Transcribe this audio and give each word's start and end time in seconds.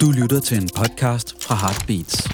Du 0.00 0.10
lytter 0.10 0.40
til 0.40 0.56
en 0.62 0.68
podcast 0.76 1.44
fra 1.44 1.54
Heartbeats. 1.54 2.28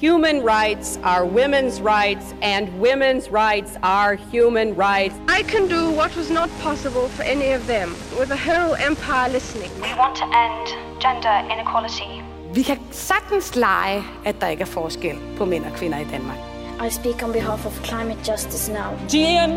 Human 0.00 0.38
rights 0.56 0.98
are 1.04 1.24
women's 1.26 1.80
rights, 1.96 2.26
and 2.42 2.68
women's 2.86 3.26
rights 3.32 3.72
are 3.82 4.16
human 4.32 4.68
rights. 4.74 5.14
I 5.38 5.42
can 5.52 5.68
do 5.68 5.82
what 6.00 6.16
was 6.16 6.30
not 6.30 6.48
possible 6.62 7.08
for 7.16 7.22
any 7.22 7.50
of 7.58 7.62
them, 7.66 7.88
with 8.18 8.28
the 8.34 8.40
whole 8.50 8.74
empire 8.88 9.28
listening. 9.32 9.70
We 9.86 9.92
want 10.02 10.14
to 10.22 10.26
end 10.44 10.64
gender 11.04 11.36
inequality. 11.54 12.10
Vi 12.54 12.62
kan 12.62 12.78
sagtens 12.90 13.56
lege, 13.56 14.04
at 14.24 14.40
der 14.40 14.48
ikke 14.48 14.62
er 14.62 14.66
forskel 14.66 15.16
på 15.36 15.44
mænd 15.44 15.64
og 15.64 15.72
kvinder 15.72 15.98
i 15.98 16.06
Danmark. 16.12 16.38
I 16.86 16.90
speak 16.90 17.22
on 17.22 17.32
behalf 17.32 17.66
of 17.66 17.84
climate 17.84 18.32
justice 18.32 18.72
now. 18.72 18.90
Gian, 19.10 19.50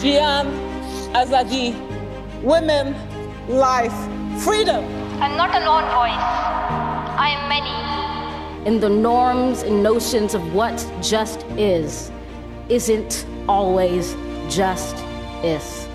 Gian, 0.00 0.46
Azadi, 1.14 1.74
women, 2.44 2.94
life, 3.50 3.92
freedom. 4.42 4.84
I'm 5.20 5.36
not 5.36 5.50
a 5.50 5.64
lone 5.64 5.84
voice. 5.90 6.24
I 7.18 7.36
am 7.36 7.48
many. 7.48 7.70
And 8.66 8.80
the 8.80 8.88
norms 8.88 9.62
and 9.62 9.82
notions 9.82 10.34
of 10.34 10.54
what 10.54 10.78
just 11.02 11.42
is 11.56 12.12
isn't 12.68 13.26
always 13.48 14.14
just 14.48 14.96
is. 15.42 15.88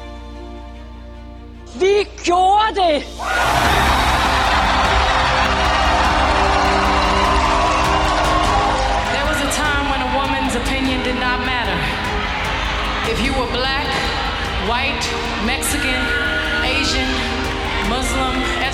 Vi 1.77 2.05
gjorde 2.23 2.75
det! 2.75 3.03
There 9.11 9.25
was 9.25 9.39
a 9.41 9.51
time 9.55 9.89
when 9.91 10.01
a 10.01 10.11
woman's 10.15 10.55
opinion 10.55 11.03
did 11.03 11.19
not 11.19 11.39
matter. 11.45 11.77
If 13.11 13.21
you 13.23 13.31
were 13.39 13.51
black, 13.51 13.87
white, 14.67 15.03
Mexican, 15.45 15.83
Asian, 15.85 16.14
Muslim, 16.14 16.14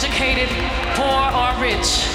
educated, 0.04 0.50
poor 0.96 1.22
or 1.42 1.52
rich. 1.64 2.08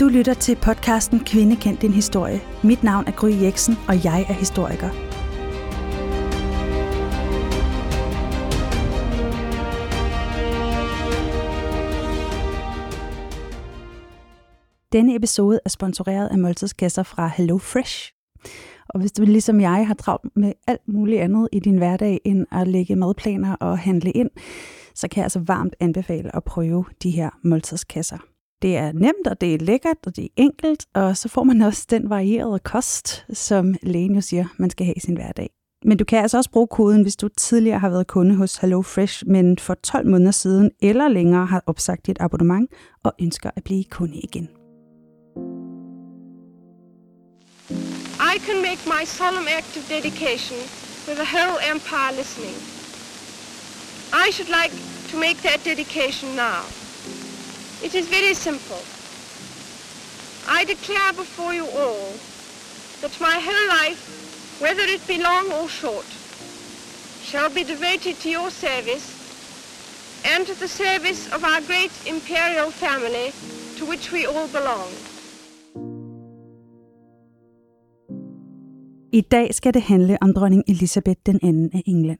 Du 0.00 0.08
lytter 0.08 0.34
til 0.34 0.56
podcasten 0.56 1.20
Kvinde 1.20 1.56
kendt 1.56 1.82
din 1.82 1.92
historie. 1.92 2.40
Mit 2.62 2.82
navn 2.82 3.04
er 3.06 3.10
Gry 3.10 3.42
Jeksen, 3.42 3.74
og 3.88 4.04
jeg 4.04 4.26
er 4.28 4.32
historiker. 4.32 4.88
Denne 14.92 15.16
episode 15.16 15.60
er 15.64 15.70
sponsoreret 15.70 16.28
af 16.28 16.38
måltidskasser 16.38 17.02
fra 17.02 17.30
Hello 17.36 17.58
Fresh. 17.58 18.12
Og 18.88 19.00
hvis 19.00 19.12
du 19.12 19.22
ligesom 19.22 19.60
jeg 19.60 19.86
har 19.86 19.94
travlt 19.94 20.36
med 20.36 20.52
alt 20.66 20.88
muligt 20.88 21.20
andet 21.20 21.48
i 21.52 21.60
din 21.60 21.78
hverdag 21.78 22.20
end 22.24 22.46
at 22.52 22.68
lægge 22.68 22.96
madplaner 22.96 23.54
og 23.54 23.78
handle 23.78 24.10
ind, 24.10 24.30
så 24.94 25.08
kan 25.08 25.16
jeg 25.20 25.24
altså 25.24 25.40
varmt 25.46 25.76
anbefale 25.80 26.36
at 26.36 26.44
prøve 26.44 26.84
de 27.02 27.10
her 27.10 27.30
måltidskasser. 27.44 28.18
Det 28.62 28.76
er 28.76 28.92
nemt, 28.92 29.26
og 29.26 29.40
det 29.40 29.54
er 29.54 29.58
lækkert, 29.58 29.96
og 30.06 30.16
det 30.16 30.24
er 30.24 30.28
enkelt, 30.36 30.86
og 30.94 31.16
så 31.16 31.28
får 31.28 31.44
man 31.44 31.60
også 31.60 31.86
den 31.90 32.10
varierede 32.10 32.58
kost, 32.58 33.24
som 33.32 33.74
lægen 33.82 34.14
jo 34.14 34.20
siger, 34.20 34.44
man 34.58 34.70
skal 34.70 34.86
have 34.86 34.94
i 34.96 35.00
sin 35.00 35.14
hverdag. 35.14 35.50
Men 35.84 35.98
du 35.98 36.04
kan 36.04 36.18
altså 36.18 36.36
også 36.36 36.50
bruge 36.50 36.66
koden, 36.66 37.02
hvis 37.02 37.16
du 37.16 37.28
tidligere 37.28 37.78
har 37.78 37.90
været 37.90 38.06
kunde 38.06 38.34
hos 38.34 38.56
Hello 38.56 38.82
Fresh, 38.82 39.22
men 39.26 39.58
for 39.58 39.74
12 39.74 40.08
måneder 40.08 40.30
siden 40.30 40.70
eller 40.82 41.08
længere 41.08 41.46
har 41.46 41.62
opsagt 41.66 42.06
dit 42.06 42.16
abonnement 42.20 42.70
og 43.04 43.12
ønsker 43.20 43.50
at 43.56 43.64
blive 43.64 43.84
kunde 43.84 44.18
igen. 44.18 44.48
I 48.34 48.38
can 48.46 48.62
make 48.62 48.82
my 48.86 49.04
solemn 49.04 49.48
act 49.58 49.76
of 49.76 49.88
dedication 49.88 50.58
with 51.06 51.18
the 51.22 51.28
whole 51.36 51.58
empire 51.72 52.12
listening. 52.16 52.71
I 54.12 54.30
should 54.30 54.50
like 54.50 54.72
to 55.10 55.16
make 55.16 55.38
that 55.42 55.64
dedication 55.64 56.36
now. 56.36 56.64
It 57.82 57.94
is 57.94 58.06
very 58.08 58.34
simple. 58.34 58.82
I 60.46 60.64
declare 60.64 61.12
before 61.12 61.54
you 61.54 61.66
all 61.66 62.12
that 63.00 63.20
my 63.20 63.40
whole 63.40 63.68
life, 63.80 64.00
whether 64.60 64.82
it 64.82 65.06
be 65.06 65.18
long 65.18 65.50
or 65.52 65.68
short, 65.68 66.06
shall 67.22 67.48
be 67.48 67.64
devoted 67.64 68.20
to 68.20 68.28
your 68.28 68.50
service 68.50 69.06
and 70.24 70.46
to 70.46 70.54
the 70.54 70.68
service 70.68 71.32
of 71.32 71.44
our 71.44 71.60
great 71.62 71.92
imperial 72.06 72.70
family 72.70 73.32
to 73.78 73.86
which 73.86 74.12
we 74.12 74.26
all 74.26 74.48
belong. 74.48 74.88
I 79.14 79.20
dag 79.20 79.54
skal 79.54 79.74
det 79.74 79.82
handle 79.82 80.18
om 80.20 80.34
dronning 80.34 80.64
Elisabeth 80.68 81.20
den 81.26 81.38
anden 81.42 81.70
af 81.74 81.82
England. 81.86 82.18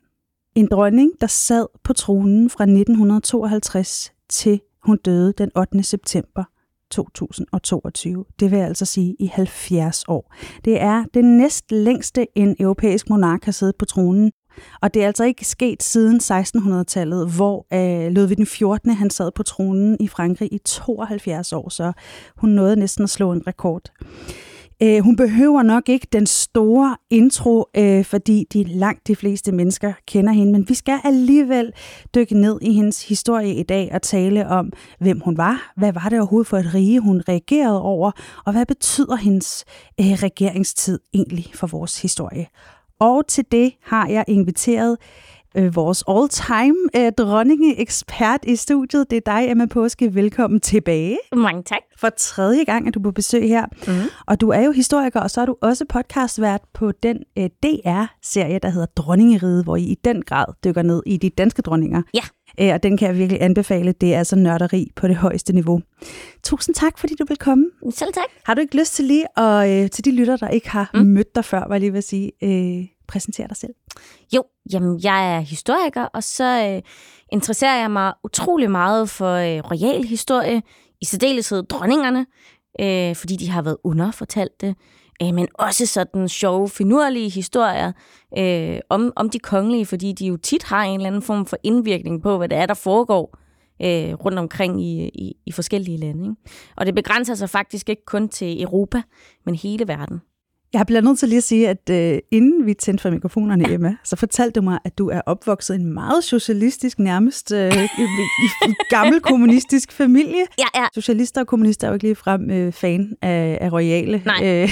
En 0.54 0.66
dronning, 0.66 1.10
der 1.20 1.26
sad 1.26 1.66
på 1.84 1.92
tronen 1.92 2.50
fra 2.50 2.64
1952 2.64 4.12
til 4.28 4.60
hun 4.82 4.96
døde 4.96 5.32
den 5.38 5.50
8. 5.56 5.82
september 5.82 6.44
2022. 6.90 8.24
Det 8.40 8.50
vil 8.50 8.56
altså 8.56 8.84
sige 8.84 9.16
i 9.18 9.26
70 9.26 10.04
år. 10.08 10.34
Det 10.64 10.80
er 10.80 11.04
det 11.14 11.24
næst 11.24 11.72
længste 11.72 12.26
en 12.38 12.56
europæisk 12.60 13.10
monark 13.10 13.44
har 13.44 13.52
siddet 13.52 13.76
på 13.76 13.84
tronen. 13.84 14.32
Og 14.82 14.94
det 14.94 15.02
er 15.02 15.06
altså 15.06 15.24
ikke 15.24 15.44
sket 15.44 15.82
siden 15.82 16.20
1600-tallet, 16.22 17.30
hvor 17.36 17.66
øh, 17.72 18.12
Ludvig 18.12 18.36
den 18.36 18.46
14. 18.46 18.90
han 18.90 19.10
sad 19.10 19.30
på 19.34 19.42
tronen 19.42 19.96
i 20.00 20.08
Frankrig 20.08 20.52
i 20.52 20.58
72 20.58 21.52
år, 21.52 21.68
så 21.68 21.92
hun 22.36 22.50
nåede 22.50 22.76
næsten 22.76 23.04
at 23.04 23.10
slå 23.10 23.32
en 23.32 23.46
rekord. 23.46 23.82
Øh, 24.82 25.04
hun 25.04 25.16
behøver 25.16 25.62
nok 25.62 25.88
ikke 25.88 26.06
den 26.12 26.26
store 26.26 26.96
intro, 27.10 27.66
øh, 27.76 28.04
fordi 28.04 28.46
de 28.52 28.64
langt 28.64 29.06
de 29.06 29.16
fleste 29.16 29.52
mennesker 29.52 29.92
kender 30.06 30.32
hende, 30.32 30.52
men 30.52 30.68
vi 30.68 30.74
skal 30.74 31.00
alligevel 31.04 31.72
dykke 32.14 32.38
ned 32.38 32.58
i 32.62 32.72
hendes 32.72 33.08
historie 33.08 33.54
i 33.54 33.62
dag 33.62 33.90
og 33.94 34.02
tale 34.02 34.48
om, 34.48 34.72
hvem 34.98 35.20
hun 35.20 35.36
var, 35.36 35.72
hvad 35.76 35.92
var 35.92 36.08
det 36.08 36.18
overhovedet 36.18 36.46
for 36.46 36.56
et 36.56 36.74
rige, 36.74 37.00
hun 37.00 37.22
reagerede 37.28 37.82
over, 37.82 38.10
og 38.46 38.52
hvad 38.52 38.66
betyder 38.66 39.16
hendes 39.16 39.64
øh, 40.00 40.06
regeringstid 40.06 40.98
egentlig 41.14 41.46
for 41.54 41.66
vores 41.66 42.02
historie. 42.02 42.46
Og 43.00 43.26
til 43.26 43.44
det 43.52 43.72
har 43.82 44.08
jeg 44.08 44.24
inviteret 44.28 44.96
øh, 45.56 45.76
vores 45.76 46.04
all-time 46.08 46.76
øh, 46.96 47.12
dronninge-ekspert 47.12 48.40
i 48.42 48.56
studiet. 48.56 49.10
Det 49.10 49.16
er 49.16 49.32
dig, 49.32 49.50
Emma 49.50 49.66
Påske. 49.66 50.14
Velkommen 50.14 50.60
tilbage. 50.60 51.18
Mange 51.36 51.62
tak. 51.62 51.78
For 51.96 52.08
tredje 52.18 52.64
gang 52.64 52.86
er 52.86 52.90
du 52.90 53.00
på 53.00 53.10
besøg 53.10 53.48
her. 53.48 53.66
Mhm. 53.86 54.08
Og 54.26 54.40
du 54.40 54.48
er 54.48 54.60
jo 54.60 54.72
historiker, 54.72 55.20
og 55.20 55.30
så 55.30 55.40
er 55.40 55.46
du 55.46 55.56
også 55.62 55.84
podcastvært 55.88 56.60
på 56.74 56.92
den 56.92 57.18
øh, 57.38 57.50
DR-serie, 57.62 58.58
der 58.58 58.68
hedder 58.68 58.86
Dronningeriget, 58.86 59.64
hvor 59.64 59.76
I 59.76 59.82
i 59.82 59.94
den 60.04 60.22
grad 60.22 60.44
dykker 60.64 60.82
ned 60.82 61.02
i 61.06 61.16
de 61.16 61.30
danske 61.30 61.62
dronninger. 61.62 62.02
Ja. 62.14 62.22
Øh, 62.60 62.74
og 62.74 62.82
den 62.82 62.96
kan 62.96 63.08
jeg 63.08 63.18
virkelig 63.18 63.42
anbefale. 63.42 63.92
Det 63.92 64.14
er 64.14 64.18
altså 64.18 64.36
nørderi 64.36 64.90
på 64.96 65.08
det 65.08 65.16
højeste 65.16 65.52
niveau. 65.52 65.80
Tusind 66.42 66.74
tak, 66.74 66.98
fordi 66.98 67.14
du 67.14 67.24
vil 67.28 67.36
komme. 67.36 67.64
Selv 67.90 68.12
tak. 68.12 68.24
Har 68.44 68.54
du 68.54 68.60
ikke 68.60 68.78
lyst 68.78 68.94
til 68.94 69.04
lige 69.04 69.38
at, 69.38 69.82
øh, 69.82 69.90
til 69.90 70.04
de 70.04 70.10
lytter, 70.10 70.36
der 70.36 70.48
ikke 70.48 70.70
har 70.70 70.90
mm. 70.94 71.00
mødt 71.00 71.34
dig 71.34 71.44
før, 71.44 71.64
var 71.68 71.74
jeg 71.74 71.80
lige 71.80 71.92
ved 71.92 71.98
at 71.98 72.04
sige, 72.04 72.32
øh, 72.42 72.86
præsentere 73.08 73.48
dig 73.48 73.56
selv? 73.56 73.74
Jo, 74.34 74.44
jamen 74.72 75.00
jeg 75.02 75.36
er 75.36 75.40
historiker, 75.40 76.02
og 76.04 76.22
så 76.22 76.68
øh, 76.68 76.82
interesserer 77.32 77.80
jeg 77.80 77.90
mig 77.90 78.12
utrolig 78.24 78.70
meget 78.70 79.10
for 79.10 79.34
øh, 79.34 79.70
royal 79.70 80.04
historie, 80.04 80.62
i 81.02 81.04
særdeleshed 81.04 81.62
dronningerne, 81.62 82.26
øh, 82.80 83.16
fordi 83.16 83.36
de 83.36 83.50
har 83.50 83.62
været 83.62 83.76
underfortalte, 83.84 84.74
øh, 85.22 85.34
men 85.34 85.48
også 85.54 85.86
sådan 85.86 86.28
sjove, 86.28 86.68
finurlige 86.68 87.30
historier 87.30 87.92
øh, 88.38 88.78
om, 88.88 89.12
om 89.16 89.30
de 89.30 89.38
kongelige, 89.38 89.86
fordi 89.86 90.12
de 90.12 90.26
jo 90.26 90.36
tit 90.36 90.62
har 90.62 90.82
en 90.82 90.94
eller 90.94 91.06
anden 91.06 91.22
form 91.22 91.46
for 91.46 91.56
indvirkning 91.62 92.22
på, 92.22 92.38
hvad 92.38 92.48
det 92.48 92.58
er, 92.58 92.66
der 92.66 92.74
foregår 92.74 93.38
øh, 93.82 94.14
rundt 94.14 94.38
omkring 94.38 94.82
i, 94.82 95.08
i, 95.08 95.36
i 95.46 95.52
forskellige 95.52 95.98
lande. 95.98 96.24
Ikke? 96.24 96.52
Og 96.76 96.86
det 96.86 96.94
begrænser 96.94 97.34
sig 97.34 97.50
faktisk 97.50 97.88
ikke 97.88 98.04
kun 98.06 98.28
til 98.28 98.62
Europa, 98.62 99.02
men 99.44 99.54
hele 99.54 99.88
verden. 99.88 100.20
Jeg 100.72 100.86
bliver 100.86 101.00
nødt 101.00 101.18
til 101.18 101.28
lige 101.28 101.36
at 101.36 101.44
sige, 101.44 101.68
at 101.68 101.90
øh, 101.90 102.18
inden 102.30 102.66
vi 102.66 102.74
tændte 102.74 103.02
for 103.02 103.10
mikrofonerne. 103.10 103.70
Emma, 103.70 103.96
så 104.04 104.16
fortalte 104.16 104.60
du 104.60 104.64
mig, 104.64 104.78
at 104.84 104.98
du 104.98 105.08
er 105.08 105.20
opvokset 105.26 105.74
i 105.74 105.80
en 105.80 105.94
meget 105.94 106.24
socialistisk, 106.24 106.98
nærmest 106.98 107.52
øh, 107.52 107.72
gammel 108.90 109.20
kommunistisk 109.20 109.92
familie. 109.92 110.44
Ja, 110.58 110.64
ja. 110.74 110.86
Socialister 110.94 111.40
og 111.40 111.46
kommunister 111.46 111.86
er 111.86 111.90
jo 111.90 111.94
ikke 111.94 112.04
lige 112.04 112.14
frem 112.14 112.50
øh, 112.50 112.72
fan 112.72 113.16
af, 113.22 113.58
af 113.60 113.72
royale. 113.72 114.22
Nej. 114.26 114.40
Øh, 114.44 114.68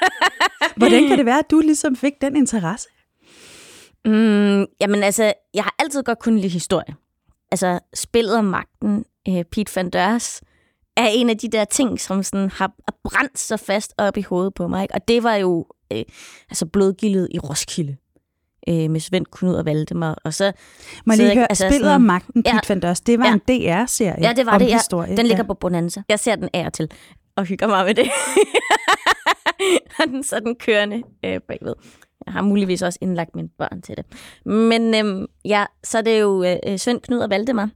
hvordan 0.76 1.08
kan 1.08 1.18
det 1.18 1.26
være, 1.26 1.38
at 1.38 1.50
du 1.50 1.60
ligesom 1.60 1.96
fik 1.96 2.12
den 2.20 2.36
interesse? 2.36 2.88
Mm, 4.04 4.66
jamen 4.80 5.02
altså, 5.02 5.32
jeg 5.54 5.64
har 5.64 5.74
altid 5.78 6.02
godt 6.02 6.18
kunnet 6.18 6.40
lide 6.40 6.52
historie. 6.52 6.94
Altså, 7.50 7.78
spillet 7.94 8.36
om 8.36 8.44
magten, 8.44 9.04
øh, 9.28 9.44
Pete 9.44 9.76
Van 9.76 9.90
Deurs, 9.90 10.40
er 10.96 11.06
en 11.06 11.30
af 11.30 11.38
de 11.38 11.48
der 11.48 11.64
ting, 11.64 12.00
som 12.00 12.22
sådan 12.22 12.50
har 12.50 12.72
brændt 13.04 13.38
sig 13.38 13.60
fast 13.60 13.94
op 13.98 14.16
i 14.16 14.22
hovedet 14.22 14.54
på 14.54 14.68
mig. 14.68 14.82
Ikke? 14.82 14.94
Og 14.94 15.08
det 15.08 15.22
var 15.22 15.34
jo 15.34 15.66
øh, 15.92 16.02
altså 16.50 16.66
blodgildet 16.66 17.28
i 17.30 17.38
Roskilde 17.38 17.96
øh, 18.68 18.90
med 18.90 19.00
Svend 19.00 19.26
Knud 19.32 19.54
og 19.54 19.64
Valdemar. 19.64 20.18
Og 20.24 20.34
så, 20.34 20.52
Må 21.06 21.14
så 21.14 21.22
lige 21.22 21.34
høre, 21.34 21.46
altså, 21.50 21.68
spillet 21.68 21.92
om 21.92 22.00
magten, 22.00 22.42
Pete 22.42 22.54
Ja. 22.54 22.60
Van 22.68 22.80
Deurs, 22.80 23.00
det 23.00 23.18
var 23.18 23.26
Ja. 23.26 23.32
en 23.32 23.38
DR-serie 23.38 24.22
Ja, 24.28 24.32
det 24.32 24.46
var 24.46 24.52
om 24.52 24.58
det. 24.58 24.68
Ja. 24.68 25.16
Den 25.16 25.26
ligger 25.26 25.36
ja. 25.44 25.46
på 25.46 25.54
Bonanza. 25.54 26.02
Jeg 26.08 26.18
ser 26.20 26.36
den 26.36 26.48
af 26.54 26.66
og 26.66 26.72
til 26.72 26.90
og 27.36 27.44
hygger 27.44 27.66
mig 27.66 27.86
med 27.86 27.94
det. 27.94 28.06
og 29.98 30.04
den 30.08 30.24
så 30.24 30.40
den 30.40 30.56
kørende 30.56 31.02
øh, 31.24 31.40
bagved. 31.48 31.74
Jeg 32.26 32.32
har 32.32 32.42
muligvis 32.42 32.82
også 32.82 32.98
indlagt 33.02 33.34
mine 33.36 33.48
børn 33.58 33.82
til 33.82 33.96
det. 33.96 34.06
Men 34.46 34.94
øhm, 34.94 35.26
ja, 35.44 35.64
så 35.84 35.98
er 35.98 36.02
det 36.02 36.20
jo 36.20 36.44
øh, 36.44 36.78
Svend 36.78 37.00
Knud 37.00 37.18
og 37.18 37.30
Valdemar. 37.30 37.70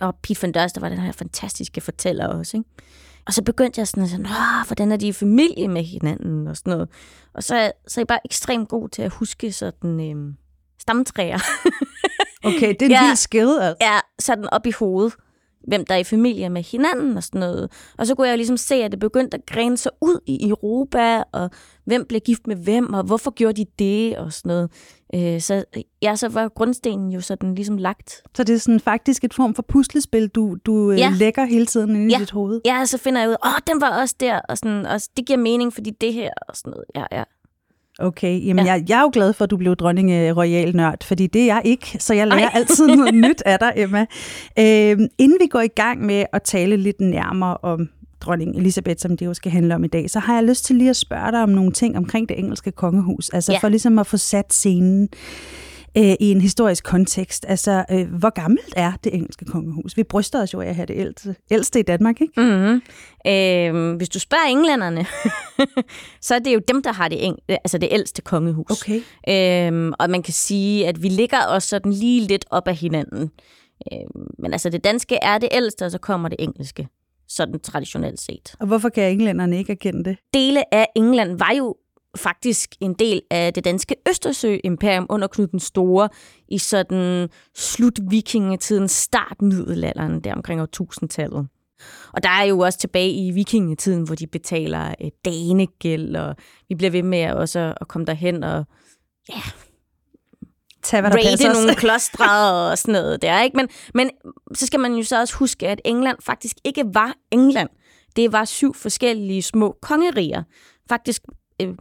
Og 0.00 0.14
Pete 0.22 0.42
van 0.42 0.52
Dørst, 0.52 0.74
der 0.74 0.80
var 0.80 0.88
den 0.88 0.98
her 0.98 1.12
fantastiske 1.12 1.80
fortæller 1.80 2.26
også. 2.26 2.56
Ikke? 2.56 2.70
Og 3.26 3.34
så 3.34 3.42
begyndte 3.42 3.78
jeg 3.78 3.88
sådan 3.88 4.02
at 4.02 4.08
sige, 4.08 4.26
hvordan 4.66 4.92
er 4.92 4.96
de 4.96 5.08
i 5.08 5.12
familie 5.12 5.68
med 5.68 5.82
hinanden 5.82 6.46
og 6.46 6.56
sådan 6.56 6.70
noget. 6.70 6.88
Og 7.34 7.42
så, 7.42 7.72
så 7.88 8.00
er 8.00 8.02
jeg 8.02 8.06
bare 8.06 8.20
ekstremt 8.24 8.68
god 8.68 8.88
til 8.88 9.02
at 9.02 9.12
huske 9.12 9.52
sådan 9.52 10.10
øhm, 10.10 10.36
stamtræer. 10.80 11.38
okay, 12.44 12.68
det 12.68 12.82
er 12.82 12.86
en 12.86 12.90
ja, 12.90 13.06
helt 13.06 13.18
skede, 13.18 13.64
altså. 13.64 13.86
Ja, 13.86 13.98
sådan 14.18 14.48
op 14.52 14.66
i 14.66 14.70
hovedet 14.70 15.14
hvem 15.68 15.86
der 15.86 15.94
er 15.94 15.98
i 15.98 16.04
familie 16.04 16.50
med 16.50 16.62
hinanden 16.62 17.16
og 17.16 17.22
sådan 17.22 17.40
noget. 17.40 17.70
Og 17.98 18.06
så 18.06 18.14
kunne 18.14 18.28
jeg 18.28 18.36
ligesom 18.36 18.56
se, 18.56 18.74
at 18.74 18.90
det 18.90 19.00
begyndte 19.00 19.36
at 19.36 19.46
grene 19.46 19.76
sig 19.76 19.92
ud 20.00 20.20
i 20.26 20.48
Europa, 20.48 21.22
og 21.32 21.50
hvem 21.84 22.04
blev 22.08 22.20
gift 22.20 22.46
med 22.46 22.56
hvem, 22.56 22.92
og 22.92 23.04
hvorfor 23.04 23.30
gjorde 23.30 23.64
de 23.64 23.70
det, 23.78 24.18
og 24.18 24.32
sådan 24.32 24.48
noget. 24.48 24.70
Øh, 25.14 25.40
så 25.40 25.64
ja, 26.02 26.16
så 26.16 26.28
var 26.28 26.48
grundstenen 26.48 27.10
jo 27.12 27.20
sådan 27.20 27.54
ligesom 27.54 27.76
lagt. 27.76 28.22
Så 28.36 28.44
det 28.44 28.54
er 28.54 28.58
sådan 28.58 28.80
faktisk 28.80 29.24
et 29.24 29.34
form 29.34 29.54
for 29.54 29.62
puslespil, 29.62 30.28
du, 30.28 30.56
du 30.66 30.90
øh, 30.90 30.98
ja. 30.98 31.12
lægger 31.18 31.44
hele 31.44 31.66
tiden 31.66 31.96
inde 31.96 32.14
ja. 32.14 32.18
i 32.18 32.20
dit 32.20 32.30
hoved? 32.30 32.60
Ja, 32.64 32.84
så 32.84 32.98
finder 32.98 33.20
jeg 33.20 33.30
ud, 33.30 33.36
åh, 33.44 33.58
den 33.66 33.80
var 33.80 34.00
også 34.00 34.14
der, 34.20 34.40
og, 34.48 34.58
sådan, 34.58 34.86
og 34.86 35.00
det 35.16 35.26
giver 35.26 35.38
mening, 35.38 35.72
fordi 35.72 35.90
det 35.90 36.12
her, 36.12 36.30
og 36.48 36.56
sådan 36.56 36.70
noget. 36.70 36.84
Ja, 36.94 37.18
ja. 37.18 37.24
Okay, 37.98 38.46
jamen 38.46 38.66
ja. 38.66 38.72
jeg, 38.72 38.84
jeg 38.88 38.98
er 38.98 39.02
jo 39.02 39.10
glad 39.12 39.32
for, 39.32 39.44
at 39.44 39.50
du 39.50 39.56
blev 39.56 39.76
dronning 39.76 40.10
øh, 40.10 40.36
royal 40.36 40.76
nørd, 40.76 41.04
fordi 41.04 41.26
det 41.26 41.42
er 41.42 41.46
jeg 41.46 41.62
ikke, 41.64 41.96
så 41.98 42.14
jeg 42.14 42.26
lærer 42.26 42.48
Ej. 42.48 42.52
altid 42.58 42.86
noget 42.86 43.14
nyt 43.14 43.42
af 43.46 43.58
dig, 43.58 43.72
Emma. 43.76 44.06
Øh, 44.58 44.98
inden 45.18 45.38
vi 45.40 45.46
går 45.50 45.60
i 45.60 45.68
gang 45.68 46.06
med 46.06 46.24
at 46.32 46.42
tale 46.42 46.76
lidt 46.76 47.00
nærmere 47.00 47.56
om 47.62 47.88
dronning 48.20 48.56
Elisabeth, 48.56 49.00
som 49.00 49.16
det 49.16 49.26
jo 49.26 49.34
skal 49.34 49.52
handle 49.52 49.74
om 49.74 49.84
i 49.84 49.88
dag, 49.88 50.10
så 50.10 50.18
har 50.18 50.34
jeg 50.34 50.44
lyst 50.44 50.64
til 50.64 50.76
lige 50.76 50.90
at 50.90 50.96
spørge 50.96 51.32
dig 51.32 51.42
om 51.42 51.48
nogle 51.48 51.72
ting 51.72 51.96
omkring 51.96 52.28
det 52.28 52.38
engelske 52.38 52.70
kongehus, 52.70 53.28
altså 53.28 53.52
ja. 53.52 53.58
for 53.58 53.68
ligesom 53.68 53.98
at 53.98 54.06
få 54.06 54.16
sat 54.16 54.52
scenen 54.52 55.08
øh, 55.96 56.14
i 56.20 56.30
en 56.30 56.40
historisk 56.40 56.84
kontekst. 56.84 57.44
Altså, 57.48 57.84
øh, 57.90 58.14
hvor 58.18 58.30
gammelt 58.30 58.74
er 58.76 58.92
det 59.04 59.14
engelske 59.14 59.44
kongehus? 59.44 59.96
Vi 59.96 60.02
bryster 60.02 60.42
os 60.42 60.54
jo 60.54 60.60
af 60.60 60.66
at 60.66 60.74
have 60.74 60.86
det 60.86 60.96
ældste, 60.96 61.36
ældste 61.50 61.80
i 61.80 61.82
Danmark, 61.82 62.20
ikke? 62.20 62.40
Mm-hmm. 62.40 62.82
Øh, 63.26 63.96
hvis 63.96 64.08
du 64.08 64.18
spørger 64.18 64.44
englænderne, 64.48 65.06
så 66.26 66.34
er 66.34 66.38
det 66.38 66.54
jo 66.54 66.60
dem, 66.68 66.82
der 66.82 66.92
har 66.92 67.08
det, 67.08 67.16
eng- 67.16 67.44
altså 67.48 67.78
det 67.78 67.88
ældste 67.90 68.22
kongehus. 68.22 68.70
Okay. 68.70 69.00
Øh, 69.28 69.92
og 69.98 70.10
man 70.10 70.22
kan 70.22 70.34
sige, 70.34 70.88
at 70.88 71.02
vi 71.02 71.08
ligger 71.08 71.46
også 71.46 71.68
sådan 71.68 71.92
lige 71.92 72.20
lidt 72.26 72.44
op 72.50 72.68
af 72.68 72.76
hinanden. 72.76 73.30
Øh, 73.92 73.98
men 74.38 74.52
altså, 74.52 74.70
det 74.70 74.84
danske 74.84 75.18
er 75.22 75.38
det 75.38 75.48
ældste, 75.52 75.84
og 75.84 75.90
så 75.90 75.98
kommer 75.98 76.28
det 76.28 76.36
engelske 76.38 76.88
sådan 77.28 77.60
traditionelt 77.60 78.20
set. 78.20 78.54
Og 78.60 78.66
hvorfor 78.66 78.88
kan 78.88 79.12
englænderne 79.12 79.58
ikke 79.58 79.72
erkende 79.72 80.04
det? 80.04 80.16
Dele 80.34 80.74
af 80.74 80.86
England 80.96 81.38
var 81.38 81.52
jo 81.58 81.76
faktisk 82.18 82.74
en 82.80 82.94
del 82.94 83.22
af 83.30 83.54
det 83.54 83.64
danske 83.64 83.96
Østersø-imperium 84.08 85.06
under 85.08 85.28
Knud 85.28 85.46
den 85.46 85.60
Store 85.60 86.08
i 86.48 86.58
sådan 86.58 87.28
slut 87.54 87.98
vikingetiden, 88.10 88.88
start 88.88 89.42
middelalderen, 89.42 90.20
der 90.20 90.34
omkring 90.34 90.60
år 90.60 90.68
1000-tallet. 90.82 91.48
Og 92.12 92.22
der 92.22 92.28
er 92.28 92.44
jo 92.44 92.58
også 92.58 92.78
tilbage 92.78 93.26
i 93.26 93.30
vikingetiden, 93.30 94.02
hvor 94.02 94.14
de 94.14 94.26
betaler 94.26 94.94
øh, 95.00 95.10
danegæld, 95.24 96.16
og 96.16 96.36
vi 96.68 96.74
bliver 96.74 96.90
ved 96.90 97.02
med 97.02 97.32
også 97.32 97.74
at 97.80 97.88
komme 97.88 98.04
derhen 98.04 98.44
og 98.44 98.64
ja, 99.28 99.40
Tag, 100.82 101.00
hvad 101.00 101.10
der 101.10 101.16
raide 101.16 101.52
nogle 101.52 101.74
klostre 101.84 102.52
og 102.70 102.78
sådan 102.78 102.92
noget 102.92 103.22
der. 103.22 103.42
Ikke? 103.42 103.56
Men, 103.56 103.68
men 103.94 104.10
så 104.54 104.66
skal 104.66 104.80
man 104.80 104.94
jo 104.94 105.04
så 105.04 105.20
også 105.20 105.34
huske, 105.34 105.68
at 105.68 105.80
England 105.84 106.16
faktisk 106.22 106.56
ikke 106.64 106.84
var 106.92 107.14
England. 107.30 107.68
Det 108.16 108.32
var 108.32 108.44
syv 108.44 108.74
forskellige 108.74 109.42
små 109.42 109.76
kongeriger. 109.82 110.42
Faktisk 110.88 111.22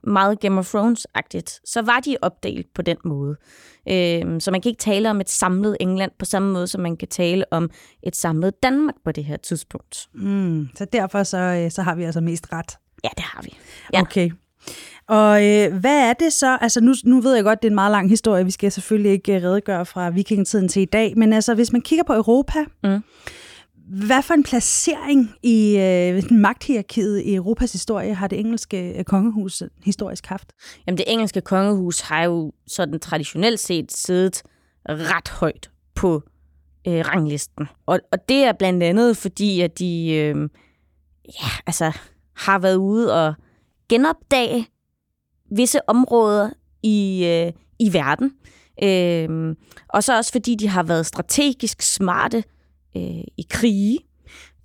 meget 0.03 0.39
Game 0.39 0.59
of 0.59 0.75
Thrones-agtigt, 0.75 1.59
så 1.65 1.81
var 1.81 1.99
de 1.99 2.17
opdelt 2.21 2.67
på 2.75 2.81
den 2.81 2.97
måde. 3.05 3.35
Øh, 3.89 4.41
så 4.41 4.51
man 4.51 4.61
kan 4.61 4.69
ikke 4.69 4.79
tale 4.79 5.09
om 5.09 5.21
et 5.21 5.29
samlet 5.29 5.77
England 5.79 6.11
på 6.19 6.25
samme 6.25 6.53
måde, 6.53 6.67
som 6.67 6.81
man 6.81 6.97
kan 6.97 7.07
tale 7.07 7.45
om 7.51 7.69
et 8.03 8.15
samlet 8.15 8.63
Danmark 8.63 8.95
på 9.05 9.11
det 9.11 9.25
her 9.25 9.37
tidspunkt. 9.37 10.07
Mm, 10.13 10.69
så 10.75 10.85
derfor 10.85 11.23
så, 11.23 11.37
øh, 11.37 11.71
så 11.71 11.81
har 11.81 11.95
vi 11.95 12.03
altså 12.03 12.21
mest 12.21 12.53
ret. 12.53 12.77
Ja, 13.03 13.09
det 13.17 13.23
har 13.23 13.41
vi. 13.41 13.57
Ja. 13.93 14.01
Okay. 14.01 14.31
Og 15.07 15.45
øh, 15.45 15.73
hvad 15.73 16.09
er 16.09 16.13
det 16.13 16.33
så? 16.33 16.57
Altså 16.61 16.81
nu, 16.81 16.93
nu 17.03 17.21
ved 17.21 17.35
jeg 17.35 17.43
godt, 17.43 17.61
det 17.61 17.67
er 17.67 17.71
en 17.71 17.75
meget 17.75 17.91
lang 17.91 18.09
historie. 18.09 18.45
Vi 18.45 18.51
skal 18.51 18.71
selvfølgelig 18.71 19.11
ikke 19.11 19.35
øh, 19.35 19.43
redegøre 19.43 19.85
fra 19.85 20.09
vikingetiden 20.09 20.67
til 20.67 20.81
i 20.81 20.85
dag. 20.85 21.13
Men 21.17 21.33
altså, 21.33 21.53
hvis 21.53 21.71
man 21.71 21.81
kigger 21.81 22.03
på 22.03 22.13
Europa, 22.13 22.59
mm. 22.83 23.03
Hvad 23.87 24.21
for 24.21 24.33
en 24.33 24.43
placering 24.43 25.35
i 25.43 25.77
øh, 25.77 26.23
magthierarkiet 26.31 27.21
i 27.21 27.35
Europas 27.35 27.71
historie 27.71 28.13
har 28.13 28.27
det 28.27 28.39
engelske 28.39 28.97
øh, 28.97 29.03
kongehus 29.03 29.63
historisk 29.85 30.25
haft? 30.25 30.53
Jamen 30.87 30.97
det 30.97 31.05
engelske 31.07 31.41
kongehus 31.41 31.99
har 31.99 32.23
jo 32.23 32.53
sådan 32.67 32.99
traditionelt 32.99 33.59
set 33.59 33.91
siddet 33.91 34.43
ret 34.89 35.29
højt 35.29 35.69
på 35.95 36.23
øh, 36.87 36.99
ranglisten. 37.07 37.67
Og, 37.85 37.99
og 38.11 38.29
det 38.29 38.43
er 38.43 38.53
blandt 38.53 38.83
andet 38.83 39.17
fordi, 39.17 39.61
at 39.61 39.79
de 39.79 40.11
øh, 40.11 40.49
ja, 41.25 41.49
altså, 41.67 41.91
har 42.35 42.59
været 42.59 42.75
ude 42.75 43.27
og 43.27 43.33
genopdage 43.89 44.67
visse 45.51 45.89
områder 45.89 46.49
i, 46.83 47.25
øh, 47.25 47.53
i 47.79 47.93
verden. 47.93 48.31
Øh, 48.83 49.55
og 49.89 50.03
så 50.03 50.17
også 50.17 50.31
fordi 50.31 50.55
de 50.55 50.67
har 50.67 50.83
været 50.83 51.05
strategisk 51.05 51.81
smarte 51.81 52.43
øh, 52.95 53.23
i 53.37 53.45
krige. 53.49 53.99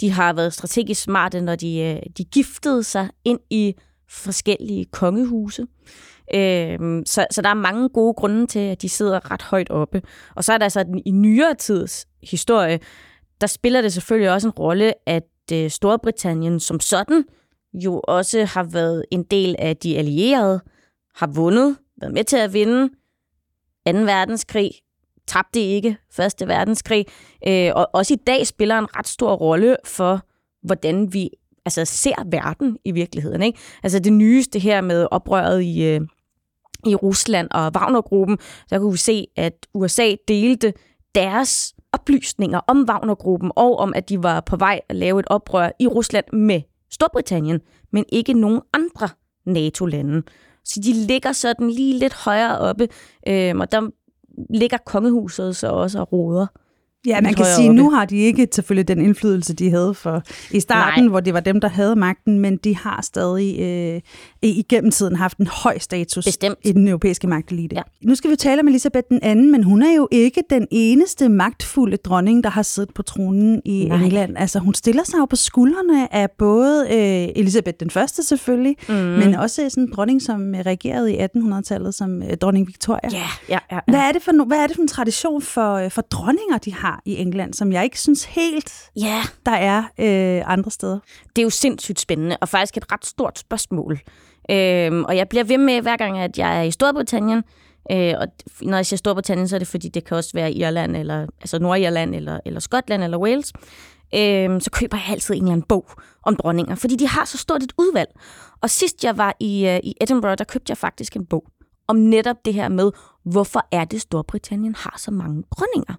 De 0.01 0.11
har 0.11 0.33
været 0.33 0.53
strategisk 0.53 1.03
smarte, 1.03 1.41
når 1.41 1.57
de, 1.57 1.79
øh, 1.79 2.03
de 2.19 2.25
giftede 2.25 2.83
sig 2.83 3.11
ind 3.25 3.41
i 3.51 3.75
forskellige 4.09 4.85
kongehuse. 4.85 5.67
Øh, 6.35 6.79
så, 7.07 7.27
så 7.31 7.43
der 7.43 7.49
er 7.49 7.55
mange 7.55 7.89
gode 7.89 8.15
grunde 8.15 8.47
til, 8.47 8.59
at 8.59 8.83
de 8.83 8.89
sidder 8.89 9.31
ret 9.31 9.43
højt 9.43 9.71
oppe. 9.71 10.03
Og 10.35 10.45
så 10.45 10.53
er 10.53 10.59
der 10.59 10.65
altså 10.65 10.83
den, 10.83 11.03
i 11.07 11.11
nyere 11.11 11.55
tids 11.55 12.07
historie, 12.23 12.81
der 13.41 13.47
spiller 13.47 13.83
det 13.83 13.93
selvfølgelig 13.93 14.33
også 14.33 14.49
en 14.49 14.53
rolle, 14.53 15.09
at 15.09 15.29
øh, 15.53 15.71
Storbritannien 15.71 16.61
som 16.61 16.81
sådan 16.81 17.25
jo 17.75 18.01
også 18.09 18.45
har 18.45 18.63
været 18.63 19.05
en 19.11 19.23
del 19.23 19.57
af 19.59 19.77
de 19.77 19.99
allierede, 19.99 20.61
har 21.15 21.27
vundet, 21.27 21.77
været 22.01 22.13
med 22.13 22.25
til 22.25 22.37
at 22.37 22.53
vinde 22.53 22.89
2. 23.87 23.93
verdenskrig, 23.93 24.71
tabte 25.27 25.61
ikke 25.61 25.97
Første 26.13 26.49
Verdenskrig, 26.49 27.07
øh, 27.49 27.71
og 27.75 27.91
også 27.93 28.15
i 28.15 28.19
dag 28.27 28.47
spiller 28.47 28.79
en 28.79 28.97
ret 28.97 29.09
stor 29.09 29.35
rolle 29.35 29.77
for, 29.85 30.21
hvordan 30.63 31.13
vi 31.13 31.31
altså, 31.65 31.85
ser 31.85 32.31
verden 32.31 32.79
i 32.85 32.91
virkeligheden. 32.91 33.43
Ikke? 33.43 33.59
Altså 33.83 33.99
det 33.99 34.13
nyeste 34.13 34.59
her 34.59 34.81
med 34.81 35.07
oprøret 35.11 35.63
i, 35.63 35.85
øh, 35.85 36.01
i 36.87 36.95
Rusland 36.95 37.49
og 37.51 37.73
Wagnergruppen, 37.75 38.39
der 38.71 38.79
kunne 38.79 38.93
vi 38.93 38.99
se, 38.99 39.27
at 39.37 39.67
USA 39.75 40.15
delte 40.29 40.73
deres 41.15 41.75
oplysninger 41.93 42.61
om 42.67 42.87
Wagnergruppen 42.88 43.52
og 43.57 43.79
om, 43.79 43.93
at 43.97 44.09
de 44.09 44.23
var 44.23 44.41
på 44.41 44.57
vej 44.57 44.81
at 44.88 44.97
lave 44.97 45.21
et 45.21 45.26
oprør 45.29 45.71
i 45.81 45.87
Rusland 45.87 46.25
med 46.33 46.61
Storbritannien, 46.91 47.61
men 47.93 48.05
ikke 48.12 48.33
nogen 48.33 48.61
andre 48.73 49.09
NATO-lande. 49.47 50.23
Så 50.64 50.81
de 50.85 50.93
ligger 50.93 51.33
sådan 51.33 51.71
lige 51.71 51.99
lidt 51.99 52.14
højere 52.14 52.59
oppe, 52.59 52.88
øh, 53.29 53.57
og 53.57 53.73
der 53.73 53.91
ligger 54.51 54.79
kongehuset 54.87 55.57
så 55.57 55.69
også 55.69 56.01
og 56.01 56.12
roder. 56.12 56.47
Ja, 57.06 57.21
man 57.21 57.35
kan 57.35 57.47
sige, 57.56 57.68
at 57.68 57.75
nu 57.75 57.90
har 57.90 58.04
de 58.04 58.16
ikke 58.16 58.49
selvfølgelig 58.52 58.88
den 58.88 59.04
indflydelse, 59.04 59.54
de 59.54 59.71
havde 59.71 59.94
for 59.94 60.23
i 60.50 60.61
starten, 60.61 61.04
Nej. 61.04 61.11
hvor 61.11 61.21
det 61.21 61.35
var 61.35 61.40
dem, 61.40 61.61
der 61.61 61.68
havde 61.68 61.97
magten, 61.97 62.38
men 62.38 62.56
de 62.56 62.76
har 62.76 63.02
stadig 63.02 63.61
øh, 63.61 64.00
igennem 64.42 64.90
tiden 64.90 65.16
haft 65.16 65.38
en 65.38 65.47
høj 65.47 65.78
status 65.78 66.25
Bestemt. 66.25 66.59
i 66.64 66.73
den 66.73 66.88
europæiske 66.88 67.26
magtelite. 67.26 67.76
Ja. 67.76 67.82
Nu 68.02 68.14
skal 68.14 68.30
vi 68.30 68.37
tale 68.37 68.61
om 68.61 68.68
Elisabeth 68.68 69.06
den 69.09 69.21
anden, 69.23 69.52
men 69.52 69.62
hun 69.62 69.82
er 69.82 69.94
jo 69.94 70.09
ikke 70.11 70.42
den 70.50 70.66
eneste 70.71 71.28
magtfulde 71.28 71.97
dronning, 71.97 72.44
der 72.44 72.50
har 72.50 72.62
siddet 72.62 72.94
på 72.94 73.02
tronen 73.02 73.62
i 73.64 73.85
Nej. 73.85 74.02
England. 74.02 74.38
Altså, 74.38 74.59
hun 74.59 74.75
stiller 74.75 75.04
sig 75.04 75.18
jo 75.18 75.25
på 75.25 75.37
skuldrene 75.37 76.14
af 76.14 76.30
både 76.30 76.87
øh, 76.90 77.28
Elisabeth 77.42 77.76
den 77.80 77.90
første 77.90 78.23
selvfølgelig, 78.23 78.76
mm. 78.88 78.94
men 78.94 79.35
også 79.35 79.68
sådan 79.71 79.85
en 79.85 79.92
dronning, 79.92 80.23
som 80.23 80.54
regerede 80.66 81.14
i 81.14 81.18
1800-tallet 81.18 81.94
som 81.94 82.23
øh, 82.23 82.37
dronning 82.37 82.66
Victoria. 82.66 83.11
Ja, 83.12 83.18
ja, 83.49 83.59
ja, 83.71 83.75
ja. 83.75 83.80
Hvad, 83.88 84.00
er 84.00 84.12
det 84.12 84.23
for, 84.23 84.44
hvad 84.44 84.59
er 84.59 84.66
det 84.66 84.76
for 84.76 84.82
en 84.82 84.88
tradition 84.88 85.42
for, 85.42 85.75
øh, 85.75 85.90
for 85.90 86.02
dronninger, 86.02 86.59
de 86.59 86.75
har? 86.75 86.91
Har 86.92 87.02
i 87.04 87.16
England, 87.16 87.54
som 87.54 87.72
jeg 87.72 87.84
ikke 87.84 88.00
synes 88.00 88.25
helt, 88.25 88.72
ja. 88.96 89.22
der 89.46 89.52
er 89.52 89.78
øh, 89.78 90.42
andre 90.46 90.70
steder. 90.70 90.99
Det 91.37 91.38
er 91.38 91.42
jo 91.42 91.50
sindssygt 91.50 92.00
spændende, 92.00 92.37
og 92.40 92.49
faktisk 92.49 92.76
et 92.76 92.92
ret 92.92 93.06
stort 93.06 93.38
spørgsmål. 93.38 94.00
Øhm, 94.50 95.04
og 95.04 95.16
jeg 95.16 95.28
bliver 95.28 95.44
ved 95.44 95.58
med, 95.58 95.80
hver 95.80 95.96
gang 95.96 96.18
at 96.18 96.38
jeg 96.38 96.58
er 96.58 96.62
i 96.62 96.70
Storbritannien, 96.70 97.42
øh, 97.92 98.14
og 98.18 98.26
når 98.62 98.76
jeg 98.76 98.87
siger 98.87 98.99
Storbritannien, 98.99 99.49
så 99.49 99.56
er 99.56 99.58
det 99.58 99.68
fordi, 99.68 99.88
det 99.88 100.04
kan 100.04 100.16
også 100.16 100.30
være 100.34 100.52
Irland, 100.52 100.96
eller, 100.96 101.26
altså 101.40 101.58
Nordirland, 101.58 102.14
eller, 102.14 102.40
eller 102.44 102.61
Skotland, 102.61 103.04
eller 103.04 103.18
Wales, 103.18 103.52
øh, 104.14 104.61
så 104.61 104.70
køber 104.72 104.96
jeg 104.96 105.06
altid 105.12 105.34
en 105.34 105.42
eller 105.42 105.52
anden 105.52 105.66
bog 105.68 105.87
om 106.26 106.37
dronninger, 106.37 106.75
fordi 106.75 106.96
de 106.96 107.08
har 107.08 107.25
så 107.25 107.38
stort 107.38 107.62
et 107.62 107.72
udvalg. 107.78 108.08
Og 108.62 108.70
sidst 108.70 109.04
jeg 109.04 109.18
var 109.18 109.37
i, 109.40 109.66
øh, 109.66 109.80
i 109.84 109.94
Edinburgh, 110.00 110.38
der 110.38 110.44
købte 110.44 110.70
jeg 110.70 110.76
faktisk 110.76 111.16
en 111.16 111.26
bog 111.26 111.44
om 111.88 111.96
netop 111.96 112.37
det 112.44 112.54
her 112.54 112.68
med, 112.68 112.90
hvorfor 113.25 113.69
er 113.73 113.85
det, 113.85 114.00
Storbritannien 114.00 114.75
har 114.75 114.95
så 114.99 115.11
mange 115.11 115.45
dronninger? 115.50 115.95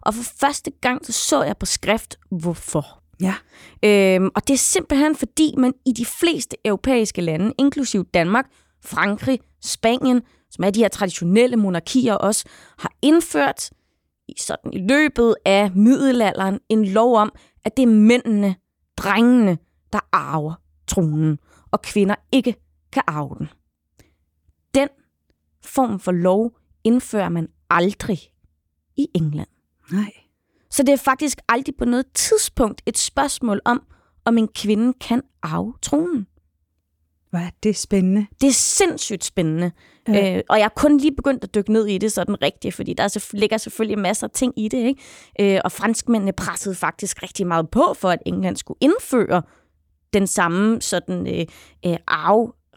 Og 0.00 0.14
for 0.14 0.22
første 0.40 0.70
gang 0.70 1.06
så, 1.06 1.12
så 1.12 1.42
jeg 1.42 1.56
på 1.56 1.66
skrift, 1.66 2.18
hvorfor. 2.30 3.02
Ja. 3.20 3.34
Øhm, 3.84 4.30
og 4.34 4.48
det 4.48 4.54
er 4.54 4.58
simpelthen 4.58 5.16
fordi, 5.16 5.54
man 5.58 5.74
i 5.86 5.92
de 5.92 6.04
fleste 6.04 6.56
europæiske 6.64 7.20
lande, 7.20 7.54
inklusiv 7.58 8.04
Danmark, 8.04 8.46
Frankrig, 8.84 9.40
Spanien, 9.62 10.22
som 10.50 10.64
er 10.64 10.70
de 10.70 10.80
her 10.80 10.88
traditionelle 10.88 11.56
monarkier 11.56 12.14
også, 12.14 12.44
har 12.78 12.92
indført 13.02 13.70
i, 14.28 14.34
sådan 14.40 14.72
i 14.72 14.78
løbet 14.78 15.34
af 15.44 15.70
middelalderen 15.70 16.58
en 16.68 16.84
lov 16.84 17.16
om, 17.16 17.32
at 17.64 17.76
det 17.76 17.82
er 17.82 17.86
mændene, 17.86 18.56
drengene, 18.96 19.58
der 19.92 20.00
arver 20.12 20.54
tronen, 20.86 21.38
og 21.70 21.82
kvinder 21.82 22.14
ikke 22.32 22.56
kan 22.92 23.02
arve 23.06 23.34
den. 23.38 23.48
Den 24.74 24.88
form 25.64 26.00
for 26.00 26.12
lov 26.12 26.57
indfører 26.88 27.28
man 27.28 27.48
aldrig 27.70 28.18
i 28.96 29.06
England. 29.14 29.48
Nej. 29.92 30.12
Så 30.70 30.82
det 30.82 30.92
er 30.92 30.96
faktisk 30.96 31.38
aldrig 31.48 31.74
på 31.78 31.84
noget 31.84 32.06
tidspunkt 32.14 32.82
et 32.86 32.98
spørgsmål 32.98 33.60
om, 33.64 33.82
om 34.24 34.38
en 34.38 34.48
kvinde 34.48 34.92
kan 35.00 35.22
arve 35.42 35.74
tronen. 35.82 36.26
Hvad 37.30 37.40
er 37.40 37.50
det 37.62 37.76
spændende? 37.76 38.26
Det 38.40 38.48
er 38.48 38.52
sindssygt 38.52 39.24
spændende. 39.24 39.72
Ja. 40.08 40.36
Øh, 40.36 40.42
og 40.48 40.58
jeg 40.58 40.64
har 40.64 40.72
kun 40.76 40.98
lige 40.98 41.16
begyndt 41.16 41.44
at 41.44 41.54
dykke 41.54 41.72
ned 41.72 41.86
i 41.86 41.98
det 41.98 42.12
sådan 42.12 42.42
rigtigt, 42.42 42.74
fordi 42.74 42.94
der 42.94 43.08
så, 43.08 43.30
ligger 43.32 43.56
selvfølgelig 43.56 43.98
masser 43.98 44.26
af 44.26 44.30
ting 44.30 44.52
i 44.56 44.68
det. 44.68 44.78
Ikke? 44.78 45.54
Øh, 45.56 45.60
og 45.64 45.72
franskmændene 45.72 46.32
pressede 46.32 46.74
faktisk 46.74 47.22
rigtig 47.22 47.46
meget 47.46 47.70
på, 47.70 47.94
for 47.94 48.10
at 48.10 48.22
England 48.26 48.56
skulle 48.56 48.78
indføre 48.80 49.42
den 50.12 50.26
samme 50.26 50.80
sådan 50.80 51.26
øh, 51.26 51.46
øh, 51.86 51.96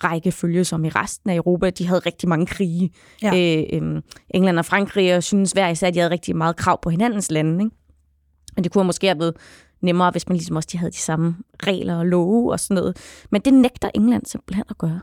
arverækkefølge 0.03 0.65
som 0.65 0.86
i 0.86 0.89
resten 0.89 1.29
af 1.29 1.36
Europa. 1.36 1.70
De 1.70 1.88
havde 1.88 2.00
rigtig 2.00 2.29
mange 2.29 2.46
krige. 2.46 2.91
Ja. 3.22 3.58
Øh, 3.58 3.63
øh, 3.74 4.01
England 4.29 4.60
og 4.60 4.65
Frankrig 4.65 5.15
og 5.15 5.24
synes 5.24 5.51
hver 5.51 5.70
især, 5.70 5.88
at 5.88 5.93
de 5.93 6.00
havde 6.00 6.12
rigtig 6.12 6.36
meget 6.36 6.55
krav 6.55 6.81
på 6.81 6.89
hinandens 6.89 7.31
lande. 7.31 7.63
Ikke? 7.63 7.75
Og 8.58 8.63
det 8.63 8.72
kunne 8.72 8.84
måske 8.84 9.08
have 9.08 9.20
været 9.20 9.36
nemmere, 9.81 10.12
hvis 10.12 10.27
man 10.27 10.36
ligesom 10.36 10.55
også 10.55 10.70
de 10.72 10.77
havde 10.77 10.91
de 10.91 10.98
samme 10.98 11.36
regler 11.63 11.96
og 11.96 12.05
love 12.05 12.51
og 12.51 12.60
sådan 12.60 12.75
noget. 12.75 12.98
Men 13.29 13.41
det 13.41 13.53
nægter 13.53 13.89
England 13.96 14.25
simpelthen 14.25 14.65
at 14.70 14.77
gøre. 14.77 15.00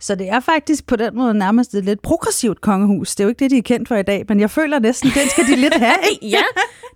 Så 0.00 0.14
det 0.14 0.28
er 0.28 0.40
faktisk 0.40 0.86
på 0.86 0.96
den 0.96 1.16
måde 1.16 1.34
nærmest 1.34 1.74
et 1.74 1.84
lidt 1.84 2.02
progressivt 2.02 2.60
kongehus. 2.60 3.16
Det 3.16 3.20
er 3.20 3.24
jo 3.24 3.28
ikke 3.28 3.38
det, 3.38 3.50
de 3.50 3.58
er 3.58 3.62
kendt 3.62 3.88
for 3.88 3.96
i 3.96 4.02
dag, 4.02 4.24
men 4.28 4.40
jeg 4.40 4.50
føler 4.50 4.78
næsten, 4.78 5.10
den 5.10 5.28
skal 5.28 5.44
de 5.44 5.56
lidt 5.56 5.74
have. 5.74 5.96
Ja, 6.22 6.42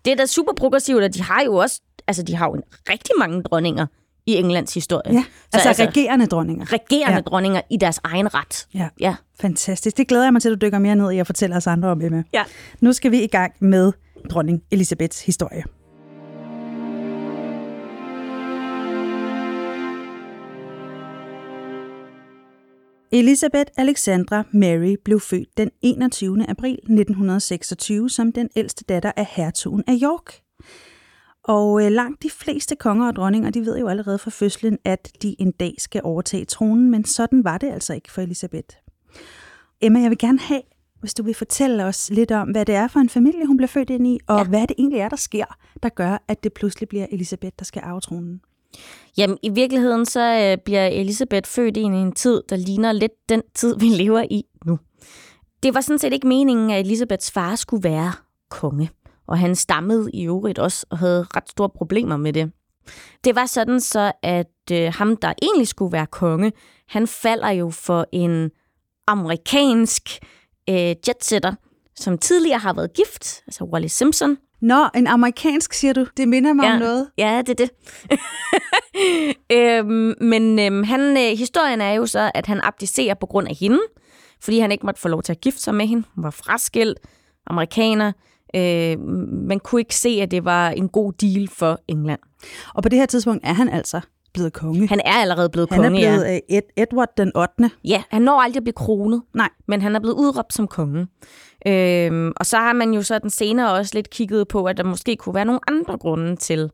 det 0.05 0.13
er 0.13 0.17
da 0.17 0.27
super 0.27 0.53
progressivt, 0.53 1.03
og 1.03 1.15
de 1.15 1.23
har 1.23 1.43
jo 1.43 1.55
også, 1.55 1.81
altså 2.07 2.23
de 2.23 2.37
har 2.37 2.47
jo 2.47 2.63
rigtig 2.91 3.15
mange 3.19 3.43
dronninger 3.43 3.87
i 4.29 4.37
Englands 4.37 4.75
historie. 4.75 5.15
Ja, 5.15 5.25
altså, 5.53 5.69
altså 5.69 5.85
regerende 5.85 6.27
dronninger. 6.27 6.73
Regerende 6.73 7.15
ja. 7.15 7.21
dronninger 7.21 7.61
i 7.71 7.77
deres 7.77 8.01
egen 8.05 8.35
ret. 8.35 8.67
Ja. 8.75 8.89
ja, 9.01 9.15
fantastisk. 9.41 9.97
Det 9.97 10.09
glæder 10.09 10.25
jeg 10.25 10.33
mig 10.33 10.43
til, 10.43 10.49
at 10.49 10.61
du 10.61 10.67
dykker 10.67 10.79
mere 10.79 10.97
ned 10.97 11.13
i 11.13 11.19
og 11.19 11.27
fortæller 11.27 11.57
os 11.57 11.67
andre 11.67 11.89
om, 11.89 12.03
Emma. 12.03 12.23
Ja. 12.33 12.45
Nu 12.81 12.93
skal 12.93 13.11
vi 13.11 13.23
i 13.23 13.27
gang 13.27 13.53
med 13.61 13.93
dronning 14.31 14.63
Elisabeths 14.71 15.25
historie. 15.25 15.65
Elisabeth 23.13 23.71
Alexandra 23.77 24.45
Mary 24.53 24.97
blev 25.05 25.21
født 25.21 25.49
den 25.57 25.71
21. 25.83 26.51
april 26.51 26.73
1926 26.73 28.11
som 28.11 28.33
den 28.33 28.49
ældste 28.57 28.85
datter 28.89 29.13
af 29.17 29.27
hertugen 29.31 29.85
af 29.87 29.95
York. 30.03 30.48
Og 31.49 31.85
øh, 31.85 31.93
langt 31.93 32.23
de 32.23 32.31
fleste 32.31 32.77
konger 32.77 33.07
og 33.07 33.17
dronninger, 33.17 33.51
de 33.51 33.67
ved 33.67 33.79
jo 33.79 33.89
allerede 33.89 34.19
fra 34.19 34.31
fødslen, 34.31 34.79
at 34.85 35.11
de 35.23 35.37
en 35.39 35.53
dag 35.53 35.75
skal 35.79 36.01
overtage 36.05 36.45
tronen, 36.45 36.91
men 36.91 37.05
sådan 37.05 37.45
var 37.45 37.59
det 37.59 37.71
altså 37.73 37.95
ikke 37.95 38.13
for 38.13 38.21
Elisabeth. 38.21 38.77
Emma, 39.81 40.01
jeg 40.01 40.11
vil 40.11 40.19
gerne 40.19 40.39
have, 40.39 40.63
hvis 41.01 41.15
du 41.15 41.23
vil 41.23 41.35
fortælle 41.35 41.85
os 41.85 42.11
lidt 42.11 42.33
om, 42.33 42.49
hvad 42.49 42.65
det 42.65 42.75
er 42.75 42.89
for 42.89 43.01
en 43.01 43.09
familie, 43.09 43.47
hun 43.47 43.57
blev 43.57 43.69
født 43.69 43.91
ind 43.91 44.07
i, 44.07 44.19
og 44.27 44.39
ja. 44.39 44.45
hvad 44.45 44.61
det 44.61 44.75
egentlig 44.79 45.01
er, 45.01 45.09
der 45.09 45.17
sker, 45.17 45.45
der 45.83 45.89
gør, 45.89 46.25
at 46.29 46.45
det 46.45 46.53
pludselig 46.53 46.89
bliver 46.89 47.07
Elisabeth, 47.13 47.55
der 47.59 47.65
skal 47.65 47.83
arve 47.85 48.01
tronen. 48.01 48.41
Jamen, 49.19 49.39
i 49.43 49.49
virkeligheden 49.49 50.07
så 50.07 50.21
øh, 50.21 50.65
bliver 50.65 50.87
Elisabeth 50.87 51.49
født 51.49 51.77
ind 51.77 51.95
i 51.95 51.99
en 51.99 52.13
tid, 52.13 52.43
der 52.49 52.57
ligner 52.57 52.93
lidt 52.93 53.29
den 53.29 53.43
tid, 53.55 53.79
vi 53.79 53.87
lever 53.87 54.25
i 54.31 54.45
nu. 54.65 54.79
Det 55.63 55.75
var 55.75 55.81
sådan 55.81 55.99
set 55.99 56.13
ikke 56.13 56.27
meningen, 56.27 56.71
at 56.71 56.81
Elisabeths 56.81 57.31
far 57.31 57.57
skulle 57.57 57.85
være 57.85 58.13
konge, 58.51 58.91
og 59.29 59.39
han 59.39 59.55
stammede 59.55 60.11
i 60.15 60.27
øvrigt 60.27 60.59
også 60.59 60.87
og 60.91 60.99
havde 60.99 61.27
ret 61.37 61.49
store 61.49 61.71
problemer 61.71 62.17
med 62.17 62.33
det. 62.33 62.53
Det 63.25 63.35
var 63.35 63.47
sådan 63.47 63.81
så, 63.81 64.13
at 64.23 64.73
øh, 64.73 64.93
ham, 64.95 65.17
der 65.17 65.33
egentlig 65.43 65.69
skulle 65.69 65.93
være 65.93 66.07
konge, 66.07 66.53
han 66.89 67.07
falder 67.07 67.51
jo 67.51 67.71
for 67.71 68.07
en 68.13 68.51
amerikansk 69.07 70.03
øh, 70.71 70.95
jetsetter, 71.09 71.55
som 71.97 72.19
tidligere 72.19 72.59
har 72.59 72.73
været 72.73 72.93
gift, 72.93 73.43
altså 73.47 73.65
Wally 73.65 73.87
Simpson, 73.87 74.37
Nå, 74.61 74.89
en 74.95 75.07
amerikansk, 75.07 75.73
siger 75.73 75.93
du. 75.93 76.07
Det 76.17 76.29
minder 76.29 76.53
mig 76.53 76.65
ja, 76.65 76.73
om 76.73 76.79
noget. 76.79 77.11
Ja, 77.19 77.43
det 77.47 77.61
er 77.61 77.67
det. 77.67 77.71
øhm, 79.57 80.15
men 80.21 80.59
øhm, 80.59 80.83
han, 80.85 81.01
øh, 81.01 81.39
historien 81.39 81.81
er 81.81 81.93
jo 81.93 82.07
så, 82.07 82.31
at 82.35 82.47
han 82.47 82.61
abdicerer 82.63 83.15
på 83.15 83.27
grund 83.27 83.49
af 83.49 83.55
hende, 83.61 83.81
fordi 84.41 84.59
han 84.59 84.73
ikke 84.73 84.87
måtte 84.87 85.01
få 85.01 85.09
lov 85.09 85.23
til 85.23 85.33
at 85.33 85.41
gifte 85.41 85.61
sig 85.61 85.75
med 85.75 85.87
hende. 85.87 86.05
Hun 86.15 86.25
var 86.25 86.31
fraskilt, 86.31 86.99
amerikaner, 87.47 88.13
øh, 88.57 89.01
man 89.49 89.61
kunne 89.61 89.81
ikke 89.81 89.95
se, 89.95 90.09
at 90.23 90.31
det 90.31 90.45
var 90.45 90.71
en 90.71 90.89
god 90.89 91.13
deal 91.13 91.49
for 91.49 91.81
England. 91.89 92.21
Og 92.75 92.83
på 92.83 92.89
det 92.89 92.99
her 92.99 93.07
tidspunkt 93.07 93.45
er 93.47 93.53
han 93.53 93.69
altså 93.69 94.01
blevet 94.35 94.53
konge. 94.53 94.89
Han 94.89 95.01
er 95.05 95.13
allerede 95.13 95.49
blevet 95.49 95.69
han 95.71 95.83
konge, 95.83 96.01
Han 96.01 96.09
er 96.15 96.19
blevet 96.19 96.41
ja. 96.51 96.59
Ed- 96.59 96.73
Edward 96.83 97.09
den 97.17 97.33
8. 97.37 97.71
Ja, 97.85 98.03
han 98.11 98.23
når 98.23 98.41
aldrig 98.41 98.57
at 98.57 98.65
blive 98.65 98.73
kronet. 98.73 99.23
Nej. 99.35 99.49
Men 99.69 99.83
han 99.83 99.97
er 99.97 100.01
blevet 100.01 100.15
udråbt 100.15 100.55
som 100.55 100.69
konge. 100.69 101.07
Øhm, 101.67 102.33
og 102.37 102.47
så 102.47 102.57
har 102.57 102.73
man 102.73 102.95
jo 102.95 103.03
så 103.03 103.19
den 103.19 103.31
senere 103.31 103.73
også 103.73 103.91
lidt 103.95 104.11
kigget 104.11 104.49
på, 104.49 104.65
at 104.65 104.77
der 104.77 104.85
måske 104.85 105.17
kunne 105.17 105.35
være 105.35 105.45
nogle 105.45 105.61
andre 105.69 105.99
grunde 105.99 106.37
til, 106.37 106.71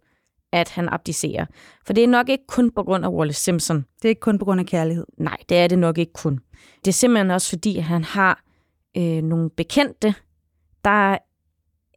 at 0.53 0.69
han 0.69 0.89
abdicerer. 0.89 1.47
For 1.87 1.93
det 1.93 2.05
er 2.05 2.09
nok 2.09 2.29
ikke 2.29 2.45
kun 2.49 2.71
på 2.71 2.83
grund 2.83 3.05
af 3.05 3.09
Wallace 3.09 3.41
Simpson. 3.45 3.77
Det 3.77 4.05
er 4.05 4.09
ikke 4.09 4.21
kun 4.21 4.39
på 4.39 4.45
grund 4.45 4.61
af 4.61 4.67
kærlighed. 4.67 5.07
Nej, 5.19 5.37
det 5.49 5.57
er 5.59 5.67
det 5.67 5.79
nok 5.79 5.99
ikke 5.99 6.13
kun. 6.13 6.41
Det 6.85 6.89
er 6.89 6.93
simpelthen 6.93 7.31
også 7.31 7.49
fordi, 7.49 7.77
at 7.79 7.85
han 7.85 8.05
har 8.05 8.43
øh, 8.97 9.23
nogle 9.23 9.51
bekendte, 9.51 10.15
der 10.85 11.19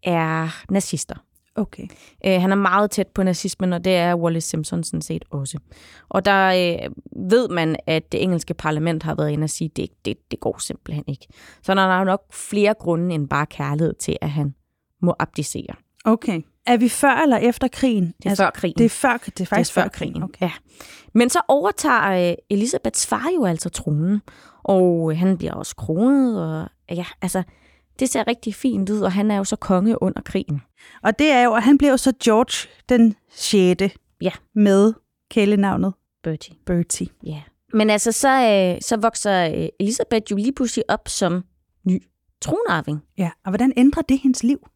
er 0.04 0.64
nazister. 0.72 1.16
Okay. 1.56 1.88
Øh, 2.26 2.42
han 2.42 2.52
er 2.52 2.56
meget 2.56 2.92
tæt 2.92 3.08
på 3.08 3.24
nazismen, 3.24 3.74
og 3.74 3.84
det 3.84 3.96
er 3.96 4.16
Wallace 4.16 4.50
Simpson 4.50 4.84
sådan 4.84 5.02
set 5.02 5.26
også. 5.32 5.58
Og 6.10 6.26
der 6.26 6.48
øh, 6.48 6.92
ved 7.30 7.50
man, 7.50 7.76
at 7.88 8.12
det 8.12 8.24
engelske 8.24 8.54
parlament 8.54 9.04
har 9.04 9.16
været 9.16 9.32
inde 9.32 9.44
og 9.44 9.50
sige, 9.50 9.66
at 9.66 9.78
det, 9.78 9.90
det, 10.06 10.32
det 10.32 10.40
går 10.40 10.58
simpelthen 10.60 11.04
ikke. 11.08 11.28
Så 11.64 11.76
der 11.76 11.82
er 11.82 12.04
nok 12.04 12.34
flere 12.34 12.74
grunde 12.80 13.16
end 13.16 13.30
bare 13.30 13.46
kærlighed 13.46 13.94
til, 13.94 14.18
at 14.22 14.30
han 14.30 14.56
må 15.02 15.16
abdicere. 15.20 15.76
Okay. 16.06 16.42
Er 16.66 16.78
vi 16.78 16.90
før 16.90 17.14
eller 17.14 17.38
efter 17.38 17.68
krigen? 17.68 18.06
Det 18.06 18.26
er 18.26 18.30
altså, 18.30 18.44
før 18.44 18.50
krigen. 18.50 18.78
Det 18.78 18.86
er, 18.86 18.90
før, 18.90 19.18
det 19.18 19.40
er 19.42 19.46
faktisk 19.46 19.76
det 19.76 19.82
er 19.82 19.84
før, 19.84 19.84
før 19.84 19.90
krigen. 19.90 20.24
Okay. 20.24 20.46
Ja. 20.46 20.52
Men 21.14 21.30
så 21.30 21.40
overtager 21.48 22.30
øh, 22.32 22.36
Elisabeths 22.50 23.08
far 23.08 23.26
jo 23.36 23.46
altså 23.46 23.70
tronen, 23.70 24.22
og 24.64 25.18
han 25.18 25.38
bliver 25.38 25.54
også 25.54 25.76
kronet, 25.76 26.44
og 26.44 26.68
ja, 26.90 27.06
altså, 27.22 27.44
det 28.00 28.10
ser 28.10 28.28
rigtig 28.28 28.56
fint 28.56 28.90
ud, 28.90 29.02
og 29.02 29.12
han 29.12 29.32
er 29.32 29.38
jo 29.38 29.44
så 29.44 29.56
konge 29.56 30.02
under 30.02 30.22
krigen. 30.22 30.62
Og 31.04 31.20
det 31.20 31.32
er 31.32 31.44
jo, 31.44 31.54
at 31.54 31.64
han 31.64 31.78
bliver 31.78 31.92
jo 31.92 31.98
så 31.98 32.14
George 32.24 32.70
den 32.90 33.16
6. 33.32 33.98
Ja. 34.22 34.32
Med 34.56 34.94
kælenavnet 35.32 35.94
Bertie. 36.24 36.56
Bertie. 36.66 37.08
Ja. 37.26 37.42
Men 37.74 37.90
altså, 37.90 38.12
så, 38.12 38.30
øh, 38.30 38.82
så 38.82 38.98
vokser 38.98 39.48
øh, 39.48 39.68
Elisabeth 39.80 40.32
jo 40.32 40.36
lige 40.36 40.54
pludselig 40.54 40.84
op 40.90 41.08
som 41.08 41.44
ny 41.88 42.04
tronarving. 42.42 43.04
Ja, 43.18 43.30
og 43.46 43.52
hvordan 43.52 43.74
ændrer 43.78 44.02
det 44.02 44.20
hendes 44.20 44.44
liv? 44.44 44.68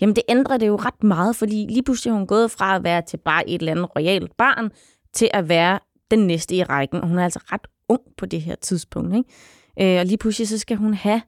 Jamen, 0.00 0.16
det 0.16 0.24
ændrer 0.28 0.56
det 0.56 0.66
jo 0.66 0.76
ret 0.76 1.02
meget, 1.04 1.36
fordi 1.36 1.66
lige 1.68 1.82
pludselig 1.82 2.10
er 2.10 2.14
hun 2.14 2.26
gået 2.26 2.50
fra 2.50 2.76
at 2.76 2.84
være 2.84 3.02
til 3.02 3.16
bare 3.16 3.48
et 3.48 3.60
eller 3.60 3.72
andet 3.72 3.96
royalt 3.96 4.36
barn, 4.36 4.70
til 5.12 5.30
at 5.32 5.48
være 5.48 5.78
den 6.10 6.26
næste 6.26 6.54
i 6.54 6.62
rækken. 6.62 7.00
Og 7.00 7.08
hun 7.08 7.18
er 7.18 7.24
altså 7.24 7.40
ret 7.52 7.66
ung 7.88 8.00
på 8.18 8.26
det 8.26 8.42
her 8.42 8.54
tidspunkt. 8.54 9.16
Ikke? 9.16 9.94
Øh, 9.94 10.00
og 10.00 10.06
lige 10.06 10.18
pludselig 10.18 10.48
så 10.48 10.58
skal 10.58 10.76
hun 10.76 10.94
have 10.94 11.22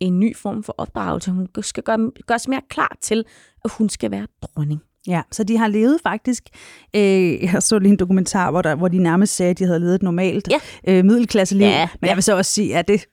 en 0.00 0.20
ny 0.20 0.36
form 0.36 0.62
for 0.62 0.74
opdragelse. 0.78 1.30
Hun 1.30 1.48
skal 1.60 1.82
gøre, 1.82 2.10
gøres 2.26 2.48
mere 2.48 2.62
klar 2.68 2.96
til, 3.00 3.24
at 3.64 3.70
hun 3.70 3.88
skal 3.88 4.10
være 4.10 4.26
dronning. 4.42 4.82
Ja, 5.06 5.22
så 5.32 5.44
de 5.44 5.56
har 5.56 5.68
levet 5.68 6.00
faktisk, 6.02 6.48
øh, 6.96 7.42
jeg 7.42 7.62
så 7.62 7.78
lige 7.78 7.92
en 7.92 7.98
dokumentar, 7.98 8.50
hvor, 8.50 8.62
der, 8.62 8.74
hvor 8.74 8.88
de 8.88 8.98
nærmest 8.98 9.36
sagde, 9.36 9.50
at 9.50 9.58
de 9.58 9.64
havde 9.64 9.80
levet 9.80 9.94
et 9.94 10.02
normalt 10.02 10.48
ja. 10.50 10.60
øh, 10.92 11.04
middelklasseliv. 11.04 11.66
Ja, 11.66 11.88
men 12.00 12.08
jeg 12.08 12.16
vil 12.16 12.22
så 12.22 12.36
også 12.36 12.52
sige, 12.52 12.76
at 12.76 12.88
det, 12.88 13.04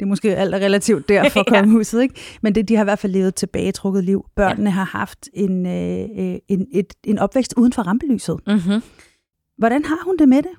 det 0.00 0.02
er 0.02 0.06
måske 0.06 0.36
alt 0.36 0.54
er 0.54 0.58
relativt 0.58 1.08
der 1.08 1.28
for 1.28 1.38
ja. 1.54 1.60
kongehuset. 1.60 2.02
Ikke? 2.02 2.14
Men 2.42 2.54
det, 2.54 2.68
de 2.68 2.76
har 2.76 2.82
i 2.82 2.84
hvert 2.84 2.98
fald 2.98 3.12
levet 3.12 3.34
tilbagetrukket 3.34 4.04
liv. 4.04 4.24
Børnene 4.36 4.70
ja. 4.70 4.74
har 4.74 4.84
haft 4.84 5.28
en, 5.32 5.66
øh, 5.66 6.08
øh, 6.18 6.38
en, 6.48 6.66
et, 6.72 6.94
en 7.04 7.18
opvækst 7.18 7.54
uden 7.56 7.72
for 7.72 7.82
rampelyset. 7.82 8.36
Mm-hmm. 8.46 8.82
Hvordan 9.58 9.84
har 9.84 10.04
hun 10.04 10.16
det 10.18 10.28
med 10.28 10.42
det? 10.42 10.50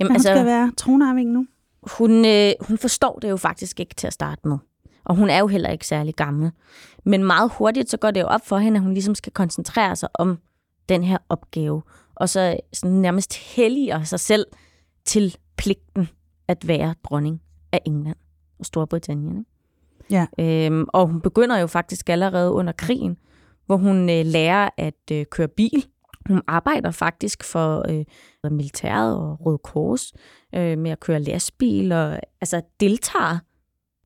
Jamen, 0.00 0.10
hun 0.10 0.16
altså, 0.16 0.28
skal 0.28 0.46
være 0.46 0.72
tronarving 0.76 1.30
nu? 1.30 1.46
Hun, 1.86 2.24
øh, 2.24 2.52
hun 2.60 2.78
forstår 2.78 3.18
det 3.22 3.30
jo 3.30 3.36
faktisk 3.36 3.80
ikke 3.80 3.94
til 3.94 4.06
at 4.06 4.12
starte 4.12 4.48
med. 4.48 4.58
Og 5.04 5.16
hun 5.16 5.30
er 5.30 5.38
jo 5.38 5.46
heller 5.46 5.70
ikke 5.70 5.86
særlig 5.86 6.14
gammel. 6.14 6.50
Men 7.04 7.24
meget 7.24 7.52
hurtigt 7.58 7.90
så 7.90 7.96
går 7.96 8.10
det 8.10 8.20
jo 8.20 8.26
op 8.26 8.46
for 8.46 8.58
hende, 8.58 8.76
at 8.78 8.82
hun 8.82 8.94
ligesom 8.94 9.14
skal 9.14 9.32
koncentrere 9.32 9.96
sig 9.96 10.08
om 10.14 10.38
den 10.88 11.04
her 11.04 11.18
opgave. 11.28 11.82
Og 12.14 12.28
så 12.28 12.56
sådan 12.72 12.96
nærmest 12.96 13.36
helliger 13.36 14.02
sig 14.02 14.20
selv 14.20 14.46
til 15.04 15.36
pligten 15.56 16.08
at 16.48 16.68
være 16.68 16.94
dronning 17.04 17.40
af 17.72 17.80
England 17.86 18.16
og 18.58 18.66
Storbritannien. 18.66 19.38
Ikke? 19.38 19.50
Ja. 20.10 20.26
Øhm, 20.38 20.86
og 20.88 21.06
hun 21.06 21.20
begynder 21.20 21.58
jo 21.58 21.66
faktisk 21.66 22.08
allerede 22.08 22.50
under 22.50 22.72
krigen, 22.72 23.16
hvor 23.66 23.76
hun 23.76 24.10
øh, 24.10 24.26
lærer 24.26 24.68
at 24.76 25.10
øh, 25.12 25.26
køre 25.30 25.48
bil. 25.48 25.86
Hun 26.28 26.42
arbejder 26.46 26.90
faktisk 26.90 27.44
for 27.44 27.84
øh, 27.90 28.52
militæret 28.52 29.16
og 29.16 29.46
Røde 29.46 29.58
Kors 29.58 30.12
øh, 30.54 30.78
med 30.78 30.90
at 30.90 31.00
køre 31.00 31.20
lastbil 31.20 31.92
og 31.92 32.20
altså 32.40 32.62
deltager 32.80 33.38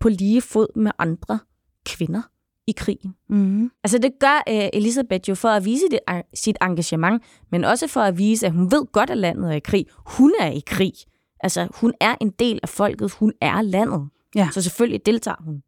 på 0.00 0.08
lige 0.08 0.42
fod 0.42 0.76
med 0.76 0.90
andre 0.98 1.38
kvinder 1.87 2.22
i 2.66 2.72
krigen. 2.76 3.14
Mm. 3.28 3.70
Altså 3.84 3.98
det 3.98 4.12
gør 4.20 4.42
øh, 4.48 4.68
Elisabeth 4.72 5.28
jo 5.28 5.34
for 5.34 5.48
at 5.48 5.64
vise 5.64 5.84
det, 5.90 6.00
sit 6.34 6.56
engagement, 6.62 7.22
men 7.50 7.64
også 7.64 7.87
for 7.87 8.00
at 8.00 8.18
vise, 8.18 8.46
at 8.46 8.52
hun 8.52 8.70
ved 8.70 8.92
godt, 8.92 9.10
at 9.10 9.18
landet 9.18 9.50
er 9.50 9.56
i 9.56 9.60
krig. 9.60 9.87
Hun 10.06 10.34
er 10.40 10.50
i 10.50 10.62
krig. 10.66 10.92
Altså 11.40 11.68
hun 11.75 11.94
er 12.00 12.14
en 12.20 12.30
del 12.30 12.60
af 12.62 12.68
folket. 12.68 13.12
Hun 13.12 13.32
er 13.40 13.62
landet. 13.62 14.08
Ja. 14.34 14.48
Så 14.52 14.62
selvfølgelig 14.62 15.06
deltager 15.06 15.42
hun. 15.44 15.62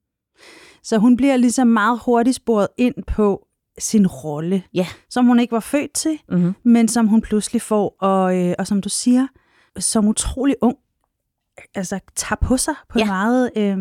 Så 0.83 0.99
hun 0.99 1.17
bliver 1.17 1.37
ligesom 1.37 1.67
meget 1.67 2.01
hurtigt 2.05 2.37
sporet 2.37 2.69
ind 2.79 2.95
på 3.07 3.47
sin 3.81 4.07
rolle, 4.07 4.63
ja. 4.75 4.87
som 5.11 5.27
hun 5.27 5.41
ikke 5.41 5.53
var 5.53 5.61
født 5.61 5.93
til, 5.93 6.19
mm-hmm. 6.29 6.55
men 6.65 6.89
som 6.89 7.07
hun 7.07 7.21
pludselig 7.21 7.63
får, 7.63 7.97
og, 8.01 8.39
øh, 8.39 8.55
og 8.59 8.67
som 8.67 8.81
du 8.81 8.89
siger, 8.89 9.27
som 9.79 10.09
utrolig 10.09 10.57
ung, 10.63 10.77
altså 11.75 12.01
tager 12.17 12.37
på 12.37 12.57
sig 12.57 12.75
på 12.89 12.99
ja. 12.99 13.05
en 13.05 13.09
meget 13.09 13.51
øh, 13.57 13.79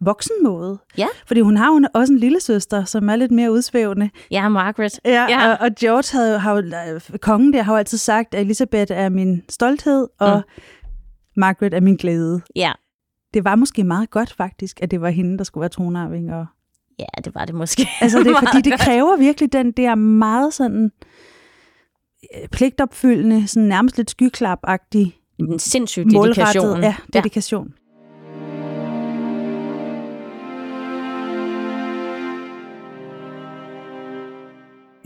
voksen 0.00 0.34
måde. 0.42 0.78
Ja. 0.98 1.06
Fordi 1.26 1.40
hun 1.40 1.56
har 1.56 1.72
jo 1.72 1.88
også 1.94 2.12
en 2.12 2.18
lille 2.18 2.40
søster, 2.40 2.84
som 2.84 3.08
er 3.08 3.16
lidt 3.16 3.30
mere 3.30 3.52
udsvævende. 3.52 4.10
Ja, 4.30 4.48
Margaret. 4.48 5.00
Ja, 5.04 5.26
ja. 5.28 5.50
Og, 5.50 5.58
og 5.60 5.70
George 5.80 6.18
havde, 6.18 6.38
har 6.38 6.56
jo, 6.56 7.00
kongen 7.18 7.52
der 7.52 7.62
har 7.62 7.72
jo 7.72 7.78
altid 7.78 7.98
sagt, 7.98 8.34
at 8.34 8.40
Elisabeth 8.40 8.92
er 8.92 9.08
min 9.08 9.42
stolthed, 9.48 10.08
og 10.20 10.42
mm. 10.56 10.62
Margaret 11.36 11.74
er 11.74 11.80
min 11.80 11.96
glæde. 11.96 12.40
Ja. 12.56 12.72
Det 13.34 13.44
var 13.44 13.56
måske 13.56 13.84
meget 13.84 14.10
godt 14.10 14.32
faktisk, 14.32 14.82
at 14.82 14.90
det 14.90 15.00
var 15.00 15.10
hende, 15.10 15.38
der 15.38 15.44
skulle 15.44 15.62
være 15.62 15.68
tronarving. 15.68 16.34
Og... 16.34 16.46
Ja, 16.98 17.22
det 17.24 17.34
var 17.34 17.44
det 17.44 17.54
måske. 17.54 17.88
Altså, 18.00 18.18
det 18.18 18.26
er, 18.26 18.40
fordi 18.52 18.70
det 18.70 18.80
kræver 18.80 19.16
virkelig 19.16 19.52
den 19.52 19.72
der 19.72 19.94
meget 19.94 20.54
sådan 20.54 20.92
pligtopfyldende, 22.52 23.48
sådan 23.48 23.68
nærmest 23.68 23.96
lidt 23.96 24.10
skyklap-agtig 24.10 25.18
en 25.38 25.58
sindssyg 25.58 26.04
dedikation. 26.04 26.82
Ja, 26.82 26.96
dedikation. 27.12 27.74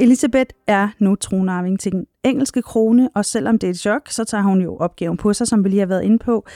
Elisabeth 0.02 0.50
er 0.66 0.88
nu 0.98 1.14
tronarving 1.14 1.80
til 1.80 1.92
den 1.92 2.06
engelske 2.24 2.62
krone, 2.62 3.08
og 3.14 3.24
selvom 3.24 3.58
det 3.58 3.66
er 3.66 3.70
et 3.70 3.78
chok, 3.78 4.08
så 4.10 4.24
tager 4.24 4.42
hun 4.42 4.62
jo 4.62 4.76
opgaven 4.76 5.16
på 5.16 5.32
sig, 5.32 5.48
som 5.48 5.64
vi 5.64 5.68
lige 5.68 5.78
har 5.78 5.86
været 5.86 6.02
inde 6.02 6.18
på. 6.18 6.46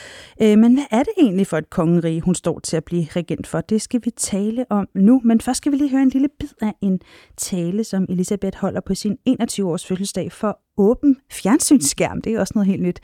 Øh, 0.41 0.57
men 0.57 0.73
hvad 0.73 0.83
er 0.91 1.03
det 1.03 1.13
egentlig 1.17 1.47
for 1.47 1.57
et 1.57 1.69
kongerige, 1.69 2.21
hun 2.21 2.35
står 2.35 2.59
til 2.59 2.77
at 2.77 2.83
blive 2.83 3.07
regent 3.15 3.47
for? 3.47 3.61
Det 3.61 3.81
skal 3.81 4.01
vi 4.03 4.09
tale 4.09 4.65
om 4.69 4.87
nu, 4.95 5.21
men 5.23 5.41
først 5.41 5.57
skal 5.57 5.71
vi 5.71 5.77
lige 5.77 5.89
høre 5.89 6.01
en 6.01 6.09
lille 6.09 6.27
bid 6.39 6.47
af 6.61 6.73
en 6.81 6.99
tale, 7.37 7.83
som 7.83 8.05
Elisabeth 8.09 8.57
holder 8.57 8.81
på 8.81 8.95
sin 8.95 9.17
21-års 9.29 9.85
fødselsdag 9.85 10.31
for 10.31 10.59
åben 10.77 11.17
fjernsynsskærm. 11.31 12.21
Det 12.21 12.33
er 12.33 12.39
også 12.39 12.53
noget 12.55 12.67
helt 12.67 12.81
nyt. 12.81 12.99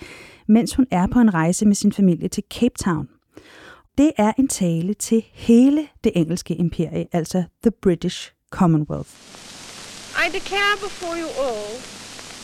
Mens 0.48 0.76
hun 0.76 0.88
er 0.92 1.08
på 1.08 1.20
en 1.20 1.34
rejse 1.34 1.66
med 1.66 1.76
sin 1.76 1.92
familie 1.92 2.28
til 2.28 2.44
Cape 2.54 2.76
Town. 2.84 3.08
Det 3.98 4.12
er 4.18 4.32
en 4.38 4.48
tale 4.48 4.94
til 4.94 5.24
hele 5.34 5.88
det 6.04 6.12
engelske 6.16 6.56
imperie, 6.56 7.06
altså 7.12 7.44
The 7.64 7.72
British 7.82 8.34
Commonwealth. 8.52 9.63
I 10.24 10.30
declare 10.30 10.78
before 10.78 11.18
you 11.18 11.28
all 11.38 11.68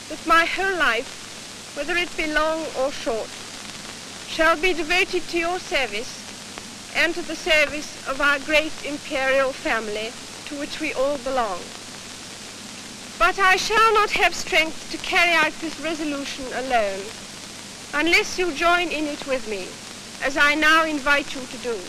that 0.10 0.28
my 0.28 0.44
whole 0.44 0.76
life, 0.76 1.72
whether 1.78 1.96
it 1.96 2.12
be 2.18 2.28
long 2.28 2.66
or 2.78 2.92
short, 2.92 3.30
shall 4.28 4.60
be 4.60 4.74
devoted 4.74 5.24
to 5.30 5.40
your 5.40 5.60
service 5.60 6.12
and 6.94 7.14
to 7.14 7.22
the 7.22 7.38
service 7.38 8.06
of 8.06 8.20
our 8.20 8.38
great 8.40 8.74
imperial 8.84 9.54
family 9.54 10.12
to 10.48 10.60
which 10.60 10.82
we 10.82 10.92
all 10.92 11.18
belong. 11.20 11.60
But 13.18 13.40
I 13.40 13.56
shall 13.56 13.94
not 13.94 14.12
have 14.12 14.36
strength 14.36 14.92
to 14.92 14.98
carry 14.98 15.32
out 15.32 15.54
this 15.62 15.80
resolution 15.80 16.44
alone, 16.52 17.00
unless 17.94 18.38
you 18.38 18.52
join 18.52 18.90
in 18.90 19.06
it 19.06 19.26
with 19.26 19.48
me, 19.48 19.70
as 20.28 20.36
I 20.36 20.54
now 20.54 20.84
invite 20.84 21.34
you 21.34 21.48
to 21.48 21.58
do. 21.60 21.80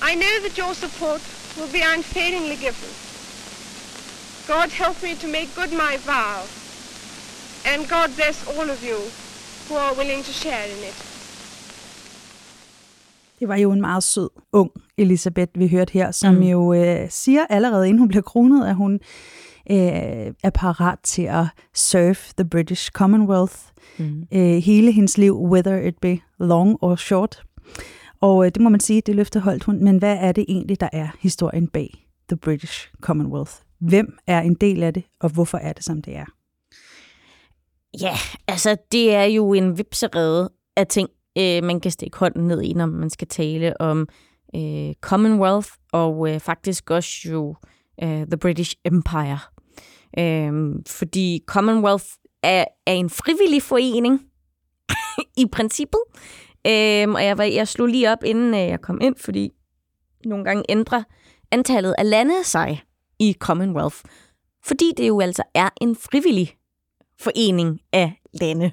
I 0.00 0.14
know 0.14 0.38
that 0.46 0.56
your 0.56 0.74
support 0.74 1.20
will 1.56 1.72
be 1.72 1.82
unfailingly 1.82 2.54
given. 2.54 3.05
God 4.54 4.70
help 4.70 5.02
me 5.02 5.12
to 5.22 5.26
make 5.26 5.48
good 5.56 5.72
my 5.72 5.94
vow, 6.12 6.38
and 7.70 7.80
God 7.88 8.08
bless 8.18 8.36
all 8.48 8.70
of 8.70 8.80
you 8.90 9.00
who 9.66 9.74
are 9.84 9.94
willing 9.98 10.24
to 10.24 10.32
share 10.32 10.64
in 10.72 10.78
it. 10.90 10.96
Det 13.40 13.48
var 13.48 13.56
jo 13.56 13.72
en 13.72 13.80
meget 13.80 14.02
sød, 14.02 14.28
ung 14.52 14.70
Elisabeth, 14.98 15.52
vi 15.58 15.68
hørte 15.68 15.92
her, 15.92 16.10
som 16.10 16.34
mm. 16.34 16.42
jo 16.42 16.74
øh, 16.74 17.10
siger 17.10 17.46
allerede, 17.50 17.88
inden 17.88 17.98
hun 17.98 18.08
bliver 18.08 18.22
kronet, 18.22 18.68
at 18.68 18.74
hun 18.74 18.92
øh, 19.70 20.32
er 20.42 20.50
parat 20.54 20.98
til 21.02 21.22
at 21.22 21.44
serve 21.74 22.16
the 22.38 22.48
British 22.50 22.90
Commonwealth 22.90 23.56
mm. 23.98 24.26
øh, 24.32 24.56
hele 24.56 24.92
hendes 24.92 25.18
liv, 25.18 25.42
whether 25.42 25.76
it 25.76 25.98
be 25.98 26.18
long 26.38 26.76
or 26.80 26.96
short. 26.96 27.42
Og 28.20 28.46
øh, 28.46 28.52
det 28.54 28.62
må 28.62 28.68
man 28.68 28.80
sige, 28.80 29.00
det 29.00 29.14
løfte 29.14 29.40
holdt 29.40 29.64
hun. 29.64 29.84
Men 29.84 29.98
hvad 29.98 30.16
er 30.20 30.32
det 30.32 30.44
egentlig, 30.48 30.80
der 30.80 30.88
er 30.92 31.08
historien 31.20 31.68
bag 31.68 32.06
the 32.28 32.36
British 32.36 32.88
Commonwealth? 33.00 33.52
Hvem 33.80 34.18
er 34.26 34.40
en 34.40 34.54
del 34.54 34.82
af 34.82 34.94
det, 34.94 35.04
og 35.20 35.30
hvorfor 35.30 35.58
er 35.58 35.72
det, 35.72 35.84
som 35.84 36.02
det 36.02 36.16
er? 36.16 36.24
Ja, 38.00 38.14
altså 38.48 38.76
det 38.92 39.14
er 39.14 39.24
jo 39.24 39.52
en 39.52 39.78
vipserede 39.78 40.52
af 40.76 40.86
ting, 40.86 41.08
øh, 41.38 41.64
man 41.64 41.80
kan 41.80 41.90
stikke 41.90 42.18
hånden 42.18 42.48
ned 42.48 42.62
i, 42.62 42.72
når 42.72 42.86
man 42.86 43.10
skal 43.10 43.28
tale 43.28 43.80
om 43.80 44.08
øh, 44.56 44.94
Commonwealth, 45.00 45.68
og 45.92 46.30
øh, 46.30 46.40
faktisk 46.40 46.90
også 46.90 47.28
jo 47.30 47.56
øh, 48.02 48.26
The 48.26 48.36
British 48.40 48.76
Empire. 48.84 49.38
Øh, 50.18 50.74
fordi 50.86 51.40
Commonwealth 51.46 52.06
er, 52.42 52.64
er 52.86 52.92
en 52.92 53.10
frivillig 53.10 53.62
forening, 53.62 54.20
i 55.42 55.46
princippet. 55.52 56.00
Øh, 56.66 57.08
og 57.08 57.24
jeg, 57.24 57.38
var, 57.38 57.44
jeg 57.44 57.68
slog 57.68 57.86
lige 57.86 58.12
op, 58.12 58.24
inden 58.24 58.54
øh, 58.54 58.60
jeg 58.60 58.80
kom 58.80 59.00
ind, 59.00 59.16
fordi 59.16 59.50
nogle 60.24 60.44
gange 60.44 60.62
ændrer 60.68 61.02
antallet 61.50 61.94
af 61.98 62.10
lande 62.10 62.44
sig 62.44 62.82
i 63.18 63.36
Commonwealth. 63.38 63.96
Fordi 64.64 64.92
det 64.96 65.08
jo 65.08 65.20
altså 65.20 65.42
er 65.54 65.68
en 65.80 65.96
frivillig 65.96 66.56
forening 67.20 67.80
af 67.92 68.20
lande. 68.32 68.72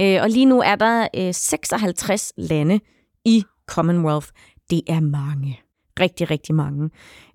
Øh, 0.00 0.22
og 0.22 0.30
lige 0.30 0.46
nu 0.46 0.60
er 0.60 0.74
der 0.74 1.08
øh, 1.16 1.34
56 1.34 2.32
lande 2.36 2.80
i 3.24 3.44
Commonwealth. 3.66 4.28
Det 4.70 4.82
er 4.86 5.00
mange. 5.00 5.60
Rigtig, 6.00 6.30
rigtig 6.30 6.54
mange. 6.54 6.90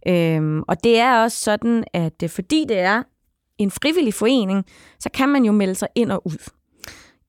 Øhm, 0.07 0.63
og 0.67 0.83
det 0.83 0.99
er 0.99 1.23
også 1.23 1.37
sådan, 1.37 1.83
at 1.93 2.23
øh, 2.23 2.29
fordi 2.29 2.65
det 2.69 2.79
er 2.79 3.03
en 3.57 3.71
frivillig 3.71 4.13
forening, 4.13 4.65
så 4.99 5.09
kan 5.09 5.29
man 5.29 5.45
jo 5.45 5.51
melde 5.51 5.75
sig 5.75 5.87
ind 5.95 6.11
og 6.11 6.27
ud. 6.27 6.51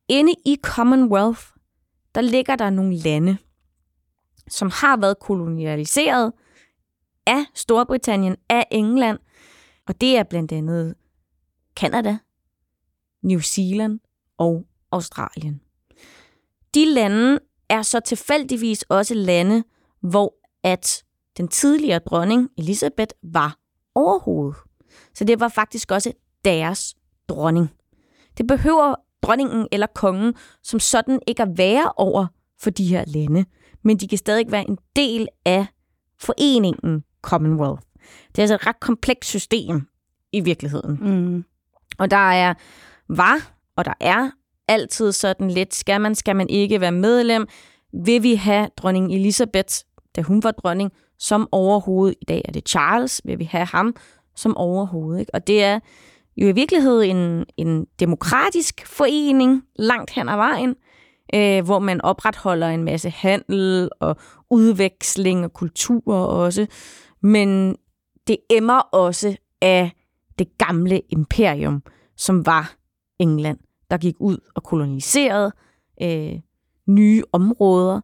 Inde 0.08 0.32
i 0.46 0.56
Commonwealth, 0.62 1.40
der 2.14 2.20
ligger 2.20 2.56
der 2.56 2.70
nogle 2.70 2.96
lande, 2.96 3.36
som 4.48 4.70
har 4.70 4.96
været 4.96 5.18
kolonialiseret 5.18 6.32
af 7.26 7.44
Storbritannien, 7.54 8.36
af 8.48 8.66
England, 8.70 9.18
og 9.86 10.00
det 10.00 10.16
er 10.16 10.22
blandt 10.22 10.52
andet 10.52 10.94
Kanada, 11.76 12.18
New 13.22 13.40
Zealand 13.40 14.00
og 14.38 14.66
Australien. 14.90 15.60
De 16.74 16.84
lande 16.84 17.38
er 17.68 17.82
så 17.82 18.00
tilfældigvis 18.00 18.82
også 18.82 19.14
lande, 19.14 19.64
hvor 20.00 20.34
at 20.62 21.04
den 21.36 21.48
tidligere 21.48 21.98
dronning 21.98 22.50
Elisabeth 22.58 23.14
var 23.22 23.58
overhoved. 23.94 24.52
Så 25.14 25.24
det 25.24 25.40
var 25.40 25.48
faktisk 25.48 25.90
også 25.90 26.12
deres 26.44 26.94
dronning. 27.28 27.70
Det 28.38 28.46
behøver 28.46 28.94
dronningen 29.22 29.68
eller 29.72 29.86
kongen 29.94 30.34
som 30.62 30.80
sådan 30.80 31.20
ikke 31.26 31.42
at 31.42 31.58
være 31.58 31.92
over 31.96 32.26
for 32.60 32.70
de 32.70 32.86
her 32.86 33.04
lande, 33.06 33.44
men 33.84 33.96
de 33.96 34.08
kan 34.08 34.18
stadig 34.18 34.50
være 34.50 34.68
en 34.68 34.78
del 34.96 35.28
af 35.44 35.66
foreningen 36.18 37.04
Commonwealth. 37.26 37.82
Det 38.28 38.38
er 38.38 38.42
altså 38.42 38.54
et 38.54 38.66
ret 38.66 38.80
komplekst 38.80 39.30
system 39.30 39.86
i 40.32 40.40
virkeligheden. 40.40 40.98
Mm. 41.00 41.44
Og 41.98 42.10
der 42.10 42.30
er 42.30 42.54
var, 43.08 43.52
og 43.76 43.84
der 43.84 43.92
er 44.00 44.30
altid 44.68 45.12
sådan 45.12 45.50
lidt, 45.50 45.74
skal 45.74 46.00
man, 46.00 46.14
skal 46.14 46.36
man 46.36 46.48
ikke 46.48 46.80
være 46.80 46.92
medlem? 46.92 47.48
Vil 48.04 48.22
vi 48.22 48.34
have 48.34 48.68
dronning 48.76 49.14
Elisabeth, 49.14 49.74
da 50.16 50.22
hun 50.22 50.42
var 50.42 50.50
dronning, 50.50 50.92
som 51.18 51.48
overhoved? 51.52 52.14
I 52.20 52.24
dag 52.24 52.42
er 52.44 52.52
det 52.52 52.68
Charles. 52.68 53.20
Vil 53.24 53.38
vi 53.38 53.44
have 53.44 53.66
ham 53.66 53.94
som 54.36 54.56
overhoved? 54.56 55.18
Ikke? 55.18 55.34
Og 55.34 55.46
det 55.46 55.64
er 55.64 55.80
jo 56.36 56.48
i 56.48 56.52
virkeligheden 56.52 57.16
en, 57.16 57.44
en 57.56 57.86
demokratisk 58.00 58.86
forening 58.86 59.62
langt 59.76 60.10
hen 60.10 60.28
ad 60.28 60.36
vejen, 60.36 60.74
øh, 61.34 61.64
hvor 61.64 61.78
man 61.78 62.00
opretholder 62.00 62.68
en 62.68 62.84
masse 62.84 63.10
handel 63.10 63.90
og 64.00 64.16
udveksling 64.50 65.44
og 65.44 65.52
kultur 65.52 66.14
også. 66.14 66.66
Men 67.22 67.76
det 68.26 68.36
emmer 68.50 68.78
også 68.78 69.36
af 69.62 69.90
det 70.38 70.58
gamle 70.58 71.00
imperium, 71.08 71.82
som 72.16 72.46
var 72.46 72.76
England, 73.18 73.58
der 73.90 73.96
gik 73.96 74.14
ud 74.20 74.38
og 74.54 74.62
koloniserede 74.62 75.52
øh, 76.02 76.32
nye 76.86 77.22
områder, 77.32 78.00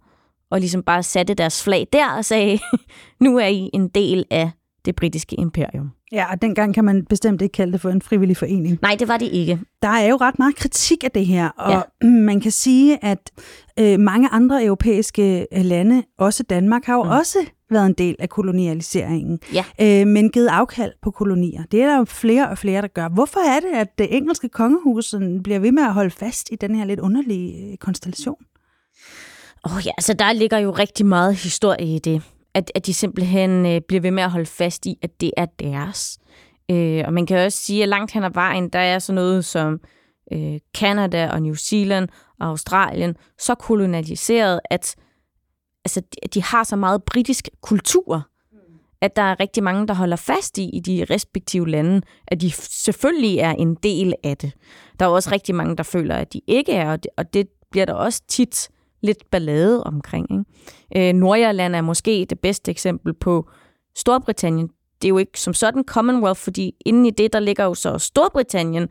og 0.51 0.61
ligesom 0.61 0.83
bare 0.83 1.03
satte 1.03 1.35
deres 1.35 1.65
flag 1.65 1.87
der 1.93 2.11
og 2.17 2.25
sagde, 2.25 2.59
nu 3.25 3.39
er 3.39 3.47
I 3.47 3.71
en 3.73 3.89
del 3.89 4.25
af 4.31 4.51
det 4.85 4.97
britiske 4.97 5.37
imperium. 5.37 5.91
Ja, 6.13 6.33
og 6.33 6.43
dengang 6.43 6.75
kan 6.75 6.85
man 6.85 7.05
bestemt 7.05 7.43
ikke 7.43 7.53
kalde 7.53 7.73
det 7.73 7.81
for 7.81 7.91
en 7.91 8.03
frivillig 8.03 8.37
forening. 8.37 8.79
Nej, 8.83 8.97
det 8.99 9.09
var 9.09 9.17
det 9.17 9.27
ikke. 9.27 9.61
Der 9.83 9.89
er 9.89 10.09
jo 10.09 10.17
ret 10.17 10.39
meget 10.39 10.57
kritik 10.57 11.05
af 11.05 11.11
det 11.11 11.27
her, 11.27 11.49
og 11.49 11.85
ja. 12.03 12.09
man 12.29 12.41
kan 12.41 12.51
sige, 12.51 13.05
at 13.05 13.31
øh, 13.79 14.01
mange 14.01 14.29
andre 14.29 14.65
europæiske 14.65 15.47
øh, 15.53 15.65
lande, 15.65 16.03
også 16.19 16.43
Danmark, 16.43 16.85
har 16.85 16.95
jo 16.95 17.03
mm. 17.03 17.11
også 17.11 17.39
været 17.73 17.87
en 17.87 17.93
del 17.93 18.17
af 18.19 18.29
kolonialiseringen, 18.29 19.41
ja. 19.53 19.65
øh, 19.81 20.07
men 20.07 20.31
givet 20.31 20.47
afkald 20.47 20.93
på 21.03 21.11
kolonier. 21.11 21.63
Det 21.71 21.83
er 21.83 21.87
der 21.87 21.99
jo 21.99 22.05
flere 22.05 22.49
og 22.49 22.59
flere, 22.59 22.83
der 22.83 22.89
gør. 22.89 23.09
Hvorfor 23.09 23.41
er 23.41 23.61
det, 23.61 23.79
at 23.79 23.99
det 23.99 24.17
engelske 24.17 24.49
kongehus 24.49 25.15
bliver 25.45 25.59
ved 25.59 25.73
med 25.73 25.83
at 25.83 25.93
holde 25.93 26.11
fast 26.11 26.49
i 26.53 26.57
den 26.57 26.75
her 26.75 26.85
lidt 26.85 27.01
underlige 27.01 27.71
øh, 27.71 27.77
konstellation? 27.77 28.37
Åh 29.65 29.77
oh, 29.77 29.87
ja, 29.87 29.91
altså 29.99 30.15
der 30.15 30.33
ligger 30.33 30.59
jo 30.59 30.71
rigtig 30.71 31.07
meget 31.07 31.35
historie 31.35 31.95
i 31.95 31.99
det. 31.99 32.23
At, 32.55 32.73
at 32.75 32.87
de 32.87 32.95
simpelthen 32.95 33.67
øh, 33.67 33.81
bliver 33.89 34.01
ved 34.01 34.11
med 34.11 34.23
at 34.23 34.31
holde 34.31 34.47
fast 34.47 34.87
i, 34.87 34.99
at 35.03 35.21
det 35.21 35.31
er 35.37 35.47
deres. 35.47 36.19
Øh, 36.71 37.03
og 37.07 37.13
man 37.13 37.27
kan 37.27 37.39
også 37.47 37.59
sige, 37.59 37.83
at 37.83 37.89
langt 37.89 38.13
hen 38.13 38.25
ad 38.25 38.31
vejen, 38.35 38.69
der 38.69 38.79
er 38.79 38.99
sådan 38.99 39.15
noget 39.15 39.45
som 39.45 39.81
øh, 40.33 40.59
Canada 40.77 41.29
og 41.31 41.43
New 41.43 41.55
Zealand 41.55 42.09
og 42.41 42.49
Australien 42.49 43.17
så 43.39 43.55
kolonialiseret, 43.55 44.61
at 44.71 44.97
altså, 45.85 46.03
de 46.35 46.43
har 46.43 46.65
så 46.65 46.77
meget 46.77 47.03
britisk 47.05 47.49
kultur, 47.61 48.29
at 49.01 49.17
der 49.17 49.23
er 49.23 49.41
rigtig 49.41 49.63
mange, 49.63 49.87
der 49.87 49.95
holder 49.95 50.17
fast 50.17 50.59
i, 50.59 50.71
i 50.71 50.81
de 50.81 51.07
respektive 51.11 51.69
lande, 51.69 52.03
at 52.27 52.41
de 52.41 52.51
selvfølgelig 52.51 53.39
er 53.39 53.51
en 53.51 53.75
del 53.75 54.15
af 54.25 54.37
det. 54.37 54.53
Der 54.99 55.07
er 55.07 55.11
også 55.11 55.31
rigtig 55.33 55.55
mange, 55.55 55.77
der 55.77 55.83
føler, 55.83 56.17
at 56.17 56.33
de 56.33 56.41
ikke 56.47 56.73
er, 56.73 56.93
og 56.93 57.03
det, 57.03 57.11
og 57.17 57.35
det 57.35 57.49
bliver 57.71 57.85
der 57.85 57.95
også 57.95 58.23
tit 58.29 58.71
lidt 59.03 59.31
ballade 59.31 59.85
omkring. 59.85 60.27
Ikke? 60.95 61.09
Øh, 61.09 61.15
Nordjylland 61.15 61.77
er 61.77 61.81
måske 61.81 62.27
det 62.31 62.41
bedste 62.41 62.71
eksempel 62.71 63.15
på 63.15 63.49
Storbritannien. 63.97 64.69
Det 65.03 65.09
er 65.09 65.09
jo 65.09 65.19
ikke 65.19 65.41
som 65.41 65.55
sådan 65.55 65.85
Commonwealth, 65.87 66.41
fordi 66.41 66.75
inden 66.87 67.07
i 67.07 67.11
det, 67.11 67.33
der 67.33 67.41
ligger 67.41 67.65
jo 67.65 67.75
så 67.75 67.99
Storbritannien, 67.99 68.89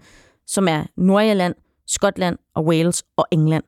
som 0.47 0.67
er 0.67 0.83
Nordjylland, 0.97 1.55
Skotland 1.87 2.37
og 2.55 2.65
Wales 2.65 3.03
og 3.17 3.25
England. 3.31 3.63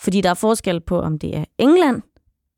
Fordi 0.00 0.20
der 0.20 0.30
er 0.30 0.34
forskel 0.34 0.80
på, 0.80 1.00
om 1.00 1.18
det 1.18 1.36
er 1.36 1.44
England, 1.58 2.02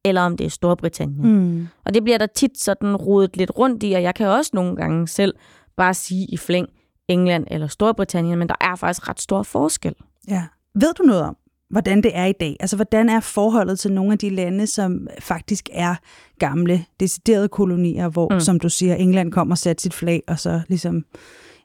eller 0.04 0.20
om 0.22 0.36
det 0.36 0.44
er 0.44 0.50
Storbritannien. 0.50 1.32
Mm. 1.32 1.68
Og 1.84 1.94
det 1.94 2.04
bliver 2.04 2.18
der 2.18 2.26
tit 2.26 2.58
sådan 2.58 2.96
rodet 2.96 3.36
lidt 3.36 3.58
rundt 3.58 3.82
i, 3.82 3.92
og 3.92 4.02
jeg 4.02 4.14
kan 4.14 4.26
også 4.26 4.50
nogle 4.54 4.76
gange 4.76 5.08
selv 5.08 5.34
bare 5.76 5.94
sige 5.94 6.26
i 6.26 6.36
flæng 6.36 6.68
England 7.08 7.46
eller 7.50 7.66
Storbritannien, 7.66 8.38
men 8.38 8.48
der 8.48 8.54
er 8.60 8.76
faktisk 8.76 9.08
ret 9.08 9.20
stor 9.20 9.42
forskel. 9.42 9.94
Ja. 10.28 10.44
Ved 10.74 10.94
du 10.98 11.02
noget 11.02 11.22
om, 11.22 11.36
hvordan 11.70 12.02
det 12.02 12.10
er 12.14 12.24
i 12.24 12.32
dag? 12.40 12.56
Altså, 12.60 12.76
hvordan 12.76 13.08
er 13.08 13.20
forholdet 13.20 13.78
til 13.78 13.92
nogle 13.92 14.12
af 14.12 14.18
de 14.18 14.30
lande, 14.30 14.66
som 14.66 15.08
faktisk 15.20 15.68
er 15.72 15.94
gamle, 16.38 16.84
deciderede 17.00 17.48
kolonier, 17.48 18.08
hvor, 18.08 18.34
mm. 18.34 18.40
som 18.40 18.60
du 18.60 18.68
siger, 18.68 18.94
England 18.94 19.32
kommer 19.32 19.54
og 19.54 19.58
sætter 19.58 19.80
sit 19.80 19.94
flag, 19.94 20.22
og 20.28 20.38
så 20.38 20.60
ligesom 20.68 21.04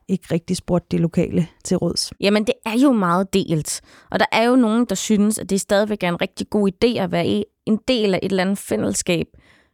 ikke 0.10 0.28
rigtig 0.32 0.58
spurgt 0.58 0.92
de 0.92 0.98
lokale 0.98 1.48
til 1.64 1.78
råds. 1.78 2.12
Jamen, 2.20 2.44
det 2.44 2.54
er 2.66 2.80
jo 2.84 2.92
meget 2.92 3.34
delt. 3.34 3.82
Og 4.12 4.20
der 4.20 4.26
er 4.32 4.44
jo 4.44 4.56
nogen, 4.56 4.86
der 4.86 4.96
synes, 4.96 5.40
at 5.40 5.50
det 5.50 5.62
stadigvæk 5.62 6.04
er 6.04 6.10
en 6.10 6.22
rigtig 6.22 6.50
god 6.50 6.72
idé 6.72 6.98
at 6.98 7.12
være 7.12 7.44
en 7.66 7.80
del 7.88 8.14
af 8.14 8.20
et 8.24 8.32
eller 8.32 8.44
andet 8.44 8.58
fællesskab 8.58 9.28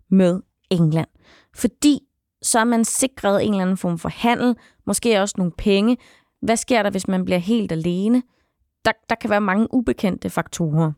med 0.10 0.40
England. 0.70 1.08
Fordi 1.56 2.00
så 2.42 2.60
er 2.60 2.64
man 2.64 2.86
sikret 2.86 3.46
en 3.46 3.52
eller 3.52 3.62
anden 3.62 3.78
form 3.78 3.98
for 3.98 4.10
handel, 4.10 4.56
måske 4.88 5.22
også 5.22 5.36
nogle 5.38 5.52
penge. 5.58 5.98
Hvad 6.42 6.58
sker 6.58 6.84
der, 6.84 6.90
hvis 6.90 7.08
man 7.08 7.26
bliver 7.26 7.38
helt 7.38 7.72
alene? 7.72 8.24
Der, 8.86 8.92
der 9.10 9.16
kan 9.16 9.30
være 9.30 9.42
mange 9.42 9.68
ubekendte 9.74 10.30
faktorer. 10.30 10.92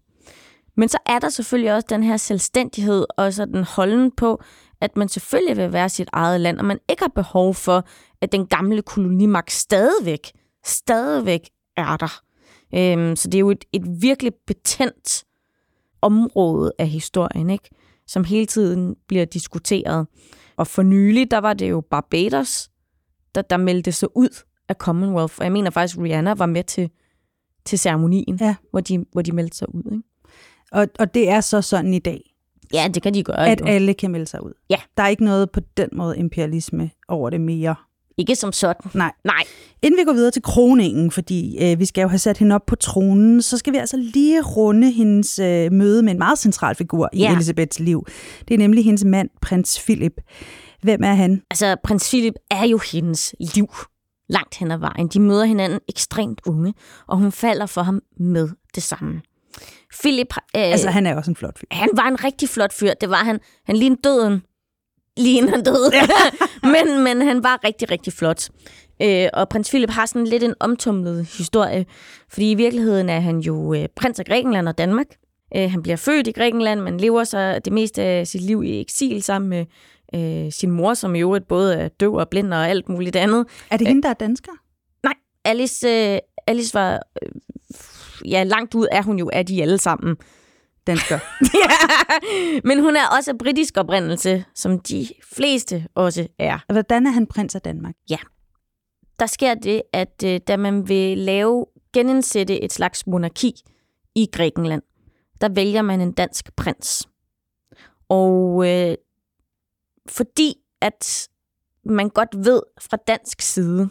Men 0.77 0.89
så 0.89 0.97
er 1.05 1.19
der 1.19 1.29
selvfølgelig 1.29 1.73
også 1.73 1.87
den 1.89 2.03
her 2.03 2.17
selvstændighed, 2.17 3.05
og 3.17 3.33
så 3.33 3.45
den 3.45 3.63
holden 3.63 4.11
på, 4.11 4.41
at 4.81 4.97
man 4.97 5.09
selvfølgelig 5.09 5.57
vil 5.57 5.73
være 5.73 5.89
sit 5.89 6.09
eget 6.13 6.41
land, 6.41 6.59
og 6.59 6.65
man 6.65 6.79
ikke 6.89 7.01
har 7.01 7.11
behov 7.15 7.53
for, 7.53 7.87
at 8.21 8.31
den 8.31 8.47
gamle 8.47 8.81
kolonimagt 8.81 9.51
stadigvæk, 9.51 10.31
stadigvæk 10.65 11.49
er 11.77 11.97
der. 11.97 12.21
Øhm, 12.75 13.15
så 13.15 13.27
det 13.27 13.35
er 13.35 13.39
jo 13.39 13.49
et, 13.49 13.65
et 13.73 13.83
virkelig 14.01 14.33
betændt 14.47 15.23
område 16.01 16.71
af 16.79 16.87
historien, 16.87 17.49
ikke? 17.49 17.69
som 18.07 18.23
hele 18.23 18.45
tiden 18.45 18.95
bliver 19.07 19.25
diskuteret. 19.25 20.07
Og 20.57 20.67
for 20.67 20.83
nylig, 20.83 21.31
der 21.31 21.37
var 21.37 21.53
det 21.53 21.69
jo 21.69 21.81
Barbados, 21.81 22.69
der, 23.35 23.41
der 23.41 23.57
meldte 23.57 23.91
sig 23.91 24.09
ud 24.17 24.43
af 24.69 24.75
Commonwealth. 24.75 25.35
Og 25.37 25.43
jeg 25.43 25.51
mener 25.51 25.69
faktisk, 25.69 25.99
Rihanna 25.99 26.33
var 26.33 26.45
med 26.45 26.63
til, 26.63 26.89
til 27.65 27.79
ceremonien, 27.79 28.37
ja. 28.41 28.55
hvor, 28.71 28.79
de, 28.79 29.05
hvor 29.11 29.21
de 29.21 29.31
meldte 29.31 29.57
sig 29.57 29.75
ud. 29.75 29.83
Ikke? 29.91 30.03
Og, 30.71 30.87
og 30.99 31.13
det 31.13 31.29
er 31.29 31.41
så 31.41 31.61
sådan 31.61 31.93
i 31.93 31.99
dag? 31.99 32.36
Ja, 32.73 32.87
det 32.93 33.03
kan 33.03 33.13
de 33.13 33.23
gøre. 33.23 33.47
At 33.47 33.61
jo. 33.61 33.65
alle 33.65 33.93
kan 33.93 34.11
melde 34.11 34.25
sig 34.25 34.43
ud? 34.43 34.51
Ja. 34.69 34.77
Der 34.97 35.03
er 35.03 35.07
ikke 35.07 35.23
noget 35.23 35.51
på 35.51 35.59
den 35.77 35.89
måde 35.91 36.17
imperialisme 36.17 36.89
over 37.07 37.29
det 37.29 37.41
mere? 37.41 37.75
Ikke 38.17 38.35
som 38.35 38.51
sådan. 38.51 38.91
Nej. 38.93 39.11
Nej. 39.23 39.43
Inden 39.81 39.99
vi 39.99 40.03
går 40.03 40.13
videre 40.13 40.31
til 40.31 40.41
kroningen, 40.41 41.11
fordi 41.11 41.57
øh, 41.61 41.79
vi 41.79 41.85
skal 41.85 42.01
jo 42.01 42.07
have 42.07 42.19
sat 42.19 42.37
hende 42.37 42.55
op 42.55 42.65
på 42.67 42.75
tronen, 42.75 43.41
så 43.41 43.57
skal 43.57 43.73
vi 43.73 43.77
altså 43.77 43.97
lige 43.97 44.41
runde 44.41 44.91
hendes 44.91 45.39
øh, 45.39 45.71
møde 45.71 46.03
med 46.03 46.11
en 46.11 46.17
meget 46.17 46.39
central 46.39 46.75
figur 46.75 47.09
i 47.13 47.19
ja. 47.19 47.33
Elisabeths 47.33 47.79
liv. 47.79 48.05
Det 48.47 48.53
er 48.53 48.57
nemlig 48.57 48.85
hendes 48.85 49.03
mand, 49.05 49.29
prins 49.41 49.81
Philip. 49.85 50.21
Hvem 50.81 51.03
er 51.03 51.13
han? 51.13 51.41
Altså, 51.51 51.75
prins 51.83 52.09
Philip 52.09 52.33
er 52.51 52.65
jo 52.65 52.79
hendes 52.91 53.35
liv 53.39 53.67
langt 54.29 54.55
hen 54.57 54.71
ad 54.71 54.77
vejen. 54.77 55.07
De 55.07 55.19
møder 55.19 55.45
hinanden 55.45 55.79
ekstremt 55.89 56.41
unge, 56.45 56.73
og 57.07 57.17
hun 57.17 57.31
falder 57.31 57.65
for 57.65 57.81
ham 57.81 58.01
med 58.19 58.49
det 58.75 58.83
samme. 58.83 59.21
Philip... 59.99 60.33
Øh, 60.55 60.61
altså, 60.61 60.89
han 60.89 61.05
er 61.05 61.15
også 61.15 61.31
en 61.31 61.35
flot 61.35 61.59
fyr. 61.59 61.65
Han 61.71 61.89
var 61.93 62.07
en 62.07 62.23
rigtig 62.23 62.49
flot 62.49 62.73
fyr. 62.73 62.93
Det 63.01 63.09
var 63.09 63.23
han. 63.23 63.39
Han 63.65 63.75
lignede 63.75 64.01
døden, 64.03 64.43
lige 65.17 65.49
han 65.49 65.63
døde. 65.63 65.91
men, 66.73 67.03
men 67.03 67.27
han 67.27 67.43
var 67.43 67.59
rigtig, 67.63 67.91
rigtig 67.91 68.13
flot. 68.13 68.49
Øh, 69.01 69.27
og 69.33 69.49
prins 69.49 69.69
Philip 69.69 69.89
har 69.89 70.05
sådan 70.05 70.27
lidt 70.27 70.43
en 70.43 70.53
omtumlet 70.59 71.25
historie, 71.37 71.85
fordi 72.29 72.51
i 72.51 72.55
virkeligheden 72.55 73.09
er 73.09 73.19
han 73.19 73.39
jo 73.39 73.73
øh, 73.73 73.85
prins 73.95 74.19
af 74.19 74.25
Grækenland 74.25 74.67
og 74.67 74.77
Danmark. 74.77 75.07
Øh, 75.55 75.71
han 75.71 75.83
bliver 75.83 75.95
født 75.95 76.27
i 76.27 76.31
Grækenland, 76.31 76.79
men 76.79 76.97
lever 76.97 77.23
så 77.23 77.59
det 77.65 77.73
meste 77.73 78.03
af 78.03 78.27
sit 78.27 78.41
liv 78.41 78.63
i 78.63 78.81
eksil 78.81 79.23
sammen 79.23 79.49
med 79.49 79.65
øh, 80.15 80.51
sin 80.51 80.71
mor, 80.71 80.93
som 80.93 81.15
i 81.15 81.19
øvrigt 81.19 81.47
både 81.47 81.75
er 81.75 81.87
døv 81.87 82.13
og 82.13 82.29
blind 82.29 82.53
og 82.53 82.69
alt 82.69 82.89
muligt 82.89 83.15
andet. 83.15 83.45
Er 83.71 83.77
det 83.77 83.87
hende, 83.87 84.01
der 84.01 84.09
er 84.09 84.13
dansker? 84.13 84.51
Nej, 85.03 85.13
Alice, 85.45 85.87
øh, 85.87 86.19
Alice 86.47 86.73
var... 86.73 87.01
Ja, 88.25 88.43
langt 88.43 88.75
ud 88.75 88.87
er 88.91 89.01
hun 89.03 89.19
jo 89.19 89.29
af 89.33 89.45
de 89.45 89.61
alle 89.61 89.77
sammen 89.77 90.17
dansker. 90.87 91.19
ja, 91.41 92.19
men 92.69 92.79
hun 92.79 92.95
er 92.95 93.07
også 93.17 93.31
af 93.31 93.37
britisk 93.37 93.77
oprindelse, 93.77 94.45
som 94.55 94.79
de 94.79 95.07
fleste 95.33 95.87
også 95.95 96.27
er. 96.39 96.73
Hvordan 96.73 97.07
er 97.07 97.11
han 97.11 97.27
prins 97.27 97.55
af 97.55 97.61
Danmark? 97.61 97.95
Ja. 98.09 98.17
Der 99.19 99.25
sker 99.25 99.53
det, 99.53 99.81
at 99.93 100.23
øh, 100.25 100.39
da 100.47 100.57
man 100.57 100.89
vil 100.89 101.17
lave, 101.17 101.65
genindsætte 101.93 102.63
et 102.63 102.73
slags 102.73 103.07
monarki 103.07 103.53
i 104.15 104.27
Grækenland, 104.33 104.81
der 105.41 105.49
vælger 105.49 105.81
man 105.81 106.01
en 106.01 106.11
dansk 106.11 106.55
prins. 106.55 107.07
Og 108.09 108.67
øh, 108.69 108.95
fordi 110.09 110.55
at 110.81 111.29
man 111.85 112.09
godt 112.09 112.29
ved 112.45 112.61
fra 112.81 112.97
dansk 113.07 113.41
side, 113.41 113.89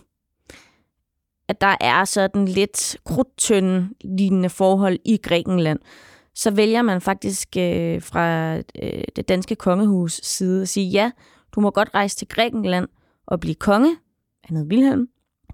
at 1.49 1.61
der 1.61 1.77
er 1.81 2.05
sådan 2.05 2.45
lidt 2.45 2.97
krudtønde 3.05 3.89
lignende 4.01 4.49
forhold 4.51 4.99
i 5.05 5.17
Grækenland, 5.17 5.79
så 6.35 6.51
vælger 6.51 6.83
man 6.83 7.01
faktisk 7.01 7.49
øh, 7.59 8.03
fra 8.03 8.57
øh, 8.57 9.05
det 9.17 9.29
danske 9.29 9.55
kongehus 9.57 10.21
side 10.23 10.63
at 10.63 10.69
sige, 10.69 10.89
ja, 10.89 11.11
du 11.55 11.61
må 11.61 11.71
godt 11.71 11.91
rejse 11.95 12.17
til 12.17 12.29
Grækenland 12.29 12.89
og 13.27 13.41
blive 13.41 13.55
konge. 13.55 13.97
Han 14.45 14.57
hed 14.57 14.67
Wilhelm, 14.67 15.09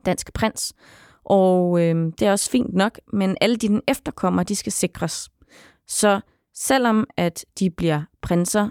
dansk 0.06 0.32
prins. 0.32 0.74
Og 1.24 1.80
øh, 1.80 2.12
det 2.18 2.22
er 2.22 2.32
også 2.32 2.50
fint 2.50 2.74
nok, 2.74 3.00
men 3.12 3.36
alle 3.40 3.56
dine 3.56 3.80
efterkommere, 3.88 4.44
de 4.44 4.56
skal 4.56 4.72
sikres. 4.72 5.30
Så 5.86 6.20
selvom 6.54 7.06
at 7.16 7.44
de 7.58 7.70
bliver 7.70 8.02
prinser 8.22 8.70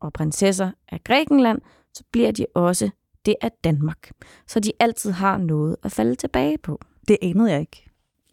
og 0.00 0.12
prinsesser 0.12 0.70
af 0.88 1.04
Grækenland, 1.04 1.60
så 1.94 2.04
bliver 2.12 2.30
de 2.30 2.46
også 2.54 2.90
det 3.26 3.34
af 3.40 3.50
Danmark. 3.64 4.10
Så 4.46 4.60
de 4.60 4.72
altid 4.80 5.10
har 5.10 5.38
noget 5.38 5.76
at 5.82 5.92
falde 5.92 6.14
tilbage 6.14 6.58
på. 6.58 6.80
Det 7.08 7.16
anede 7.22 7.50
jeg 7.50 7.60
ikke. 7.60 7.84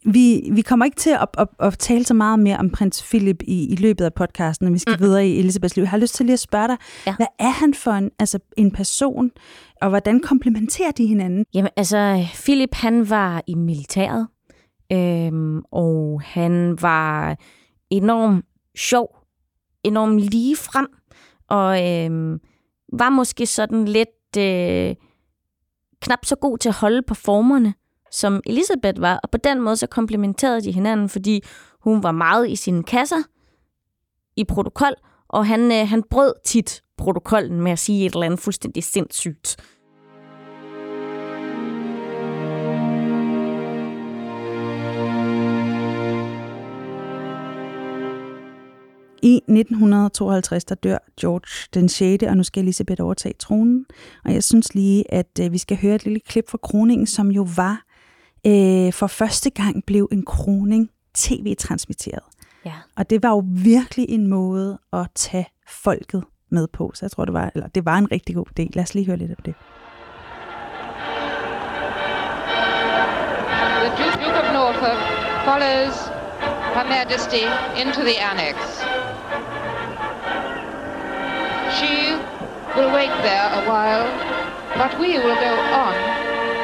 Vi, 0.05 0.49
vi 0.51 0.61
kommer 0.61 0.85
ikke 0.85 0.97
til 0.97 1.09
at, 1.09 1.27
at, 1.37 1.47
at 1.59 1.79
tale 1.79 2.03
så 2.03 2.13
meget 2.13 2.39
mere 2.39 2.57
om 2.57 2.69
prins 2.69 3.03
Philip 3.03 3.43
i, 3.43 3.67
i 3.73 3.75
løbet 3.75 4.05
af 4.05 4.13
podcasten, 4.13 4.65
når 4.65 4.71
vi 4.71 4.77
skal 4.79 4.95
mm. 4.99 5.01
videre 5.01 5.27
i 5.27 5.39
Elisabeths 5.39 5.75
liv. 5.75 5.81
Jeg 5.81 5.89
har 5.89 5.97
lyst 5.97 6.15
til 6.15 6.25
lige 6.25 6.33
at 6.33 6.39
spørge 6.39 6.67
dig, 6.67 6.77
ja. 7.07 7.15
hvad 7.15 7.27
er 7.39 7.49
han 7.49 7.73
for 7.73 7.91
en, 7.91 8.11
altså 8.19 8.39
en 8.57 8.71
person, 8.71 9.31
og 9.81 9.89
hvordan 9.89 10.19
komplementerer 10.19 10.91
de 10.91 11.07
hinanden? 11.07 11.45
Jamen 11.53 11.71
altså, 11.77 12.25
Philip 12.33 12.73
han 12.73 13.09
var 13.09 13.43
i 13.47 13.55
militæret, 13.55 14.27
øhm, 14.91 15.61
og 15.71 16.21
han 16.25 16.77
var 16.81 17.37
enormt 17.89 18.45
sjov, 18.77 19.17
enormt 19.83 20.19
lige 20.19 20.55
frem, 20.55 20.87
og 21.49 21.83
øhm, 21.89 22.39
var 22.93 23.09
måske 23.09 23.45
sådan 23.45 23.85
lidt 23.85 24.09
øh, 24.37 24.95
knap 26.01 26.25
så 26.25 26.35
god 26.35 26.57
til 26.57 26.69
at 26.69 26.75
holde 26.75 27.01
på 27.01 27.13
formerne 27.13 27.73
som 28.11 28.41
Elisabeth 28.45 29.01
var, 29.01 29.19
og 29.23 29.29
på 29.31 29.37
den 29.37 29.61
måde 29.61 29.77
så 29.77 29.87
komplementerede 29.87 30.61
de 30.61 30.71
hinanden, 30.71 31.09
fordi 31.09 31.43
hun 31.79 32.03
var 32.03 32.11
meget 32.11 32.49
i 32.49 32.55
sine 32.55 32.83
kasser 32.83 33.23
i 34.35 34.43
protokol, 34.43 34.93
og 35.27 35.47
han, 35.47 35.71
øh, 35.71 35.87
han 35.87 36.03
brød 36.09 36.33
tit 36.45 36.81
protokollen 36.97 37.61
med 37.61 37.71
at 37.71 37.79
sige 37.79 38.05
et 38.05 38.13
eller 38.13 38.25
andet 38.25 38.39
fuldstændig 38.39 38.83
sindssygt. 38.83 39.57
I 49.25 49.35
1952, 49.35 50.65
der 50.65 50.75
dør 50.75 50.97
George 51.21 51.69
den 51.73 51.89
6., 51.89 52.23
og 52.23 52.37
nu 52.37 52.43
skal 52.43 52.63
Elisabeth 52.63 53.03
overtage 53.03 53.33
tronen. 53.39 53.85
Og 54.25 54.33
jeg 54.33 54.43
synes 54.43 54.75
lige, 54.75 55.13
at 55.13 55.39
øh, 55.41 55.51
vi 55.51 55.57
skal 55.57 55.77
høre 55.77 55.95
et 55.95 56.03
lille 56.03 56.19
klip 56.19 56.49
fra 56.49 56.57
kroningen, 56.63 57.07
som 57.07 57.31
jo 57.31 57.47
var 57.55 57.85
øh, 58.47 58.93
for 58.93 59.07
første 59.07 59.49
gang 59.49 59.83
blev 59.85 60.07
en 60.11 60.25
kroning 60.25 60.89
tv-transmitteret. 61.13 62.23
Ja. 62.65 62.73
Og 62.95 63.09
det 63.09 63.23
var 63.23 63.29
jo 63.29 63.43
virkelig 63.47 64.09
en 64.09 64.27
måde 64.27 64.77
at 64.93 65.07
tage 65.15 65.47
folket 65.67 66.23
med 66.51 66.67
på. 66.67 66.91
Så 66.93 67.05
jeg 67.05 67.11
tror, 67.11 67.25
det 67.25 67.33
var, 67.33 67.51
eller 67.55 67.67
det 67.67 67.85
var 67.85 67.97
en 67.97 68.11
rigtig 68.11 68.35
god 68.35 68.45
idé. 68.59 68.67
Lad 68.73 68.83
os 68.83 68.93
lige 68.93 69.05
høre 69.05 69.17
lidt 69.17 69.31
af 69.31 69.37
det. 69.45 69.53
The 73.83 73.91
Duke 74.03 74.39
of 74.41 74.53
Norfolk 74.53 75.01
follows 75.45 76.25
Her 76.75 76.83
Majesty 76.83 77.43
into 77.81 78.01
the 78.01 78.15
annex. 78.19 78.55
She 81.79 81.95
will 82.75 82.91
wait 82.99 83.13
there 83.27 83.47
a 83.59 83.63
while, 83.71 84.07
but 84.81 84.91
we 84.99 85.11
will 85.23 85.39
go 85.49 85.53
on 85.83 85.95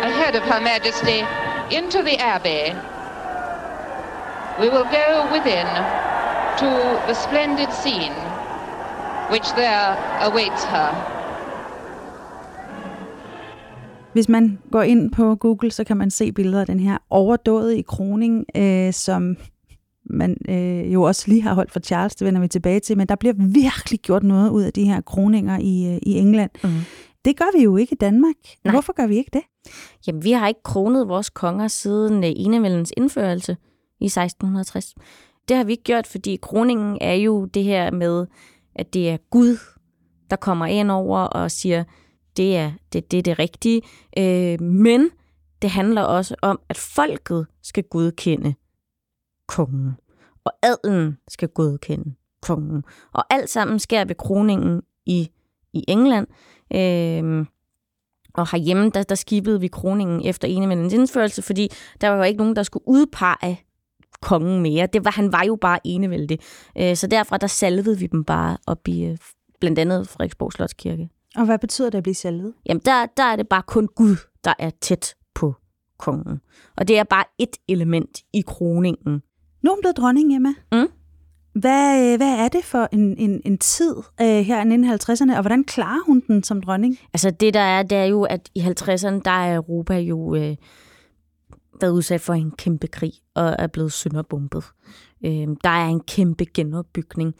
ahead 0.10 0.34
of 0.40 0.44
Her 0.44 0.62
Majesty 0.72 1.20
into 1.78 2.00
the 2.10 2.18
Abbey. 2.34 2.64
We 4.62 4.68
will 4.70 4.88
go 5.02 5.08
within 5.36 5.68
to 6.62 6.70
the 7.08 7.14
splendid 7.26 7.72
scene 7.82 8.16
which 9.32 9.48
there 9.56 9.98
awaits 10.22 10.64
her. 10.64 10.90
Hvis 14.14 14.30
man 14.30 14.60
går 14.72 14.82
ind 14.82 15.12
på 15.12 15.36
Google, 15.36 15.72
så 15.72 15.84
kan 15.84 15.98
man 15.98 16.12
se 16.12 16.32
billeder 16.32 16.60
af 16.60 16.66
den 16.66 16.80
her 16.80 16.98
overdåde 17.10 17.80
i 17.80 17.82
kroning, 17.82 18.46
øh, 18.56 18.94
som 18.94 19.38
man 20.14 20.38
øh, 20.50 20.94
jo 20.94 21.04
også 21.04 21.24
lige 21.28 21.42
har 21.42 21.54
holdt 21.54 21.72
for 21.72 21.80
Charles, 21.80 22.16
det 22.16 22.26
vender 22.26 22.42
vi 22.42 22.48
tilbage 22.48 22.80
til, 22.80 22.98
men 22.98 23.08
der 23.08 23.16
bliver 23.16 23.34
virkelig 23.38 24.00
gjort 24.00 24.24
noget 24.24 24.50
ud 24.50 24.64
af 24.64 24.74
de 24.74 24.86
her 24.86 25.02
kroninger 25.02 25.60
i, 25.60 25.94
øh, 25.94 26.00
i 26.02 26.14
England. 26.14 26.52
Mm. 26.64 26.70
Det 27.26 27.38
gør 27.38 27.58
vi 27.58 27.64
jo 27.64 27.78
ikke 27.78 27.94
i 27.94 27.98
Danmark. 28.02 28.36
Nej. 28.64 28.72
Hvorfor 28.72 28.94
gør 28.94 29.08
vi 29.08 29.18
ikke 29.18 29.32
det? 29.34 29.72
Jamen, 30.08 30.24
vi 30.24 30.32
har 30.32 30.48
ikke 30.48 30.64
kronet 30.64 31.08
vores 31.08 31.30
konger 31.30 31.68
siden 31.68 32.24
øh, 32.24 32.32
enevældens 32.36 32.94
indførelse 32.98 33.58
i 34.00 34.06
1660. 34.06 34.96
Det 35.48 35.58
har 35.58 35.64
vi 35.64 35.72
ikke 35.72 35.84
gjort, 35.84 36.08
fordi 36.08 36.38
kroningen 36.42 36.98
er 37.02 37.14
jo 37.14 37.46
det 37.46 37.64
her 37.64 37.92
med, 37.92 38.28
at 38.76 38.94
det 38.94 39.10
er 39.10 39.18
Gud, 39.30 39.58
der 40.30 40.36
kommer 40.36 40.66
ind 40.66 40.92
over 40.92 41.20
og 41.20 41.52
siger, 41.52 41.84
det 42.38 42.58
er 42.58 42.72
det, 42.94 43.12
det, 43.12 43.18
er 43.18 43.24
det 43.24 43.40
rigtige. 43.40 43.82
Øh, 44.18 44.62
men 44.62 45.10
det 45.62 45.70
handler 45.70 46.02
også 46.02 46.36
om, 46.42 46.60
at 46.70 46.78
folket 46.78 47.48
skal 47.64 47.84
godkende 47.84 48.54
kongen, 49.48 49.96
og 50.46 50.52
adelen 50.64 51.18
skal 51.28 51.50
godkende 51.50 52.16
kongen. 52.42 52.84
Og 53.14 53.24
alt 53.30 53.50
sammen 53.50 53.80
sker 53.80 54.06
ved 54.06 54.16
kroningen 54.16 54.82
i, 55.06 55.30
i 55.74 55.86
England. 55.88 56.28
Øh, 56.74 57.46
og 58.34 58.52
herhjemme, 58.52 58.90
der, 58.90 59.04
der 59.04 59.16
skibede 59.16 59.60
vi 59.60 59.68
kroningen 59.68 60.22
efter 60.26 60.48
enemændens 60.48 60.94
indførelse, 60.94 61.42
fordi 61.42 61.70
der 62.02 62.10
var 62.10 62.18
jo 62.18 62.24
ikke 62.24 62.38
nogen, 62.38 62.56
der 62.56 62.64
skulle 62.64 62.88
udpege 62.88 63.60
kongen 64.22 64.62
mere. 64.62 64.88
Det 64.88 65.06
var, 65.06 65.12
han 65.12 65.32
var 65.32 65.44
jo 65.44 65.58
bare 65.62 65.80
enevældig. 65.84 66.40
Øh, 66.78 66.96
så 66.96 67.08
derfra, 67.08 67.38
der 67.38 67.48
salvede 67.48 68.00
vi 68.00 68.08
dem 68.08 68.24
bare 68.24 68.58
op 68.68 68.88
i 68.88 69.04
øh, 69.06 69.18
blandt 69.60 69.80
andet 69.80 70.08
Frederiksborg 70.08 70.54
Slotskirke. 70.54 71.10
Og 71.36 71.46
hvad 71.46 71.60
betyder 71.60 71.90
det 71.90 71.98
at 71.98 72.04
blive 72.04 72.16
salvet? 72.16 72.54
Jamen, 72.66 72.82
der, 72.86 73.06
der 73.18 73.24
er 73.24 73.36
det 73.36 73.48
bare 73.48 73.64
kun 73.68 73.88
Gud, 73.96 74.16
der 74.44 74.54
er 74.60 74.70
tæt 74.82 75.16
på 75.36 75.56
kongen. 76.00 76.42
Og 76.78 76.88
det 76.88 76.98
er 76.98 77.04
bare 77.04 77.24
et 77.40 77.58
element 77.68 78.20
i 78.34 78.42
kroningen. 78.42 79.22
Nu 79.62 79.70
er 79.72 79.76
hun 79.76 79.82
blevet 79.82 79.98
dronning, 79.98 80.36
Emma. 80.36 80.50
Mm. 80.72 80.88
Hvad, 81.54 82.18
hvad 82.18 82.34
er 82.38 82.48
det 82.48 82.64
for 82.64 82.90
en, 82.92 83.18
en, 83.18 83.42
en 83.46 83.58
tid 83.58 83.96
øh, 84.22 84.28
her 84.28 84.66
i 84.66 84.96
1950'erne, 84.96 85.36
og 85.36 85.42
hvordan 85.42 85.64
klarer 85.64 86.06
hun 86.06 86.24
den 86.28 86.44
som 86.44 86.62
dronning? 86.62 87.00
Altså 87.14 87.32
det 87.32 87.54
der 87.54 87.60
er, 87.60 87.84
det 87.84 87.98
er 87.98 88.06
jo, 88.06 88.24
at 88.24 88.50
i 88.56 88.60
50'erne, 88.60 89.22
der 89.26 89.32
er 89.32 89.56
Europa 89.56 89.98
jo 89.98 90.36
øh, 90.36 90.56
været 91.82 91.92
udsat 91.92 92.22
for 92.22 92.34
en 92.34 92.52
kæmpe 92.52 92.88
krig 92.88 93.14
og 93.36 93.56
er 93.60 93.68
blevet 93.68 93.92
sønderbumpet. 93.92 94.64
Øh, 95.26 95.48
der 95.64 95.70
er 95.70 95.88
en 95.88 96.00
kæmpe 96.00 96.46
genopbygning. 96.54 97.36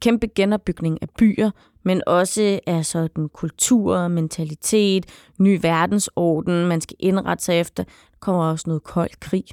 Kæmpe 0.00 0.26
genopbygning 0.26 0.98
af 1.02 1.08
byer, 1.18 1.50
men 1.82 2.02
også 2.06 2.60
af 2.66 2.86
sådan 2.86 3.28
kultur, 3.28 4.08
mentalitet, 4.08 5.06
ny 5.38 5.58
verdensorden, 5.62 6.66
man 6.66 6.80
skal 6.80 6.96
indrette 6.98 7.44
sig 7.44 7.60
efter. 7.60 7.84
Der 7.84 7.90
kommer 8.20 8.44
også 8.50 8.64
noget 8.66 8.82
kold 8.82 9.10
krig. 9.20 9.44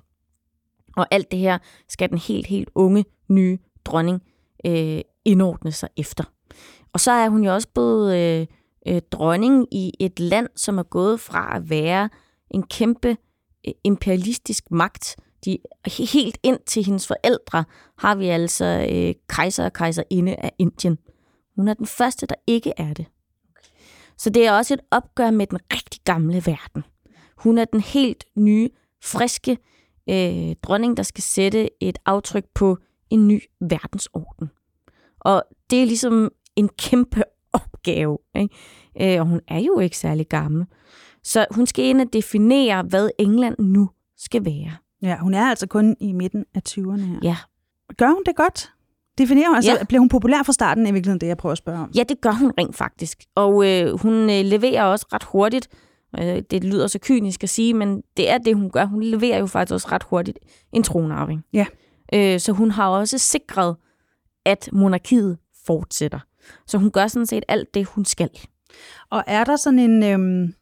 Og 0.97 1.07
alt 1.11 1.31
det 1.31 1.39
her 1.39 1.57
skal 1.89 2.09
den 2.09 2.17
helt, 2.17 2.47
helt 2.47 2.69
unge, 2.75 3.05
nye 3.29 3.57
dronning 3.85 4.21
øh, 4.65 5.01
indordne 5.25 5.71
sig 5.71 5.89
efter. 5.97 6.23
Og 6.93 6.99
så 6.99 7.11
er 7.11 7.29
hun 7.29 7.43
jo 7.43 7.53
også 7.53 7.67
blevet 7.73 8.15
øh, 8.15 8.47
øh, 8.87 9.01
dronning 9.11 9.67
i 9.71 9.93
et 9.99 10.19
land, 10.19 10.49
som 10.55 10.77
er 10.77 10.83
gået 10.83 11.19
fra 11.19 11.55
at 11.55 11.69
være 11.69 12.09
en 12.51 12.63
kæmpe 12.63 13.17
øh, 13.67 13.73
imperialistisk 13.83 14.71
magt. 14.71 15.15
De, 15.45 15.57
helt 15.87 16.37
ind 16.43 16.59
til 16.65 16.85
hendes 16.85 17.07
forældre 17.07 17.65
har 17.97 18.15
vi 18.15 18.27
altså 18.27 18.87
øh, 18.91 19.13
kejser 19.29 19.65
og 19.65 19.73
kejserinde 19.73 20.35
af 20.35 20.51
Indien. 20.59 20.97
Hun 21.55 21.67
er 21.67 21.73
den 21.73 21.85
første, 21.85 22.25
der 22.25 22.35
ikke 22.47 22.73
er 22.77 22.93
det. 22.93 23.05
Så 24.17 24.29
det 24.29 24.47
er 24.47 24.51
også 24.51 24.73
et 24.73 24.81
opgør 24.91 25.31
med 25.31 25.47
den 25.47 25.59
rigtig 25.73 26.01
gamle 26.03 26.35
verden. 26.45 26.83
Hun 27.37 27.57
er 27.57 27.65
den 27.65 27.81
helt 27.81 28.25
nye, 28.35 28.69
friske 29.03 29.57
øh, 30.09 30.55
dronning, 30.63 30.97
der 30.97 31.03
skal 31.03 31.23
sætte 31.23 31.83
et 31.83 31.97
aftryk 32.05 32.45
på 32.55 32.77
en 33.09 33.27
ny 33.27 33.41
verdensorden. 33.61 34.49
Og 35.19 35.43
det 35.69 35.81
er 35.81 35.85
ligesom 35.85 36.31
en 36.55 36.69
kæmpe 36.77 37.23
opgave. 37.53 38.17
Ikke? 38.35 38.55
Øh, 39.15 39.21
og 39.21 39.27
hun 39.27 39.41
er 39.47 39.59
jo 39.59 39.79
ikke 39.79 39.97
særlig 39.97 40.27
gammel. 40.27 40.65
Så 41.23 41.45
hun 41.51 41.67
skal 41.67 41.85
ind 41.85 42.01
og 42.01 42.07
definere, 42.13 42.83
hvad 42.83 43.09
England 43.19 43.55
nu 43.59 43.89
skal 44.17 44.45
være. 44.45 44.71
Ja, 45.01 45.17
hun 45.17 45.33
er 45.33 45.45
altså 45.45 45.67
kun 45.67 45.95
i 45.99 46.11
midten 46.11 46.45
af 46.55 46.61
20'erne 46.69 47.01
her. 47.01 47.19
Ja. 47.23 47.37
Gør 47.97 48.07
hun 48.07 48.23
det 48.25 48.35
godt? 48.35 48.71
Definerer 49.17 49.47
hun, 49.47 49.55
altså, 49.55 49.71
ja. 49.71 49.83
bliver 49.83 49.99
hun 49.99 50.09
populær 50.09 50.43
fra 50.43 50.53
starten, 50.53 50.87
i 50.87 50.91
virkeligheden 50.91 51.21
det, 51.21 51.27
jeg 51.27 51.37
prøver 51.37 51.51
at 51.51 51.57
spørge 51.57 51.79
om? 51.79 51.91
Ja, 51.95 52.03
det 52.03 52.21
gør 52.21 52.31
hun 52.31 52.51
rent 52.57 52.75
faktisk. 52.75 53.23
Og 53.35 53.71
øh, 53.71 53.99
hun 53.99 54.13
øh, 54.13 54.45
leverer 54.45 54.83
også 54.83 55.05
ret 55.13 55.23
hurtigt. 55.23 55.67
Øh, 56.19 56.41
det 56.51 56.63
lyder 56.63 56.87
så 56.87 56.99
kynisk 57.01 57.43
at 57.43 57.49
sige, 57.49 57.73
men 57.73 58.03
det 58.17 58.29
er 58.29 58.37
det, 58.37 58.55
hun 58.55 58.69
gør. 58.69 58.85
Hun 58.85 59.03
leverer 59.03 59.37
jo 59.37 59.45
faktisk 59.45 59.73
også 59.73 59.87
ret 59.91 60.03
hurtigt 60.03 60.39
en 60.73 60.83
tronarving. 60.83 61.43
Ja. 61.53 61.65
Øh, 62.13 62.39
så 62.39 62.51
hun 62.51 62.71
har 62.71 62.87
også 62.87 63.17
sikret, 63.17 63.75
at 64.45 64.69
monarkiet 64.71 65.37
fortsætter. 65.65 66.19
Så 66.67 66.77
hun 66.77 66.91
gør 66.91 67.07
sådan 67.07 67.25
set 67.25 67.43
alt 67.47 67.73
det, 67.73 67.85
hun 67.85 68.05
skal. 68.05 68.29
Og 69.09 69.23
er 69.27 69.43
der 69.43 69.55
sådan 69.55 69.79
en... 69.79 70.03
Øhm 70.03 70.53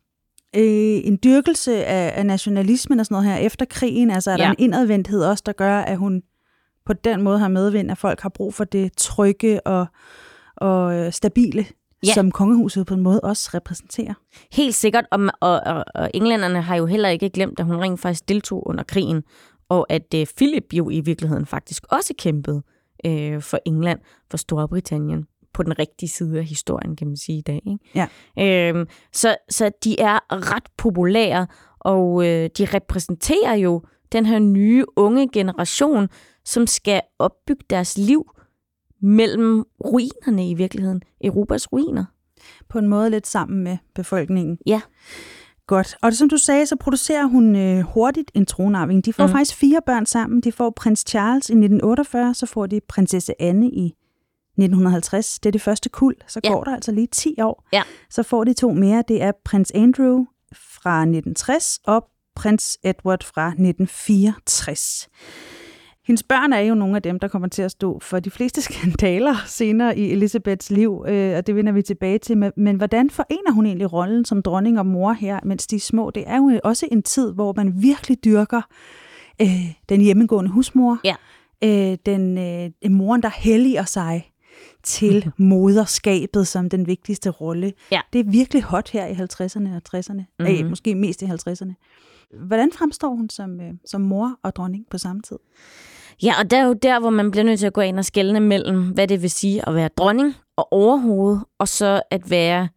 øh, 0.55 1.01
en 1.07 1.19
dyrkelse 1.23 1.85
af, 1.85 2.13
af 2.19 2.25
nationalismen 2.25 2.99
og 2.99 3.05
sådan 3.05 3.15
noget 3.15 3.29
her 3.29 3.45
efter 3.45 3.65
krigen? 3.65 4.11
Altså 4.11 4.31
er 4.31 4.37
der 4.37 4.43
ja. 4.43 4.49
en 4.49 4.55
indadvendthed 4.59 5.23
også, 5.23 5.43
der 5.45 5.51
gør, 5.51 5.79
at 5.79 5.97
hun 5.97 6.23
på 6.85 6.93
den 6.93 7.21
måde 7.21 7.39
har 7.39 7.47
medvind, 7.47 7.91
at 7.91 7.97
folk 7.97 8.21
har 8.21 8.29
brug 8.29 8.53
for 8.53 8.63
det 8.63 8.97
trygge 8.97 9.67
og, 9.67 9.85
og 10.55 10.95
øh, 10.95 11.11
stabile, 11.11 11.65
ja. 12.07 12.13
som 12.13 12.31
kongehuset 12.31 12.87
på 12.87 12.93
en 12.93 13.01
måde 13.01 13.19
også 13.19 13.49
repræsenterer? 13.53 14.13
Helt 14.51 14.75
sikkert, 14.75 15.05
og, 15.11 15.19
og, 15.41 15.61
og, 15.65 15.83
og 15.95 16.11
englænderne 16.13 16.61
har 16.61 16.75
jo 16.75 16.85
heller 16.85 17.09
ikke 17.09 17.29
glemt, 17.29 17.59
at 17.59 17.65
hun 17.65 17.75
rent 17.75 17.99
faktisk 17.99 18.29
deltog 18.29 18.67
under 18.67 18.83
krigen, 18.83 19.23
og 19.69 19.85
at 19.89 20.13
øh, 20.15 20.27
Philip 20.37 20.73
jo 20.73 20.89
i 20.89 20.99
virkeligheden 20.99 21.45
faktisk 21.45 21.83
også 21.89 22.13
kæmpede 22.17 22.63
øh, 23.05 23.41
for 23.41 23.59
England, 23.65 23.99
for 24.29 24.37
Storbritannien 24.37 25.25
på 25.53 25.63
den 25.63 25.79
rigtige 25.79 26.09
side 26.09 26.37
af 26.37 26.45
historien, 26.45 26.95
kan 26.95 27.07
man 27.07 27.17
sige 27.17 27.37
i 27.37 27.41
dag. 27.41 27.61
Ikke? 27.67 28.07
Ja. 28.37 28.69
Øhm, 28.69 28.87
så, 29.13 29.35
så 29.49 29.71
de 29.83 29.99
er 29.99 30.19
ret 30.53 30.67
populære, 30.77 31.47
og 31.79 32.27
øh, 32.27 32.49
de 32.57 32.65
repræsenterer 32.65 33.53
jo 33.53 33.81
den 34.11 34.25
her 34.25 34.39
nye 34.39 34.85
unge 34.95 35.29
generation, 35.33 36.09
som 36.45 36.67
skal 36.67 37.01
opbygge 37.19 37.63
deres 37.69 37.97
liv 37.97 38.29
mellem 39.05 39.63
ruinerne 39.85 40.49
i 40.49 40.53
virkeligheden. 40.53 41.01
Europas 41.23 41.71
ruiner. 41.71 42.05
På 42.69 42.79
en 42.79 42.87
måde 42.87 43.09
lidt 43.09 43.27
sammen 43.27 43.63
med 43.63 43.77
befolkningen. 43.95 44.57
Ja. 44.65 44.81
Godt. 45.67 45.95
Og 46.01 46.13
som 46.13 46.29
du 46.29 46.37
sagde, 46.37 46.65
så 46.65 46.75
producerer 46.75 47.25
hun 47.25 47.55
øh, 47.55 47.79
hurtigt 47.81 48.31
en 48.33 48.45
tronarving. 48.45 49.05
De 49.05 49.13
får 49.13 49.25
mm. 49.25 49.31
faktisk 49.31 49.55
fire 49.55 49.81
børn 49.85 50.05
sammen. 50.05 50.41
De 50.41 50.51
får 50.51 50.69
prins 50.69 51.03
Charles 51.07 51.49
i 51.49 51.53
1948, 51.53 52.33
så 52.33 52.45
får 52.45 52.65
de 52.65 52.81
prinsesse 52.87 53.41
Anne 53.41 53.69
i 53.69 53.85
1950. 53.85 55.39
Det 55.39 55.49
er 55.49 55.51
det 55.51 55.61
første 55.61 55.89
kul. 55.89 56.15
Så 56.27 56.39
ja. 56.43 56.51
går 56.51 56.63
der 56.63 56.75
altså 56.75 56.91
lige 56.91 57.07
10 57.07 57.35
år. 57.41 57.67
Ja. 57.73 57.83
Så 58.09 58.23
får 58.23 58.43
de 58.43 58.53
to 58.53 58.71
mere. 58.71 59.03
Det 59.07 59.21
er 59.21 59.31
prins 59.45 59.71
Andrew 59.75 60.25
fra 60.55 61.01
1960 61.01 61.79
og 61.87 62.07
prins 62.35 62.77
Edward 62.83 63.23
fra 63.23 63.47
1964. 63.47 65.09
Hendes 66.07 66.23
børn 66.23 66.53
er 66.53 66.59
jo 66.59 66.75
nogle 66.75 66.95
af 66.95 67.01
dem, 67.01 67.19
der 67.19 67.27
kommer 67.27 67.47
til 67.47 67.61
at 67.61 67.71
stå 67.71 67.99
for 67.99 68.19
de 68.19 68.31
fleste 68.31 68.61
skandaler 68.67 69.35
senere 69.45 69.97
i 69.97 70.11
Elisabeths 70.11 70.71
liv, 70.71 71.05
øh, 71.07 71.37
og 71.37 71.47
det 71.47 71.55
vender 71.55 71.71
vi 71.71 71.81
tilbage 71.81 72.17
til. 72.17 72.51
Men 72.55 72.75
hvordan 72.75 73.09
forener 73.09 73.51
hun 73.51 73.65
egentlig 73.65 73.93
rollen 73.93 74.25
som 74.25 74.41
dronning 74.41 74.79
og 74.79 74.85
mor 74.85 75.13
her, 75.13 75.39
mens 75.43 75.67
de 75.67 75.75
er 75.75 75.79
små? 75.79 76.09
Det 76.09 76.23
er 76.27 76.35
jo 76.37 76.59
også 76.63 76.87
en 76.91 77.03
tid, 77.03 77.33
hvor 77.33 77.53
man 77.57 77.81
virkelig 77.81 78.23
dyrker 78.25 78.61
øh, 79.41 79.73
den 79.89 80.01
hjemmegående 80.01 80.51
husmor. 80.51 80.99
Ja. 81.03 81.15
øh, 81.63 81.97
den 82.05 82.37
øh, 82.37 82.91
moren, 82.91 83.23
der 83.23 83.29
helliger 83.35 83.85
sig 83.85 84.31
til 84.83 85.31
moderskabet 85.37 86.47
som 86.47 86.69
den 86.69 86.87
vigtigste 86.87 87.29
rolle. 87.29 87.73
Ja. 87.91 88.01
Det 88.13 88.19
er 88.19 88.31
virkelig 88.31 88.63
hot 88.63 88.89
her 88.89 89.05
i 89.05 89.11
50'erne 89.11 89.75
og 89.75 89.81
60'erne. 89.95 90.13
Mm-hmm. 90.39 90.65
Øh, 90.65 90.69
måske 90.69 90.95
mest 90.95 91.21
i 91.21 91.25
50'erne. 91.25 91.73
Hvordan 92.47 92.71
fremstår 92.71 93.09
hun 93.09 93.29
som, 93.29 93.61
øh, 93.61 93.73
som 93.85 94.01
mor 94.01 94.39
og 94.43 94.55
dronning 94.55 94.85
på 94.89 94.97
samme 94.97 95.21
tid? 95.21 95.37
Ja, 96.23 96.33
og 96.39 96.51
der 96.51 96.57
er 96.57 96.65
jo 96.65 96.73
der, 96.73 96.99
hvor 96.99 97.09
man 97.09 97.31
bliver 97.31 97.43
nødt 97.43 97.59
til 97.59 97.67
at 97.67 97.73
gå 97.73 97.81
ind 97.81 97.99
og 97.99 98.05
skælne 98.05 98.39
mellem, 98.39 98.89
hvad 98.89 99.07
det 99.07 99.21
vil 99.21 99.29
sige 99.29 99.69
at 99.69 99.75
være 99.75 99.89
dronning 99.97 100.35
og 100.57 100.73
overhoved, 100.73 101.37
og 101.59 101.67
så 101.67 102.01
at 102.11 102.29
være 102.29 102.67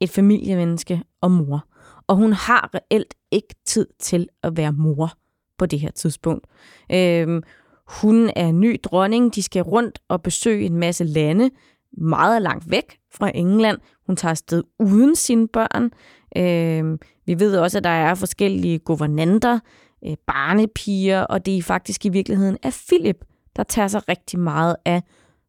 et 0.00 0.10
familiemenneske 0.10 1.02
og 1.20 1.30
mor. 1.30 1.66
Og 2.06 2.16
hun 2.16 2.32
har 2.32 2.70
reelt 2.74 3.14
ikke 3.30 3.54
tid 3.66 3.86
til 4.00 4.28
at 4.42 4.56
være 4.56 4.72
mor 4.72 5.12
på 5.58 5.66
det 5.66 5.80
her 5.80 5.90
tidspunkt. 5.90 6.46
Øhm, 6.92 7.42
hun 7.86 8.30
er 8.36 8.52
ny 8.52 8.80
dronning. 8.82 9.34
De 9.34 9.42
skal 9.42 9.62
rundt 9.62 9.98
og 10.08 10.22
besøge 10.22 10.66
en 10.66 10.76
masse 10.76 11.04
lande, 11.04 11.50
meget 11.98 12.42
langt 12.42 12.70
væk 12.70 12.98
fra 13.14 13.30
England. 13.34 13.78
Hun 14.06 14.16
tager 14.16 14.30
afsted 14.30 14.62
uden 14.78 15.16
sine 15.16 15.48
børn. 15.48 15.90
Øhm, 16.36 16.98
vi 17.26 17.40
ved 17.40 17.58
også, 17.58 17.78
at 17.78 17.84
der 17.84 17.90
er 17.90 18.14
forskellige 18.14 18.78
guvernanter, 18.78 19.58
øh, 20.04 20.16
barnepiger, 20.26 21.20
og 21.20 21.46
det 21.46 21.58
er 21.58 21.62
faktisk 21.62 22.04
i 22.04 22.08
virkeligheden 22.08 22.58
er 22.62 22.82
Philip, 22.88 23.24
der 23.56 23.62
tager 23.62 23.88
sig 23.88 24.08
rigtig 24.08 24.38
meget 24.38 24.76
af, 24.84 25.02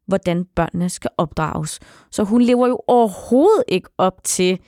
hvordan 0.06 0.44
børnene 0.44 0.88
skal 0.88 1.10
opdrages. 1.18 1.80
Så 2.10 2.24
hun 2.24 2.42
lever 2.42 2.68
jo 2.68 2.80
overhovedet 2.86 3.64
ikke 3.68 3.88
op 3.98 4.24
til 4.24 4.58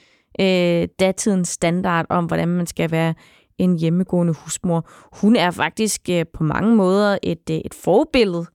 øh, 0.40 0.88
datidens 1.00 1.48
standard 1.48 2.06
om, 2.08 2.24
hvordan 2.24 2.48
man 2.48 2.66
skal 2.66 2.90
være 2.90 3.14
en 3.58 3.78
hjemmegående 3.78 4.34
husmor. 4.44 4.88
Hun 5.20 5.36
er 5.36 5.50
faktisk 5.50 6.00
øh, 6.10 6.24
på 6.34 6.44
mange 6.44 6.76
måder 6.76 7.18
et, 7.22 7.50
øh, 7.50 7.56
et 7.56 7.74
forbillede 7.74 8.46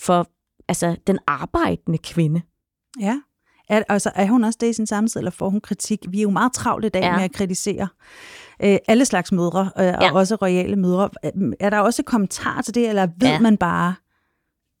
for 0.00 0.26
altså, 0.68 0.96
den 1.06 1.18
arbejdende 1.26 1.98
kvinde. 1.98 2.42
Ja. 3.00 3.20
Er, 3.68 3.82
altså, 3.88 4.10
er 4.14 4.26
hun 4.26 4.44
også 4.44 4.58
det 4.60 4.68
i 4.68 4.72
sin 4.72 4.86
samtid, 4.86 5.20
eller 5.20 5.30
får 5.30 5.50
hun 5.50 5.60
kritik? 5.60 5.98
Vi 6.08 6.18
er 6.18 6.22
jo 6.22 6.30
meget 6.30 6.52
travlt 6.52 6.84
i 6.84 6.88
dag 6.88 7.02
ja. 7.02 7.16
med 7.16 7.24
at 7.24 7.32
kritisere 7.32 7.88
øh, 8.64 8.78
alle 8.88 9.04
slags 9.04 9.32
mødre, 9.32 9.70
øh, 9.78 9.84
ja. 9.84 10.10
og 10.10 10.18
også 10.18 10.34
royale 10.34 10.76
mødre. 10.76 11.10
Er 11.60 11.70
der 11.70 11.78
også 11.78 12.02
kommentar 12.02 12.62
til 12.62 12.74
det, 12.74 12.88
eller 12.88 13.08
ved 13.20 13.28
ja. 13.28 13.40
man 13.40 13.56
bare, 13.56 13.94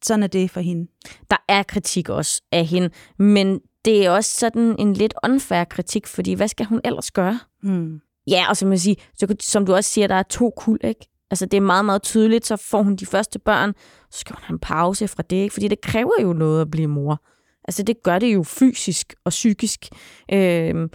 sådan 0.04 0.22
er 0.22 0.26
det 0.26 0.50
for 0.50 0.60
hende? 0.60 0.90
Der 1.30 1.36
er 1.48 1.62
kritik 1.62 2.08
også 2.08 2.42
af 2.52 2.66
hende, 2.66 2.90
men 3.18 3.60
det 3.84 4.06
er 4.06 4.10
også 4.10 4.38
sådan 4.38 4.76
en 4.78 4.92
lidt 4.92 5.14
unfair 5.24 5.64
kritik, 5.64 6.06
fordi 6.06 6.32
hvad 6.32 6.48
skal 6.48 6.66
hun 6.66 6.80
ellers 6.84 7.10
gøre? 7.10 7.40
Hmm. 7.62 8.00
Ja, 8.26 8.44
og 8.48 8.56
som, 8.56 8.70
jeg 8.70 8.80
siger, 8.80 8.94
så, 9.14 9.34
som 9.40 9.66
du 9.66 9.74
også 9.74 9.90
siger, 9.90 10.06
der 10.06 10.14
er 10.14 10.22
to 10.22 10.52
kul, 10.56 10.78
ikke? 10.84 11.08
Altså, 11.30 11.46
det 11.46 11.56
er 11.56 11.60
meget, 11.60 11.84
meget 11.84 12.02
tydeligt, 12.02 12.46
så 12.46 12.56
får 12.56 12.82
hun 12.82 12.96
de 12.96 13.06
første 13.06 13.38
børn, 13.38 13.72
så 14.10 14.18
skal 14.18 14.36
hun 14.36 14.42
have 14.42 14.54
en 14.54 14.58
pause 14.58 15.08
fra 15.08 15.22
det, 15.22 15.36
ikke? 15.36 15.52
Fordi 15.52 15.68
det 15.68 15.80
kræver 15.80 16.22
jo 16.22 16.32
noget 16.32 16.60
at 16.60 16.70
blive 16.70 16.88
mor. 16.88 17.22
Altså, 17.64 17.82
det 17.82 18.02
gør 18.02 18.18
det 18.18 18.34
jo 18.34 18.42
fysisk 18.42 19.14
og 19.24 19.30
psykisk. 19.30 19.88
Øhm, 20.32 20.90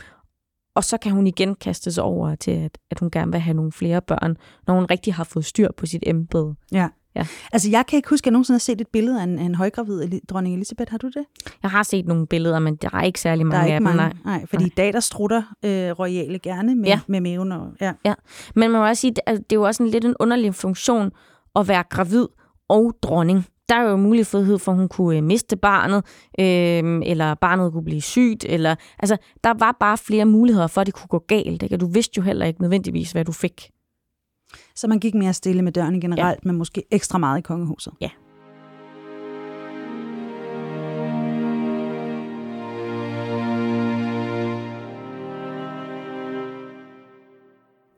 og 0.78 0.84
så 0.84 0.98
kan 0.98 1.12
hun 1.12 1.28
igen 1.28 1.56
kaste 1.56 1.92
sig 1.92 2.04
over 2.04 2.36
til, 2.36 2.52
at, 2.52 2.78
at 2.92 3.00
hun 3.00 3.12
gerne 3.12 3.32
vil 3.32 3.40
have 3.42 3.54
nogle 3.54 3.72
flere 3.72 4.02
børn, 4.02 4.38
når 4.68 4.74
hun 4.74 4.86
rigtig 4.86 5.14
har 5.14 5.24
fået 5.24 5.46
styr 5.46 5.68
på 5.78 5.86
sit 5.86 6.04
embede. 6.08 6.56
Ja. 6.72 6.88
Ja. 7.16 7.26
Altså, 7.54 7.70
jeg 7.70 7.86
kan 7.86 7.98
ikke 7.98 8.10
huske, 8.10 8.24
at 8.24 8.26
jeg 8.26 8.32
nogensinde 8.32 8.56
har 8.56 8.60
set 8.60 8.82
et 8.82 8.88
billede 8.88 9.20
af 9.20 9.24
en, 9.24 9.40
en 9.40 9.56
højgravid 9.56 10.22
dronning 10.30 10.56
Elisabeth. 10.56 10.92
Har 10.92 10.98
du 10.98 11.08
det? 11.08 11.26
Jeg 11.64 11.72
har 11.72 11.84
set 11.84 12.08
nogle 12.08 12.28
billeder, 12.28 12.60
men 12.60 12.76
der 12.76 12.90
er 12.94 13.02
ikke 13.02 13.20
særlig 13.22 13.46
mange 13.46 13.56
der 13.56 13.62
er 13.62 13.66
ikke 13.66 13.76
af 13.76 13.82
mange. 13.96 14.04
dem. 14.14 14.18
Nej, 14.26 14.46
fordi 14.46 14.64
nej. 14.64 14.68
i 14.68 14.74
dag, 14.78 14.94
der 14.94 15.00
strutter 15.00 15.44
øh, 15.66 15.92
royale 16.00 16.40
gerne 16.40 16.76
med, 16.76 16.86
Ja. 16.86 17.00
med 17.08 17.22
maven. 17.22 17.52
Og, 17.52 17.68
ja. 17.82 17.94
Ja, 18.06 18.14
men 18.56 18.72
man 18.72 18.82
må 18.82 18.88
også 18.88 19.02
sige, 19.02 19.14
at 19.26 19.38
det 19.38 19.52
er 19.52 19.56
jo 19.56 19.64
også 19.64 19.84
en 19.84 19.90
lidt 19.90 20.06
en 20.06 20.16
underlig 20.20 20.56
funktion 20.56 21.12
at 21.56 21.68
være 21.68 21.84
gravid 21.90 22.28
og 22.70 22.94
dronning. 23.02 23.46
Der 23.70 23.76
er 23.76 23.90
jo 23.90 23.98
mulighed 23.98 24.60
for, 24.60 24.72
at 24.72 24.78
hun 24.78 24.88
kunne 24.88 25.18
øh, 25.18 25.24
miste 25.24 25.58
barnet, 25.58 26.04
øh, 26.40 27.02
eller 27.06 27.34
barnet 27.34 27.72
kunne 27.72 27.84
blive 27.84 28.02
sygt, 28.02 28.46
eller 28.46 28.76
altså, 29.00 29.18
der 29.44 29.54
var 29.54 29.78
bare 29.80 29.98
flere 29.98 30.26
muligheder 30.26 30.68
for, 30.68 30.82
at 30.82 30.88
det 30.88 30.94
kunne 30.94 31.08
gå 31.08 31.20
galt. 31.20 31.64
Ikke? 31.64 31.76
Og 31.76 31.80
du 31.80 31.88
vidste 31.88 32.14
jo 32.18 32.24
heller 32.24 32.46
ikke 32.46 32.62
nødvendigvis, 32.62 33.12
hvad 33.12 33.26
du 33.26 33.32
fik. 33.32 33.72
Så 34.76 34.88
man 34.88 35.00
gik 35.00 35.14
mere 35.14 35.34
stille 35.34 35.62
med 35.62 35.72
dørene 35.72 36.02
generelt, 36.02 36.40
ja. 36.44 36.48
men 36.48 36.56
måske 36.56 36.84
ekstra 36.92 37.18
meget 37.18 37.40
i 37.40 37.42
kongehuset. 37.42 37.94
Ja. 38.02 38.10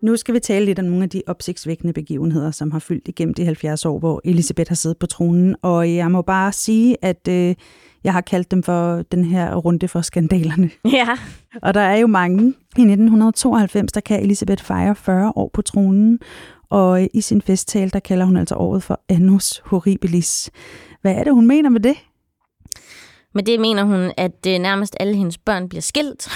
Nu 0.02 0.18
skal 0.18 0.34
vi 0.34 0.40
tale 0.40 0.66
lidt 0.66 0.80
om 0.80 0.86
nogle 0.86 1.04
af 1.04 1.10
de 1.10 1.22
opsigtsvækkende 1.28 1.94
begivenheder, 1.94 2.52
som 2.52 2.72
har 2.72 2.80
fyldt 2.80 3.08
igennem 3.08 3.34
de 3.34 3.46
70 3.46 3.86
år, 3.86 4.00
hvor 4.00 4.22
Elisabeth 4.24 4.70
har 4.70 4.76
siddet 4.76 4.98
på 4.98 5.08
tronen. 5.08 5.56
Og 5.62 5.96
jeg 5.96 6.12
må 6.12 6.22
bare 6.22 6.52
sige, 6.52 6.98
at 7.02 7.28
øh, 7.30 7.56
jeg 8.04 8.14
har 8.14 8.22
kaldt 8.22 8.52
dem 8.52 8.64
for 8.64 9.02
den 9.02 9.26
her 9.26 9.56
runde 9.56 9.88
for 9.88 10.02
skandalerne. 10.02 10.70
Ja. 10.94 11.08
Og 11.62 11.74
der 11.74 11.82
er 11.82 11.98
jo 11.98 12.08
mange. 12.08 12.48
I 12.78 12.82
1992, 12.82 13.92
der 13.92 14.02
kan 14.02 14.24
Elisabeth 14.24 14.64
fejre 14.64 14.96
40 14.96 15.34
år 15.36 15.50
på 15.54 15.62
tronen, 15.62 16.20
og 16.70 17.08
i 17.14 17.22
sin 17.22 17.42
festtale, 17.42 17.90
der 17.90 18.00
kalder 18.00 18.26
hun 18.26 18.38
altså 18.38 18.56
året 18.56 18.84
for 18.84 19.02
Annus 19.10 19.62
Horribilis. 19.66 20.52
Hvad 21.02 21.16
er 21.16 21.24
det, 21.24 21.34
hun 21.34 21.48
mener 21.48 21.70
med 21.70 21.80
det? 21.80 21.96
Med 23.34 23.44
det 23.44 23.60
mener 23.60 23.84
hun, 23.84 24.12
at 24.18 24.46
øh, 24.48 24.60
nærmest 24.60 24.96
alle 25.00 25.16
hendes 25.16 25.38
børn 25.38 25.70
bliver 25.70 25.82
skilt, 25.82 26.30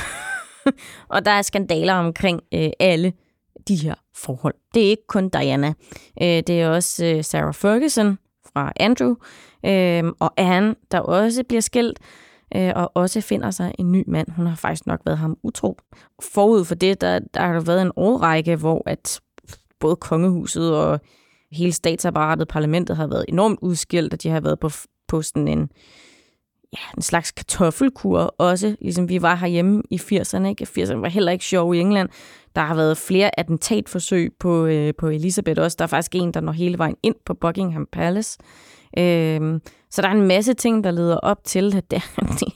og 1.13 1.25
der 1.25 1.31
er 1.31 1.41
skandaler 1.41 1.93
omkring 1.93 2.41
øh, 2.53 2.69
alle 2.79 3.13
de 3.67 3.75
her 3.75 3.95
forhold. 4.15 4.55
Det 4.73 4.85
er 4.85 4.89
ikke 4.89 5.07
kun 5.07 5.29
Diana. 5.29 5.73
Øh, 6.21 6.27
det 6.27 6.49
er 6.49 6.69
også 6.69 7.05
øh, 7.05 7.23
Sarah 7.23 7.53
Ferguson 7.53 8.17
fra 8.53 8.73
Andrew, 8.75 9.15
øh, 9.65 10.03
og 10.19 10.33
Anne, 10.37 10.75
der 10.91 10.99
også 10.99 11.43
bliver 11.43 11.61
skilt, 11.61 11.99
øh, 12.55 12.71
og 12.75 12.91
også 12.95 13.21
finder 13.21 13.51
sig 13.51 13.75
en 13.79 13.91
ny 13.91 14.03
mand. 14.07 14.27
Hun 14.31 14.45
har 14.45 14.55
faktisk 14.55 14.87
nok 14.87 15.01
været 15.05 15.17
ham 15.17 15.37
utro. 15.43 15.77
Forud 16.21 16.65
for 16.65 16.75
det, 16.75 17.01
der, 17.01 17.19
der 17.33 17.41
har 17.41 17.53
der 17.53 17.61
været 17.61 17.81
en 17.81 17.91
årrække, 17.95 18.55
hvor 18.55 18.83
at 18.85 19.21
både 19.79 19.95
kongehuset 19.95 20.75
og 20.77 20.99
hele 21.51 21.71
statsapparatet, 21.71 22.47
parlamentet 22.47 22.97
har 22.97 23.07
været 23.07 23.25
enormt 23.27 23.59
udskilt, 23.61 24.13
og 24.13 24.23
de 24.23 24.29
har 24.29 24.39
været 24.39 24.59
på, 24.59 24.69
på 25.07 25.21
sådan 25.21 25.47
en, 25.47 25.69
ja, 26.73 26.97
en 26.97 27.01
slags 27.01 27.31
kartoffelkur 27.31 28.35
også, 28.37 28.75
ligesom 28.81 29.09
vi 29.09 29.21
var 29.21 29.35
herhjemme 29.35 29.81
i 29.89 29.95
80'erne. 29.95 30.45
Ikke? 30.45 30.67
80'erne 30.77 30.95
var 30.95 31.09
heller 31.09 31.31
ikke 31.31 31.45
sjov 31.45 31.75
i 31.75 31.79
England. 31.79 32.09
Der 32.55 32.61
har 32.61 32.75
været 32.75 32.97
flere 32.97 33.39
attentatforsøg 33.39 34.33
på, 34.39 34.65
øh, 34.65 34.93
på 34.97 35.07
Elisabeth 35.07 35.61
også. 35.61 35.75
Der 35.79 35.83
er 35.83 35.87
faktisk 35.87 36.15
en, 36.15 36.31
der 36.31 36.41
når 36.41 36.51
hele 36.51 36.77
vejen 36.77 36.95
ind 37.03 37.15
på 37.25 37.33
Buckingham 37.33 37.87
Palace. 37.91 38.37
Øh, 38.97 39.59
så 39.91 40.01
der 40.01 40.07
er 40.07 40.11
en 40.11 40.27
masse 40.27 40.53
ting, 40.53 40.83
der 40.83 40.91
leder 40.91 41.17
op 41.17 41.43
til, 41.43 41.75
at 41.75 41.91
det, 41.91 42.01
det 42.39 42.53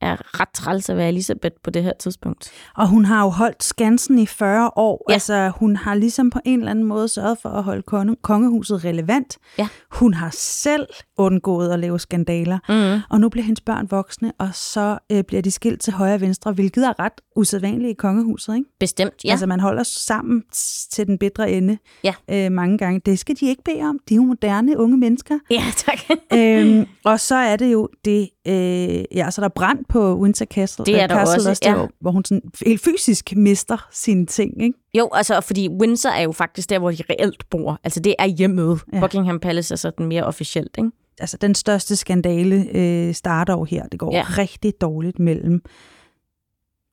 er 0.00 0.40
ret 0.40 0.48
træls 0.48 0.90
at 0.90 0.96
være 0.96 1.08
Elisabeth 1.08 1.54
på 1.64 1.70
det 1.70 1.82
her 1.82 1.92
tidspunkt. 1.98 2.52
Og 2.76 2.88
hun 2.88 3.04
har 3.04 3.22
jo 3.22 3.28
holdt 3.28 3.64
skansen 3.64 4.18
i 4.18 4.26
40 4.26 4.70
år. 4.76 5.04
Ja. 5.08 5.14
Altså, 5.14 5.52
hun 5.56 5.76
har 5.76 5.94
ligesom 5.94 6.30
på 6.30 6.38
en 6.44 6.58
eller 6.58 6.70
anden 6.70 6.84
måde 6.84 7.08
sørget 7.08 7.38
for 7.42 7.48
at 7.48 7.62
holde 7.62 7.82
konge, 7.82 8.16
kongehuset 8.22 8.84
relevant. 8.84 9.38
Ja. 9.58 9.68
Hun 9.90 10.14
har 10.14 10.30
selv 10.32 10.86
undgået 11.16 11.72
at 11.72 11.78
lave 11.78 12.00
skandaler. 12.00 12.58
Mm. 12.68 13.02
Og 13.10 13.20
nu 13.20 13.28
bliver 13.28 13.44
hendes 13.44 13.60
børn 13.60 13.86
voksne, 13.90 14.32
og 14.38 14.48
så 14.52 14.98
øh, 15.12 15.24
bliver 15.24 15.42
de 15.42 15.50
skilt 15.50 15.80
til 15.80 15.92
højre 15.92 16.14
og 16.14 16.20
venstre, 16.20 16.52
hvilket 16.52 16.86
er 16.86 17.00
ret 17.00 17.20
usædvanligt 17.36 17.90
i 17.90 17.94
kongehuset, 17.94 18.54
ikke? 18.54 18.70
Bestemt, 18.80 19.14
ja. 19.24 19.30
Altså, 19.30 19.46
man 19.46 19.60
holder 19.60 19.82
sammen 19.82 20.42
til 20.90 21.06
den 21.06 21.18
bedre 21.18 21.50
ende 21.50 21.78
ja. 22.04 22.14
øh, 22.30 22.52
mange 22.52 22.78
gange. 22.78 23.00
Det 23.06 23.18
skal 23.18 23.36
de 23.40 23.46
ikke 23.46 23.62
bede 23.64 23.82
om. 23.82 23.98
De 24.08 24.14
er 24.14 24.16
jo 24.16 24.24
moderne 24.24 24.78
unge 24.78 24.96
mennesker. 24.96 25.38
Ja, 25.50 25.64
tak. 25.86 25.98
øhm, 26.32 26.86
og 27.04 27.20
så 27.20 27.34
er 27.34 27.56
det 27.56 27.72
jo 27.72 27.88
det, 28.04 28.28
øh, 28.46 29.04
ja, 29.14 29.30
så 29.30 29.40
der 29.40 29.44
er 29.44 29.52
brand 29.54 29.84
på 29.88 30.18
Windsor 30.18 30.44
Castle, 30.44 30.84
Det 30.84 31.02
er 31.02 31.06
der 31.06 31.14
Castle 31.14 31.50
også, 31.50 31.60
der, 31.64 31.70
ja. 31.70 31.76
hvor, 31.76 31.90
hvor 32.00 32.10
hun 32.10 32.24
sådan 32.24 32.42
helt 32.66 32.80
fysisk 32.84 33.36
mister 33.36 33.88
sine 33.92 34.26
ting, 34.26 34.62
ikke? 34.62 34.78
Jo, 34.94 35.08
altså, 35.12 35.40
fordi 35.40 35.68
Windsor 35.68 36.08
er 36.08 36.22
jo 36.22 36.32
faktisk 36.32 36.70
der, 36.70 36.78
hvor 36.78 36.90
de 36.90 37.02
reelt 37.10 37.50
bor. 37.50 37.80
Altså, 37.84 38.00
det 38.00 38.14
er 38.18 38.26
hjemmet. 38.26 38.80
Ja. 38.92 39.00
Buckingham 39.00 39.40
Palace 39.40 39.74
er 39.74 39.76
sådan 39.76 40.06
mere 40.06 40.24
officielt, 40.24 40.74
ikke? 40.78 40.90
Altså, 41.20 41.36
den 41.36 41.54
største 41.54 41.96
skandale 41.96 42.66
øh, 42.74 43.14
starter 43.14 43.52
jo 43.52 43.64
her. 43.64 43.86
Det 43.86 43.98
går 44.00 44.12
ja. 44.12 44.24
rigtig 44.28 44.80
dårligt 44.80 45.18
mellem 45.18 45.62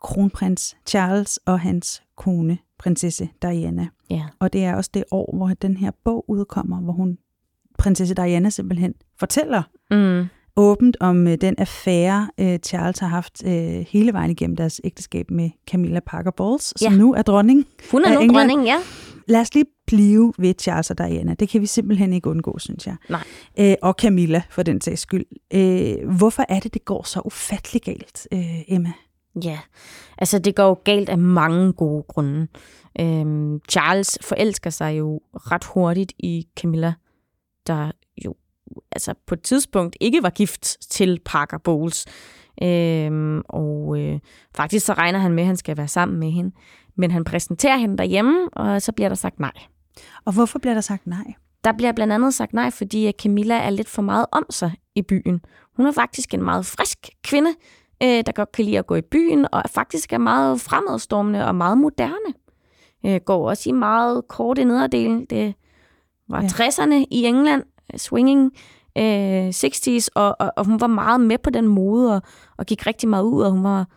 kronprins 0.03 0.75
Charles 0.87 1.37
og 1.45 1.59
hans 1.59 2.03
kone, 2.17 2.57
prinsesse 2.79 3.29
Diana. 3.41 3.87
Ja. 4.09 4.23
Og 4.39 4.53
det 4.53 4.63
er 4.63 4.75
også 4.75 4.89
det 4.93 5.03
år, 5.11 5.37
hvor 5.37 5.47
den 5.47 5.77
her 5.77 5.91
bog 6.05 6.25
udkommer, 6.27 6.81
hvor 6.81 6.93
hun, 6.93 7.17
prinsesse 7.77 8.13
Diana 8.15 8.49
simpelthen 8.49 8.93
fortæller 9.19 9.63
Mm. 9.91 10.25
Åbent 10.57 10.97
om 10.99 11.27
øh, 11.27 11.37
den 11.41 11.55
affære, 11.57 12.29
øh, 12.39 12.59
Charles 12.59 12.99
har 12.99 13.07
haft 13.07 13.43
øh, 13.45 13.85
hele 13.89 14.13
vejen 14.13 14.31
igennem 14.31 14.55
deres 14.55 14.81
ægteskab 14.83 15.31
med 15.31 15.49
Camilla 15.71 15.99
Parker 15.99 16.31
Bowles, 16.31 16.73
som 16.77 16.91
Ja. 16.93 16.97
nu 16.97 17.13
er 17.13 17.21
dronning. 17.21 17.65
Hun 17.91 18.05
er 18.05 18.13
nu 18.13 18.19
England. 18.19 18.49
dronning, 18.49 18.67
ja. 18.67 18.77
Lad 19.27 19.41
os 19.41 19.53
lige 19.53 19.65
blive 19.87 20.33
ved 20.37 20.53
Charles 20.61 20.91
og 20.91 20.97
Diana. 20.97 21.33
Det 21.33 21.49
kan 21.49 21.61
vi 21.61 21.65
simpelthen 21.65 22.13
ikke 22.13 22.29
undgå, 22.29 22.59
synes 22.59 22.87
jeg. 22.87 22.95
Nej. 23.09 23.23
Øh, 23.59 23.75
og 23.81 23.95
Camilla, 24.01 24.41
for 24.49 24.63
den 24.63 24.81
sags 24.81 25.01
skyld. 25.01 25.25
Øh, 25.53 26.09
hvorfor 26.17 26.45
er 26.49 26.59
det, 26.59 26.73
det 26.73 26.85
går 26.85 27.03
så 27.03 27.21
ufattelig 27.25 27.81
galt, 27.81 28.27
øh, 28.33 28.61
Emma? 28.67 28.91
Ja, 29.43 29.59
altså 30.17 30.39
det 30.39 30.55
går 30.55 30.63
jo 30.63 30.73
galt 30.83 31.09
af 31.09 31.17
mange 31.17 31.73
gode 31.73 32.03
grunde. 32.07 32.47
Øhm, 32.99 33.59
Charles 33.69 34.17
forelsker 34.21 34.69
sig 34.69 34.97
jo 34.99 35.21
ret 35.33 35.63
hurtigt 35.63 36.13
i 36.19 36.47
Camilla, 36.59 36.93
der 37.67 37.91
altså 38.91 39.13
på 39.27 39.35
et 39.35 39.41
tidspunkt 39.41 39.97
ikke 40.01 40.23
var 40.23 40.29
gift 40.29 40.77
til 40.89 41.19
Parker 41.25 41.57
Bowles. 41.57 42.05
Øhm, 42.63 43.41
og 43.49 43.99
øh, 43.99 44.19
faktisk 44.55 44.85
så 44.85 44.93
regner 44.93 45.19
han 45.19 45.31
med, 45.31 45.43
at 45.43 45.47
han 45.47 45.57
skal 45.57 45.77
være 45.77 45.87
sammen 45.87 46.19
med 46.19 46.31
hende. 46.31 46.51
Men 46.95 47.11
han 47.11 47.23
præsenterer 47.23 47.77
hende 47.77 47.97
derhjemme, 47.97 48.49
og 48.49 48.81
så 48.81 48.91
bliver 48.91 49.09
der 49.09 49.15
sagt 49.15 49.39
nej. 49.39 49.51
Og 50.25 50.33
hvorfor 50.33 50.59
bliver 50.59 50.73
der 50.73 50.81
sagt 50.81 51.07
nej? 51.07 51.33
Der 51.63 51.71
bliver 51.71 51.91
blandt 51.91 52.13
andet 52.13 52.33
sagt 52.33 52.53
nej, 52.53 52.71
fordi 52.71 53.11
Camilla 53.11 53.55
er 53.55 53.69
lidt 53.69 53.89
for 53.89 54.01
meget 54.01 54.25
om 54.31 54.45
sig 54.49 54.71
i 54.95 55.01
byen. 55.01 55.41
Hun 55.77 55.85
er 55.85 55.91
faktisk 55.91 56.33
en 56.33 56.43
meget 56.43 56.65
frisk 56.65 57.09
kvinde, 57.23 57.49
øh, 58.03 58.23
der 58.25 58.31
godt 58.31 58.51
kan 58.51 58.65
lide 58.65 58.79
at 58.79 58.87
gå 58.87 58.95
i 58.95 59.01
byen, 59.01 59.47
og 59.51 59.63
faktisk 59.69 60.13
er 60.13 60.17
meget 60.17 60.61
fremadstormende 60.61 61.45
og 61.45 61.55
meget 61.55 61.77
moderne. 61.77 62.33
Øh, 63.05 63.21
går 63.25 63.49
også 63.49 63.69
i 63.69 63.71
meget 63.71 64.27
korte 64.27 64.65
nederdele. 64.65 65.25
Det 65.29 65.55
var 66.29 66.41
ja. 66.41 66.47
60'erne 66.47 67.05
i 67.11 67.25
England, 67.25 67.63
swinging 67.97 68.51
øh, 68.97 69.49
60's, 69.49 70.07
og, 70.15 70.35
og, 70.39 70.51
og 70.57 70.65
hun 70.65 70.81
var 70.81 70.87
meget 70.87 71.21
med 71.21 71.37
på 71.37 71.49
den 71.49 71.67
mode, 71.67 72.15
og, 72.15 72.21
og 72.57 72.65
gik 72.65 72.87
rigtig 72.87 73.09
meget 73.09 73.23
ud, 73.23 73.41
og 73.41 73.51
hun 73.51 73.63
var, 73.63 73.87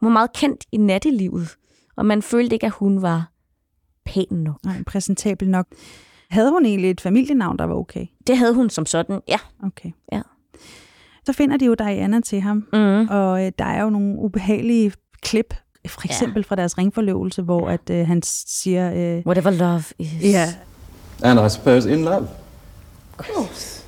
hun 0.00 0.06
var 0.06 0.12
meget 0.12 0.32
kendt 0.32 0.64
i 0.72 0.76
nattelivet. 0.76 1.56
Og 1.96 2.06
man 2.06 2.22
følte 2.22 2.54
ikke, 2.54 2.66
at 2.66 2.72
hun 2.72 3.02
var 3.02 3.30
pæn 4.04 4.26
nok. 4.30 4.64
Nej, 4.64 4.82
præsentabel 4.86 5.50
nok. 5.50 5.66
Havde 6.30 6.50
hun 6.50 6.66
egentlig 6.66 6.90
et 6.90 7.00
familienavn, 7.00 7.58
der 7.58 7.64
var 7.64 7.74
okay? 7.74 8.06
Det 8.26 8.38
havde 8.38 8.54
hun 8.54 8.70
som 8.70 8.86
sådan, 8.86 9.20
ja. 9.28 9.38
Okay. 9.62 9.90
Ja. 10.12 10.22
Så 11.26 11.32
finder 11.32 11.56
de 11.56 11.64
jo 11.64 11.74
Diana 11.74 12.20
til 12.20 12.40
ham, 12.40 12.56
mm. 12.72 13.08
og 13.08 13.46
øh, 13.46 13.52
der 13.58 13.64
er 13.64 13.82
jo 13.82 13.90
nogle 13.90 14.18
ubehagelige 14.18 14.92
klip, 15.22 15.54
for 15.86 16.04
eksempel 16.04 16.40
ja. 16.40 16.44
fra 16.50 16.56
deres 16.56 16.78
ringforlovelse, 16.78 17.42
hvor 17.42 17.68
at 17.68 17.90
øh, 17.90 18.06
han 18.06 18.22
siger... 18.22 18.92
Øh, 18.92 19.22
Whatever 19.26 19.50
love 19.50 19.82
is. 19.98 20.22
Ja. 20.22 20.46
And 21.22 21.46
I 21.46 21.48
suppose 21.48 21.92
in 21.92 22.04
love. 22.04 22.28
Of 23.18 23.26
course. 23.34 23.82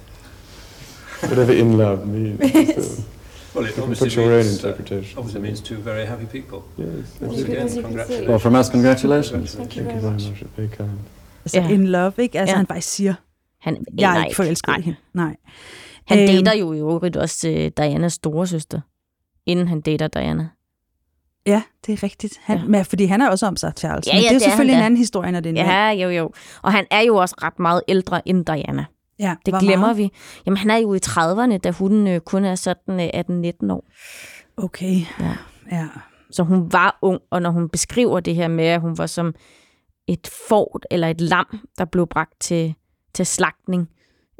Whatever 1.21 1.53
in 1.53 1.79
love 1.79 2.07
means. 2.07 3.05
Well, 3.55 3.65
it 3.69 3.79
obviously 3.79 4.09
put 4.09 4.17
your 4.17 4.25
own 4.33 4.45
means, 4.45 4.65
uh, 4.65 4.69
interpretation. 4.69 5.19
obviously 5.19 5.41
means 5.41 5.61
two 5.63 5.75
very 5.77 6.05
happy 6.07 6.27
people. 6.27 6.59
Yes. 6.79 7.07
Once 7.21 7.43
again, 7.43 7.69
congratulations. 7.83 8.29
Well, 8.29 8.39
from 8.39 8.55
us, 8.55 8.69
congratulations. 8.69 9.55
Thank 9.55 9.77
you 9.77 9.85
very 9.85 10.03
much. 10.13 10.23
Very 10.57 10.69
kind. 10.69 10.91
Altså 11.45 11.61
Ja. 11.61 11.69
in 11.69 11.87
love, 11.87 12.13
ikke? 12.19 12.39
Altså 12.41 12.53
Ja. 12.53 12.57
han 12.57 12.67
faktisk 12.67 12.89
siger, 12.95 13.15
Han 13.61 13.85
jeg 13.99 14.21
er 14.21 14.25
ikke 14.25 14.37
forelsket 14.37 14.69
Nej. 14.69 14.79
i 14.79 14.83
hende. 14.83 14.99
Nej. 15.15 15.37
Han 16.07 16.19
Øhm, 16.19 16.45
dater 16.45 16.59
jo 16.59 16.73
i 16.73 16.79
øvrigt 16.79 17.17
også 17.17 17.39
til 17.39 17.71
Dianas 17.71 18.13
storesøster, 18.13 18.81
inden 19.47 19.69
han 19.69 19.81
dater 19.81 20.09
Diana. 20.09 20.49
Ja, 21.47 21.63
det 21.87 21.93
er 21.93 22.03
rigtigt. 22.03 22.35
Han, 22.43 22.59
ja. 22.59 22.65
men, 22.65 22.85
fordi 22.85 23.05
han 23.05 23.21
er 23.21 23.31
også 23.31 23.47
om 23.47 23.57
sig, 23.57 23.73
Charles. 23.79 24.07
Ja, 24.07 24.13
men 24.13 24.23
ja, 24.23 24.29
det 24.29 24.35
er 24.35 24.39
det 24.39 24.45
er 24.47 24.51
selvfølgelig 24.51 24.77
han 24.77 24.83
en 24.83 24.87
anden 24.87 24.99
historie, 24.99 25.33
når 25.33 25.41
det 25.41 25.47
er 25.59 25.63
en 25.63 25.67
mand. 25.69 25.99
Ja, 26.01 26.05
jo, 26.07 26.11
jo. 26.11 26.31
Og 26.63 26.73
han 26.73 26.87
er 26.91 27.01
jo 27.01 27.17
også 27.17 27.35
ret 27.43 27.59
meget 27.59 27.83
ældre 27.89 28.29
end 28.29 28.45
Diana. 28.47 28.85
Ja, 29.19 29.35
Det 29.47 29.55
glemmer 29.61 29.87
meget? 29.87 29.97
vi. 29.97 30.11
Jamen, 30.47 30.57
han 30.57 30.71
er 30.71 30.77
jo 30.77 30.95
i 30.95 30.99
30'erne, 31.07 31.57
da 31.57 31.71
hun 31.71 32.07
øh, 32.07 32.21
kun 32.21 32.45
er 32.45 32.55
sådan 32.55 33.01
øh, 33.01 33.51
18-19 33.67 33.73
år. 33.73 33.85
Okay. 34.57 35.01
Ja. 35.21 35.37
ja. 35.73 35.89
Så 36.31 36.43
hun 36.43 36.73
var 36.73 36.99
ung, 37.03 37.21
og 37.31 37.43
når 37.43 37.51
hun 37.51 37.69
beskriver 37.69 38.21
det 38.21 38.35
her 38.35 38.49
med, 38.49 38.65
at 38.65 38.81
hun 38.81 38.99
var 38.99 39.07
som 39.07 39.35
et 40.07 40.31
fort 40.49 40.87
eller 40.91 41.09
et 41.09 41.21
lam, 41.21 41.59
der 41.79 41.85
blev 41.85 42.07
bragt 42.07 42.41
til, 42.41 42.75
til 43.15 43.27
slagtning, 43.27 43.89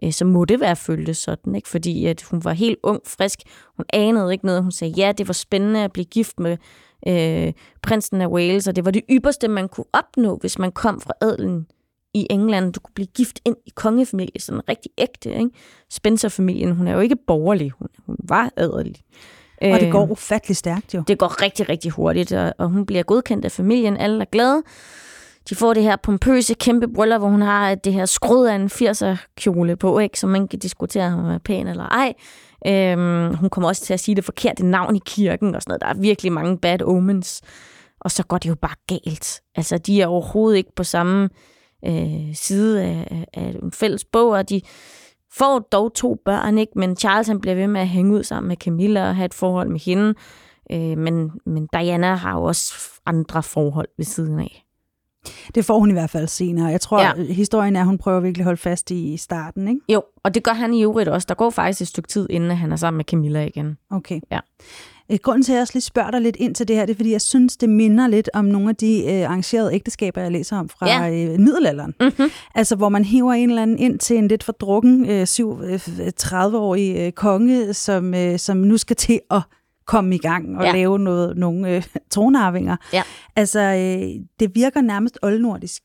øh, 0.05 0.13
så 0.13 0.25
må 0.25 0.45
det 0.45 0.61
være 0.61 0.77
føltes 0.77 1.19
sådan, 1.19 1.55
ikke? 1.55 1.69
fordi 1.69 2.07
at 2.07 2.23
hun 2.23 2.45
var 2.45 2.53
helt 2.53 2.79
ung, 2.83 3.01
frisk. 3.07 3.39
Hun 3.77 3.85
anede 3.93 4.33
ikke 4.33 4.47
noget. 4.47 4.63
Hun 4.63 4.73
sagde, 4.73 4.95
ja, 4.97 5.13
det 5.13 5.29
var 5.29 5.35
spændende 5.35 5.85
at 5.85 5.93
blive 5.93 6.05
gift 6.05 6.41
med 6.41 6.57
øh, 7.07 7.53
prinsen 7.83 8.21
af 8.21 8.27
Wales, 8.27 8.69
og 8.69 8.77
det 8.77 8.85
var 8.85 8.91
det 8.91 9.03
ypperste, 9.11 9.49
man 9.49 9.69
kunne 9.69 9.87
opnå, 9.93 10.37
hvis 10.41 10.59
man 10.59 10.73
kom 10.73 11.01
fra 11.01 11.13
adelen 11.21 11.67
i 12.17 12.27
England. 12.31 12.73
Du 12.73 12.81
kunne 12.81 12.95
blive 12.95 13.07
gift 13.07 13.41
ind 13.45 13.57
i 13.67 13.73
kongefamilie, 13.75 14.41
sådan 14.41 14.69
rigtig 14.69 14.91
ægte. 14.99 15.35
Ikke? 15.35 15.51
Spencer-familien, 15.91 16.73
hun 16.73 16.89
er 16.89 16.95
jo 16.95 17.01
ikke 17.01 17.17
borgerlig, 17.27 17.71
hun, 17.79 17.89
hun 18.07 18.17
var 18.29 18.51
adelig. 18.57 18.95
Og 19.63 19.81
det 19.81 19.93
går 19.93 20.07
ufattelig 20.07 20.57
stærkt 20.57 20.95
jo. 20.95 21.03
det 21.09 21.19
går 21.19 21.43
rigtig, 21.43 21.69
rigtig 21.69 21.91
hurtigt, 21.91 22.33
og, 22.33 22.55
og 22.59 22.69
hun 22.69 22.87
bliver 22.87 23.03
godkendt 23.03 23.45
af 23.45 23.53
familien. 23.53 23.97
Alle 23.97 24.21
er 24.21 24.25
glade. 24.33 24.63
De 25.49 25.55
får 25.55 25.75
det 25.75 25.83
her 25.83 25.97
pompøse, 25.97 26.55
kæmpe 26.55 26.89
bryllup, 26.89 27.21
hvor 27.21 27.29
hun 27.29 27.43
har 27.43 27.75
det 27.75 27.93
her 27.93 28.07
skrud 28.07 28.47
af 28.47 28.55
en 28.55 28.67
80'er 28.67 29.17
kjole 29.37 29.77
på, 29.77 29.99
ikke? 29.99 30.21
som 30.21 30.31
man 30.31 30.49
kan 30.49 30.59
diskutere, 30.59 31.07
om 31.07 31.13
hun 31.13 31.31
er 31.31 31.39
pæn 31.39 31.67
eller 31.67 31.85
ej. 31.85 32.13
Øhm, 32.67 33.35
hun 33.35 33.51
kommer 33.51 33.69
også 33.69 33.83
til 33.83 33.95
at 33.95 34.01
sige 34.01 34.15
det 34.15 34.25
forkerte 34.25 34.67
navn 34.67 34.97
i 34.97 35.01
kirken 35.07 35.55
og 35.55 35.63
sådan 35.63 35.71
noget. 35.71 35.81
Der 35.81 35.89
er 35.89 36.03
virkelig 36.03 36.33
mange 36.33 36.59
bad 36.59 36.83
omens. 36.83 37.43
Og 38.01 38.11
så 38.11 38.23
går 38.23 38.39
det 38.39 38.49
jo 38.49 38.55
bare 38.55 38.75
galt. 38.87 39.41
Altså, 39.57 39.79
de 39.79 40.03
er 40.03 40.07
overhovedet 40.07 40.57
ikke 40.57 40.75
på 40.77 40.85
samme 40.85 41.29
øh, 41.85 42.35
side 42.35 42.83
af, 42.83 43.27
af- 43.35 43.57
en 43.63 43.73
fælles 43.73 44.05
bog, 44.05 44.31
og 44.31 44.49
de 44.49 44.61
får 45.33 45.59
dog 45.59 45.95
to 45.95 46.17
børn, 46.25 46.59
ikke? 46.59 46.73
men 46.77 46.97
Charles 46.97 47.27
han 47.29 47.41
bliver 47.41 47.55
ved 47.55 47.67
med 47.67 47.81
at 47.81 47.89
hænge 47.89 48.15
ud 48.15 48.23
sammen 48.23 48.49
med 48.49 48.57
Camilla 48.57 49.09
og 49.09 49.17
have 49.17 49.25
et 49.27 49.35
forhold 49.35 49.69
med 49.69 49.81
hende. 49.81 50.15
Øh, 50.73 50.99
men, 50.99 51.31
men 51.47 51.69
Diana 51.73 52.15
har 52.15 52.33
jo 52.39 52.43
også 52.45 52.75
andre 53.07 53.43
forhold 53.43 53.89
ved 53.97 54.05
siden 54.05 54.41
af. 54.41 54.63
Det 55.55 55.65
får 55.65 55.79
hun 55.79 55.91
i 55.91 55.93
hvert 55.93 56.11
fald 56.11 56.27
senere. 56.29 56.67
Jeg 56.67 56.81
tror, 56.81 57.01
Ja. 57.01 57.13
ja. 57.17 57.23
historien 57.33 57.77
er, 57.77 57.81
at 57.81 57.87
hun 57.87 57.99
prøver 57.99 58.21
virkelig 58.21 58.43
at 58.43 58.45
holde 58.45 58.61
fast 58.61 58.91
i 58.91 59.13
i 59.13 59.17
starten, 59.17 59.69
ikke? 59.69 59.81
Jo, 59.89 60.03
og 60.25 60.35
det 60.35 60.43
gør 60.45 60.53
han 60.53 60.75
i 60.75 60.83
øvrigt 60.83 61.09
også. 61.09 61.27
Der 61.29 61.35
går 61.35 61.51
faktisk 61.51 61.81
et 61.81 61.89
stykke 61.89 62.09
tid, 62.09 62.27
inden 62.31 62.51
han 62.51 62.73
er 62.73 62.77
sammen 62.77 62.97
med 62.97 63.05
Camilla 63.05 63.45
igen. 63.47 63.79
Okay. 63.91 64.21
Ja. 64.31 64.41
Øh, 65.13 65.19
Grunden 65.23 65.43
til, 65.43 65.53
at 65.53 65.55
jeg 65.57 65.63
også 65.63 65.75
lige 65.75 65.83
spørger 65.83 66.11
dig 66.11 66.21
lidt 66.21 66.37
ind 66.37 66.55
til 66.55 66.69
det 66.69 66.77
her, 66.77 66.87
det 66.87 66.93
er, 66.93 66.97
fordi 66.97 67.13
jeg 67.13 67.21
synes, 67.21 67.57
det 67.57 67.69
minder 67.69 68.07
lidt 68.07 68.31
om 68.35 68.45
nogle 68.45 68.69
af 68.69 68.77
de 68.77 69.05
øh, 69.13 69.23
arrangerede 69.31 69.75
ægteskaber, 69.75 70.21
jeg 70.23 70.33
læser 70.33 70.57
om 70.59 70.69
fra 70.69 70.87
Ja. 70.89 71.11
øh, 71.11 71.41
middelalderen. 71.41 71.95
Mm-hmm. 72.01 72.31
Altså, 72.55 72.77
hvor 72.77 72.89
man 72.89 73.05
hiver 73.05 73.33
en 73.33 73.49
eller 73.49 73.63
anden 73.63 73.79
ind 73.79 73.99
til 73.99 74.17
en 74.17 74.29
lidt 74.29 74.43
for 74.45 74.53
drukken 74.53 75.07
øh, 75.11 75.27
syv- 75.27 75.61
øh, 75.63 75.81
30-årig 76.23 76.97
øh, 76.99 77.13
konge, 77.13 77.75
som, 77.75 78.15
øh, 78.15 78.39
som 78.39 78.57
nu 78.57 78.77
skal 78.77 78.97
til 78.97 79.21
at 79.31 79.41
komme 79.87 80.15
i 80.15 80.19
gang 80.19 80.59
og 80.59 80.65
ja. 80.65 80.73
lave 80.73 80.99
noget, 80.99 81.37
nogle 81.37 81.77
øh, 81.77 81.83
tronarvinger. 82.11 82.77
Ja. 82.93 83.03
Altså, 83.37 83.61
øh, 83.61 84.21
det 84.41 84.55
virker 84.55 84.81
nærmest 84.81 85.19
oldnordisk 85.23 85.83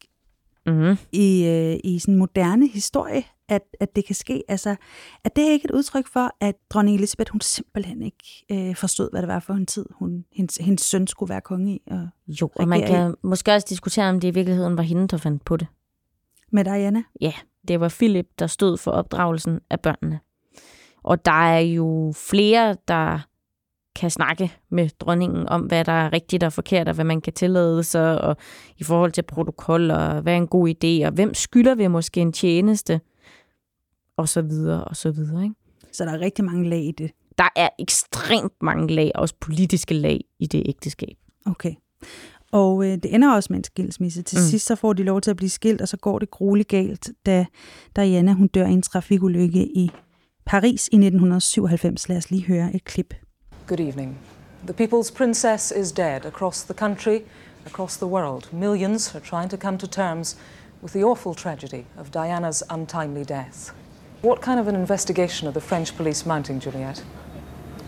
Mm-hmm. 0.65 0.97
i, 1.11 1.45
øh, 1.45 1.77
i 1.83 1.99
sådan 1.99 2.15
moderne 2.15 2.67
historie, 2.67 3.23
at, 3.51 3.61
at 3.79 3.95
det 3.95 4.05
kan 4.05 4.15
ske. 4.15 4.43
Altså, 4.47 4.75
er 5.23 5.29
det 5.29 5.41
ikke 5.41 5.65
et 5.65 5.71
udtryk 5.71 6.07
for, 6.07 6.31
at 6.39 6.55
dronning 6.69 6.97
Elisabeth, 6.97 7.31
hun 7.31 7.41
simpelthen 7.41 8.01
ikke 8.01 8.45
øh, 8.51 8.75
forstod, 8.75 9.11
hvad 9.11 9.21
det 9.21 9.27
var 9.27 9.39
for 9.39 9.53
en 9.53 9.65
tid, 9.65 9.85
hun, 9.91 10.25
hendes, 10.31 10.57
hendes 10.57 10.81
søn 10.81 11.07
skulle 11.07 11.29
være 11.29 11.41
konge 11.41 11.75
i? 11.75 11.81
Og 11.91 12.07
Jo, 12.27 12.49
og 12.55 12.67
man 12.67 12.81
regere 12.81 12.89
i? 12.89 12.93
kan 12.93 13.15
måske 13.23 13.53
også 13.53 13.67
diskutere, 13.69 14.09
om 14.09 14.19
det 14.19 14.27
i 14.27 14.31
virkeligheden 14.31 14.77
var 14.77 14.83
hende, 14.83 15.07
der 15.07 15.17
fandt 15.17 15.45
på 15.45 15.57
det. 15.57 15.67
Med 16.51 16.63
Diana? 16.65 17.03
Ja, 17.21 17.33
det 17.67 17.79
var 17.79 17.89
Philip, 17.89 18.27
der 18.39 18.47
stod 18.47 18.77
for 18.77 18.91
opdragelsen 18.91 19.59
af 19.69 19.79
børnene. 19.79 20.19
Og 21.03 21.25
der 21.25 21.31
er 21.31 21.59
jo 21.59 22.13
flere, 22.15 22.75
der 22.87 23.19
kan 23.95 24.11
snakke 24.11 24.53
med 24.69 24.89
dronningen 24.99 25.47
om, 25.49 25.61
hvad 25.61 25.85
der 25.85 25.91
er 25.91 26.13
rigtigt 26.13 26.43
og 26.43 26.53
forkert, 26.53 26.87
og 26.87 26.93
hvad 26.93 27.05
man 27.05 27.21
kan 27.21 27.33
tillade 27.33 27.83
sig, 27.83 28.21
og 28.21 28.37
i 28.77 28.83
forhold 28.83 29.11
til 29.11 29.21
protokol, 29.21 29.91
og 29.91 30.21
hvad 30.21 30.33
er 30.33 30.37
en 30.37 30.47
god 30.47 30.69
idé, 30.69 31.05
og 31.05 31.11
hvem 31.11 31.33
skylder 31.33 31.75
vi 31.75 31.87
måske 31.87 32.21
en 32.21 32.33
tjeneste, 32.33 33.01
og 34.17 34.29
så 34.29 34.41
videre, 34.41 34.83
og 34.83 34.95
så 34.95 35.11
videre. 35.11 35.43
Ikke? 35.43 35.55
Så 35.91 36.05
der 36.05 36.11
er 36.11 36.19
rigtig 36.19 36.45
mange 36.45 36.69
lag 36.69 36.83
i 36.83 36.91
det. 36.91 37.11
Der 37.37 37.49
er 37.55 37.69
ekstremt 37.79 38.53
mange 38.61 38.87
lag, 38.95 39.11
også 39.15 39.35
politiske 39.39 39.93
lag 39.93 40.21
i 40.39 40.45
det 40.47 40.63
ægteskab. 40.65 41.17
Okay. 41.45 41.73
Og 42.51 42.85
øh, 42.85 42.91
det 42.91 43.15
ender 43.15 43.33
også 43.33 43.47
med 43.49 43.57
en 43.57 43.63
skilsmisse. 43.63 44.21
Til 44.21 44.39
Mm. 44.39 44.45
sidst 44.45 44.65
så 44.65 44.75
får 44.75 44.93
de 44.93 45.03
lov 45.03 45.21
til 45.21 45.31
at 45.31 45.37
blive 45.37 45.49
skilt, 45.49 45.81
og 45.81 45.87
så 45.87 45.97
går 45.97 46.19
det 46.19 46.31
grueligt 46.31 46.69
galt, 46.69 47.09
da 47.25 47.45
Diana 47.95 48.33
hun 48.33 48.47
dør 48.47 48.65
i 48.65 48.71
en 48.71 48.81
trafikulykke 48.81 49.65
i 49.77 49.91
Paris 50.45 50.87
i 50.91 50.95
1997. 50.95 52.09
Lad 52.09 52.17
os 52.17 52.31
lige 52.31 52.45
høre 52.45 52.75
et 52.75 52.83
klip. 52.83 53.13
Good 53.67 53.79
evening. 53.79 54.17
The 54.67 54.85
people's 54.85 55.15
princess 55.17 55.73
is 55.77 55.91
dead 55.91 56.25
across 56.25 56.63
the 56.63 56.73
country, 56.73 57.17
across 57.65 57.97
the 57.97 58.07
world. 58.07 58.53
Millions 58.53 59.15
are 59.15 59.23
trying 59.23 59.51
to 59.51 59.57
come 59.57 59.77
to 59.77 59.87
terms 59.87 60.37
with 60.83 60.93
the 60.93 61.03
awful 61.05 61.33
tragedy 61.35 61.83
of 61.99 62.07
Diana's 62.13 62.63
untimely 62.75 63.23
death. 63.23 63.73
What 64.21 64.39
kind 64.39 64.59
of 64.59 64.67
an 64.67 64.75
investigation 64.75 65.47
are 65.47 65.51
the 65.51 65.59
French 65.61 65.97
police 65.97 66.27
mounting, 66.27 66.59
Juliet? 66.59 67.03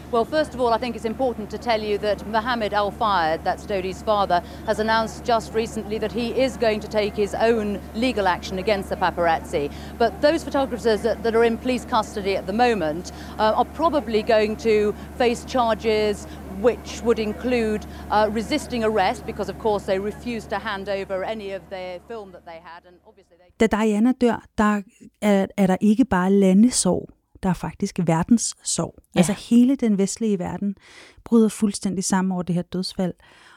Well, 0.10 0.26
first 0.26 0.56
of 0.56 0.62
all, 0.62 0.74
I 0.74 0.80
think 0.80 0.96
it's 0.96 1.06
important 1.06 1.52
to 1.52 1.60
tell 1.60 1.80
you 1.80 2.00
that 2.00 2.26
Mohammed 2.28 2.74
Al 2.74 2.90
Fayed, 2.90 3.44
that's 3.44 3.66
Dodi's 3.66 4.02
father, 4.02 4.44
has 4.66 4.80
announced 4.80 5.26
just 5.26 5.54
recently 5.54 6.00
that 6.00 6.12
he 6.12 6.30
is 6.40 6.58
going 6.58 6.80
to 6.80 6.88
take 6.88 7.16
his 7.16 7.36
own 7.36 7.80
legal 7.94 8.28
action 8.28 8.58
against 8.58 8.90
the 8.90 8.96
paparazzi. 8.96 9.72
But 10.00 10.22
those 10.22 10.44
photographers 10.44 11.02
that, 11.02 11.22
that 11.22 11.36
are 11.36 11.44
in 11.44 11.58
police 11.58 11.86
custody 11.86 12.36
at 12.36 12.48
the 12.48 12.54
moment 12.54 13.12
uh, 13.38 13.54
are 13.56 13.66
probably 13.66 14.24
going 14.24 14.56
to 14.58 14.96
face 15.18 15.46
charges 15.46 16.26
which 16.62 17.04
would 17.04 17.20
include 17.20 17.88
uh, 18.12 18.36
resisting 18.36 18.84
arrest 18.84 19.26
because, 19.26 19.54
of 19.54 19.58
course, 19.60 19.86
they 19.86 20.00
refused 20.00 20.50
to 20.50 20.56
hand 20.56 20.90
over 20.90 21.24
any 21.24 21.56
of 21.56 21.62
their 21.70 22.00
film 22.08 22.32
that 22.32 22.44
they 22.46 22.60
had, 22.64 22.82
and 22.88 22.96
obviously 23.08 23.36
they. 23.38 23.68
Da 23.68 23.68
Diana 23.78 24.12
dør, 24.22 24.46
der 24.58 24.82
er, 25.22 25.46
er 25.58 25.68
der 25.68 25.78
ikke 25.82 26.06
bare 26.06 26.32
landesorg, 26.32 27.10
der 27.44 27.50
er 27.50 27.54
faktisk 27.54 28.00
verdenssorg. 28.06 28.96
Ja. 29.16 29.20
Altså 29.20 29.34
hele 29.50 29.76
den 29.76 29.98
vestlige 29.98 30.40
verden 30.40 30.76
bryder 31.24 31.50
fuldstændig 31.50 32.04
sammen 32.04 32.32
over 32.32 32.44
det 32.44 32.56
her 32.56 32.62
dødsfald. 32.62 33.14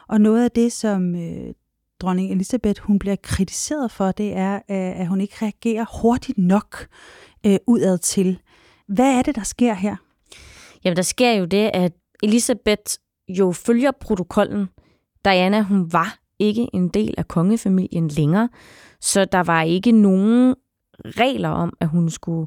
Og 0.09 0.21
noget 0.21 0.45
af 0.45 0.51
det, 0.51 0.73
som 0.73 1.15
øh, 1.15 1.55
dronning 2.01 2.33
Elisabeth 2.33 2.83
hun 2.83 2.99
bliver 2.99 3.17
kritiseret 3.23 3.91
for, 3.91 4.13
det 4.13 4.37
er, 4.37 4.55
øh, 4.55 5.01
at 5.01 5.07
hun 5.07 5.21
ikke 5.21 5.35
reagerer 5.43 6.01
hurtigt 6.03 6.39
nok 6.39 6.87
øh, 7.47 7.59
udad 7.67 7.99
til. 7.99 8.39
Hvad 8.89 9.19
er 9.19 9.23
det, 9.23 9.37
der 9.37 9.43
sker 9.43 9.75
her? 9.75 9.97
Jamen, 10.85 10.97
der 10.97 11.03
sker 11.03 11.33
jo 11.33 11.45
det, 11.45 11.71
at 11.75 11.93
Elisabeth 12.23 12.95
jo 13.29 13.53
følger 13.53 13.91
protokollen. 14.01 14.69
Diana, 15.25 15.63
hun 15.63 15.93
var 15.93 16.19
ikke 16.39 16.69
en 16.73 16.89
del 16.89 17.15
af 17.19 17.29
kongefamilien 17.29 18.09
længere, 18.09 18.49
så 19.01 19.25
der 19.25 19.43
var 19.43 19.63
ikke 19.63 19.93
nogen 19.93 20.55
regler 21.05 21.49
om, 21.49 21.73
at 21.81 21.89
hun 21.89 22.11
skulle 22.11 22.47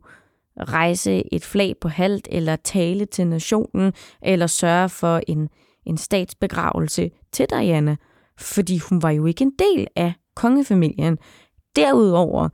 rejse 0.59 1.33
et 1.33 1.45
flag 1.45 1.75
på 1.81 1.87
halvt, 1.87 2.27
eller 2.31 2.55
tale 2.55 3.05
til 3.05 3.27
nationen, 3.27 3.93
eller 4.21 4.47
sørge 4.47 4.89
for 4.89 5.21
en, 5.27 5.49
en 5.85 5.97
statsbegravelse 5.97 7.11
til 7.31 7.45
Diana, 7.49 7.95
fordi 8.37 8.77
hun 8.77 9.01
var 9.01 9.09
jo 9.09 9.25
ikke 9.25 9.41
en 9.41 9.53
del 9.59 9.87
af 9.95 10.13
kongefamilien. 10.35 11.17
Derudover 11.75 12.49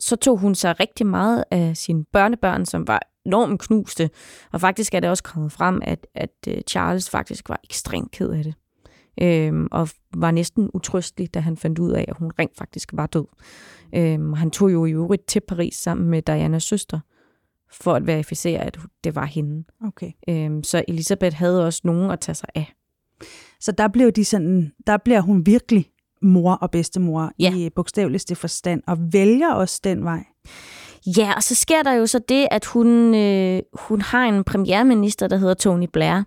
så 0.00 0.16
tog 0.16 0.38
hun 0.38 0.54
sig 0.54 0.80
rigtig 0.80 1.06
meget 1.06 1.44
af 1.50 1.76
sine 1.76 2.04
børnebørn, 2.12 2.66
som 2.66 2.88
var 2.88 3.02
enormt 3.26 3.60
knuste, 3.60 4.10
og 4.52 4.60
faktisk 4.60 4.94
er 4.94 5.00
det 5.00 5.10
også 5.10 5.22
kommet 5.22 5.52
frem, 5.52 5.80
at, 5.84 6.06
at 6.14 6.30
øh, 6.48 6.60
Charles 6.68 7.10
faktisk 7.10 7.48
var 7.48 7.60
ekstremt 7.64 8.10
ked 8.10 8.30
af 8.30 8.44
det. 8.44 8.54
Øhm, 9.22 9.68
og 9.70 9.88
var 10.14 10.30
næsten 10.30 10.70
utrystelig, 10.74 11.34
da 11.34 11.40
han 11.40 11.56
fandt 11.56 11.78
ud 11.78 11.90
af, 11.92 12.04
at 12.08 12.16
hun 12.16 12.32
rent 12.38 12.56
faktisk 12.56 12.90
var 12.92 13.06
død. 13.06 13.24
Øhm, 13.94 14.32
han 14.32 14.50
tog 14.50 14.72
jo 14.72 14.84
i 14.84 14.90
øvrigt 14.90 15.26
til 15.26 15.40
Paris 15.48 15.76
sammen 15.76 16.10
med 16.10 16.22
Dianas 16.22 16.62
søster, 16.62 17.00
for 17.70 17.94
at 17.94 18.06
verificere, 18.06 18.60
at 18.60 18.78
det 19.04 19.14
var 19.14 19.24
hende. 19.24 19.64
Okay. 19.86 20.12
Øhm, 20.28 20.62
så 20.62 20.84
Elisabeth 20.88 21.36
havde 21.36 21.66
også 21.66 21.80
nogen 21.84 22.10
at 22.10 22.20
tage 22.20 22.34
sig 22.34 22.48
af. 22.54 22.72
Så 23.60 23.72
der 23.72 23.88
blev 23.88 24.12
de 24.12 24.24
sådan, 24.24 24.72
der 24.86 24.96
bliver 24.96 25.20
hun 25.20 25.46
virkelig 25.46 25.90
mor 26.22 26.52
og 26.52 26.70
bedstemor 26.70 27.32
ja. 27.38 27.54
i 27.54 27.70
bogstaveligste 27.70 28.34
forstand, 28.34 28.82
og 28.86 28.98
vælger 29.12 29.52
også 29.52 29.80
den 29.84 30.04
vej. 30.04 30.24
Ja, 31.16 31.32
og 31.36 31.42
så 31.42 31.54
sker 31.54 31.82
der 31.82 31.92
jo 31.92 32.06
så 32.06 32.18
det, 32.28 32.48
at 32.50 32.64
hun, 32.64 33.14
øh, 33.14 33.62
hun 33.72 34.00
har 34.00 34.24
en 34.24 34.44
premierminister, 34.44 35.28
der 35.28 35.36
hedder 35.36 35.54
Tony 35.54 35.86
Blair, 35.92 36.22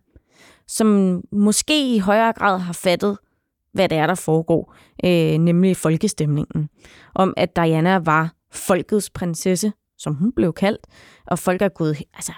som 0.67 1.21
måske 1.31 1.95
i 1.95 1.99
højere 1.99 2.33
grad 2.33 2.59
har 2.59 2.73
fattet, 2.73 3.17
hvad 3.73 3.89
det 3.89 3.97
er, 3.97 4.07
der 4.07 4.15
foregår, 4.15 4.75
øh, 5.05 5.37
nemlig 5.37 5.77
folkestemningen. 5.77 6.69
Om 7.15 7.33
at 7.37 7.55
Diana 7.55 7.97
var 7.97 8.33
folkets 8.51 9.09
prinsesse, 9.09 9.73
som 9.97 10.15
hun 10.15 10.31
blev 10.35 10.53
kaldt, 10.53 10.87
og 11.27 11.39
folk 11.39 11.61
er 11.61 11.69
gået 11.69 11.97
altså, 12.13 12.33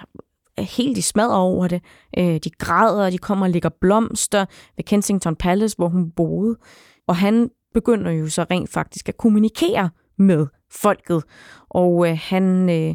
helt 0.58 0.98
i 0.98 1.00
smad 1.00 1.28
over 1.30 1.68
det. 1.68 1.82
Øh, 2.18 2.40
de 2.44 2.50
græder, 2.58 3.04
og 3.04 3.12
de 3.12 3.18
kommer 3.18 3.46
og 3.46 3.50
ligger 3.50 3.70
blomster 3.80 4.46
ved 4.76 4.84
Kensington 4.84 5.36
Palace, 5.36 5.76
hvor 5.76 5.88
hun 5.88 6.10
boede. 6.10 6.56
Og 7.08 7.16
han 7.16 7.50
begynder 7.74 8.10
jo 8.10 8.28
så 8.28 8.46
rent 8.50 8.70
faktisk 8.70 9.08
at 9.08 9.16
kommunikere 9.16 9.90
med 10.16 10.46
folket. 10.70 11.24
Og 11.68 12.08
øh, 12.08 12.18
han 12.22 12.70
øh, 12.70 12.94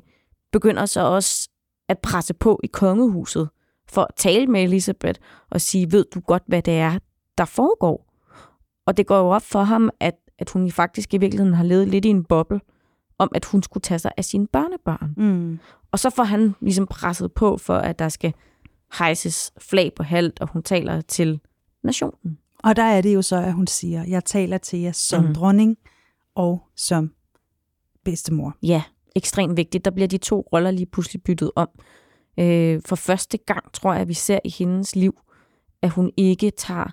begynder 0.51 0.85
så 0.85 1.01
også 1.01 1.49
at 1.89 1.99
presse 1.99 2.33
på 2.33 2.59
i 2.63 2.67
kongehuset 2.67 3.49
for 3.89 4.01
at 4.01 4.15
tale 4.15 4.47
med 4.47 4.63
Elisabeth 4.63 5.19
og 5.49 5.61
sige, 5.61 5.91
ved 5.91 6.05
du 6.13 6.19
godt, 6.19 6.43
hvad 6.47 6.61
det 6.61 6.79
er, 6.79 6.99
der 7.37 7.45
foregår? 7.45 8.13
Og 8.85 8.97
det 8.97 9.07
går 9.07 9.17
jo 9.17 9.29
op 9.29 9.41
for 9.41 9.63
ham, 9.63 9.89
at, 9.99 10.15
at 10.39 10.49
hun 10.49 10.71
faktisk 10.71 11.13
i 11.13 11.17
virkeligheden 11.17 11.53
har 11.53 11.63
levet 11.63 11.87
lidt 11.87 12.05
i 12.05 12.09
en 12.09 12.23
boble, 12.23 12.61
om 13.17 13.31
at 13.35 13.45
hun 13.45 13.63
skulle 13.63 13.81
tage 13.81 13.99
sig 13.99 14.11
af 14.17 14.25
sine 14.25 14.47
børnebørn. 14.47 15.13
Mm. 15.17 15.59
Og 15.91 15.99
så 15.99 16.09
får 16.09 16.23
han 16.23 16.55
ligesom 16.61 16.87
presset 16.87 17.33
på 17.33 17.57
for, 17.57 17.75
at 17.75 17.99
der 17.99 18.09
skal 18.09 18.33
hejses 18.97 19.51
flag 19.57 19.93
på 19.95 20.03
halvt, 20.03 20.39
og 20.39 20.49
hun 20.49 20.63
taler 20.63 21.01
til 21.01 21.39
nationen. 21.83 22.37
Og 22.63 22.75
der 22.75 22.83
er 22.83 23.01
det 23.01 23.15
jo 23.15 23.21
så, 23.21 23.35
at 23.35 23.53
hun 23.53 23.67
siger, 23.67 24.03
jeg 24.03 24.25
taler 24.25 24.57
til 24.57 24.79
jer 24.79 24.91
som 24.91 25.23
mm. 25.23 25.33
dronning 25.33 25.77
og 26.39 26.61
som 26.75 27.11
bedstemor. 28.05 28.55
Ja, 28.63 28.83
ekstremt 29.15 29.57
vigtigt. 29.57 29.85
Der 29.85 29.91
bliver 29.91 30.07
de 30.07 30.17
to 30.17 30.47
roller 30.53 30.71
lige 30.71 30.85
pludselig 30.85 31.23
byttet 31.23 31.51
om. 31.55 31.67
Øh, 32.39 32.81
for 32.85 32.95
første 32.95 33.37
gang 33.37 33.73
tror 33.73 33.93
jeg, 33.93 34.01
at 34.01 34.07
vi 34.07 34.13
ser 34.13 34.39
i 34.45 34.49
hendes 34.49 34.95
liv, 34.95 35.13
at 35.81 35.89
hun 35.89 36.11
ikke 36.17 36.51
tager 36.51 36.91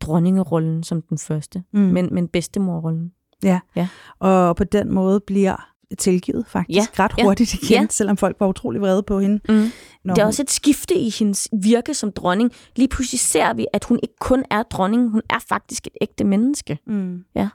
dronningerollen 0.00 0.82
som 0.82 1.02
den 1.02 1.18
første, 1.18 1.62
Mm. 1.72 1.80
men, 1.80 2.08
men 2.14 2.28
bedstemorrollen. 2.28 3.12
Ja. 3.42 3.60
ja, 3.76 3.88
og 4.18 4.56
på 4.56 4.64
den 4.64 4.94
måde 4.94 5.20
bliver 5.20 5.68
tilgivet 5.98 6.46
faktisk 6.46 6.98
Ja, 6.98 7.04
ret 7.04 7.12
ja, 7.18 7.22
hurtigt 7.24 7.54
igen, 7.54 7.80
ja. 7.82 7.86
selvom 7.90 8.16
folk 8.16 8.36
var 8.40 8.46
utrolig 8.46 8.80
vrede 8.80 9.02
på 9.02 9.20
hende. 9.20 9.40
Mm. 9.48 9.70
Når 10.04 10.14
Det 10.14 10.20
er 10.20 10.24
hun- 10.24 10.28
også 10.28 10.42
et 10.42 10.50
skifte 10.50 10.94
i 10.94 11.10
hendes 11.18 11.48
virke 11.62 11.94
som 11.94 12.12
dronning. 12.12 12.52
Lige 12.76 12.88
pludselig 12.88 13.20
ser 13.20 13.54
vi, 13.54 13.66
at 13.72 13.84
hun 13.84 14.00
ikke 14.02 14.14
kun 14.20 14.44
er 14.50 14.62
dronning, 14.62 15.10
hun 15.10 15.22
er 15.30 15.38
faktisk 15.48 15.86
et 15.86 15.92
ægte 16.00 16.24
menneske. 16.24 16.78
Mm. 16.86 17.24
Ja. 17.34 17.48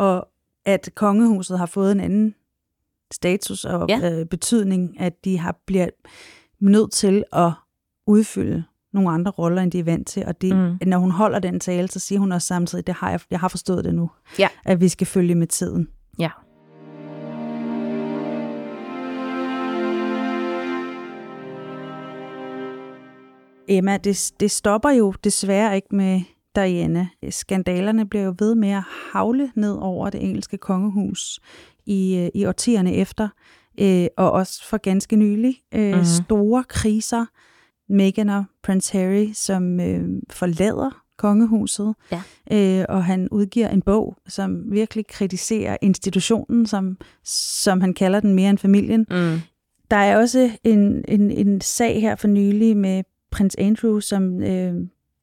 Og 0.00 0.28
at 0.64 0.88
kongehuset 0.94 1.58
har 1.58 1.66
fået 1.66 1.92
en 1.92 2.00
anden 2.00 2.34
status 3.12 3.64
og 3.64 3.86
Ja. 3.88 4.10
øh, 4.20 4.26
betydning, 4.26 5.00
at 5.00 5.24
de 5.24 5.38
har 5.38 5.58
bliver 5.66 5.88
nødt 6.60 6.92
til 6.92 7.24
at 7.32 7.50
udfylde 8.06 8.64
nogle 8.92 9.10
andre 9.10 9.30
roller, 9.30 9.62
end 9.62 9.72
de 9.72 9.78
er 9.78 9.84
vant 9.84 10.08
til. 10.08 10.26
Og 10.26 10.40
det, 10.40 10.56
mm. 10.56 10.88
når 10.88 10.98
hun 10.98 11.10
holder 11.10 11.38
den 11.38 11.60
tale, 11.60 11.88
så 11.88 11.98
siger 11.98 12.18
hun 12.18 12.32
også 12.32 12.46
samtidig, 12.46 12.86
det 12.86 12.94
har 12.94 13.10
jeg, 13.10 13.20
jeg 13.30 13.40
har 13.40 13.48
forstået 13.48 13.84
det 13.84 13.94
nu, 13.94 14.10
Ja. 14.38 14.48
at 14.64 14.80
vi 14.80 14.88
skal 14.88 15.06
følge 15.06 15.34
med 15.34 15.46
tiden. 15.46 15.88
Ja. 16.18 16.30
Emma, 23.68 23.96
det, 23.96 24.32
det 24.40 24.50
stopper 24.50 24.90
jo 24.90 25.14
desværre 25.24 25.76
ikke 25.76 25.94
med 25.96 26.20
Diana. 26.56 27.08
Skandalerne 27.30 28.06
bliver 28.06 28.24
jo 28.24 28.34
ved 28.38 28.54
med 28.54 28.68
at 28.70 28.82
havle 29.12 29.50
ned 29.56 29.76
over 29.80 30.10
det 30.10 30.22
engelske 30.24 30.58
kongehus 30.58 31.40
i, 31.86 32.16
øh, 32.16 32.28
i 32.34 32.44
årtierne 32.44 32.94
efter, 32.94 33.28
øh, 33.80 34.06
og 34.16 34.32
også 34.32 34.68
for 34.68 34.76
ganske 34.76 35.16
nylig. 35.16 35.56
Øh, 35.74 35.88
Mhm. 35.90 35.98
mm. 35.98 36.04
Store 36.04 36.64
kriser. 36.68 37.26
Meghan 37.92 38.28
og 38.28 38.44
Prince 38.62 38.98
Harry, 38.98 39.30
som 39.34 39.80
øh, 39.80 40.08
forlader 40.30 41.02
kongehuset, 41.18 41.94
Ja. 42.12 42.22
øh, 42.52 42.84
og 42.88 43.04
han 43.04 43.28
udgiver 43.30 43.68
en 43.68 43.82
bog, 43.82 44.16
som 44.28 44.72
virkelig 44.72 45.06
kritiserer 45.06 45.76
institutionen, 45.82 46.66
som, 46.66 46.96
som 47.24 47.80
han 47.80 47.94
kalder 47.94 48.20
den 48.20 48.34
mere 48.34 48.50
end 48.50 48.58
familien. 48.58 49.06
Mm. 49.10 49.38
Der 49.90 49.96
er 49.96 50.16
også 50.18 50.50
en, 50.64 51.04
en, 51.08 51.30
en 51.30 51.60
sag 51.60 52.00
her 52.00 52.16
for 52.16 52.28
nylig 52.28 52.76
med 52.76 53.02
prins 53.30 53.54
Andrew, 53.58 54.00
som 54.00 54.42
øh, 54.42 54.74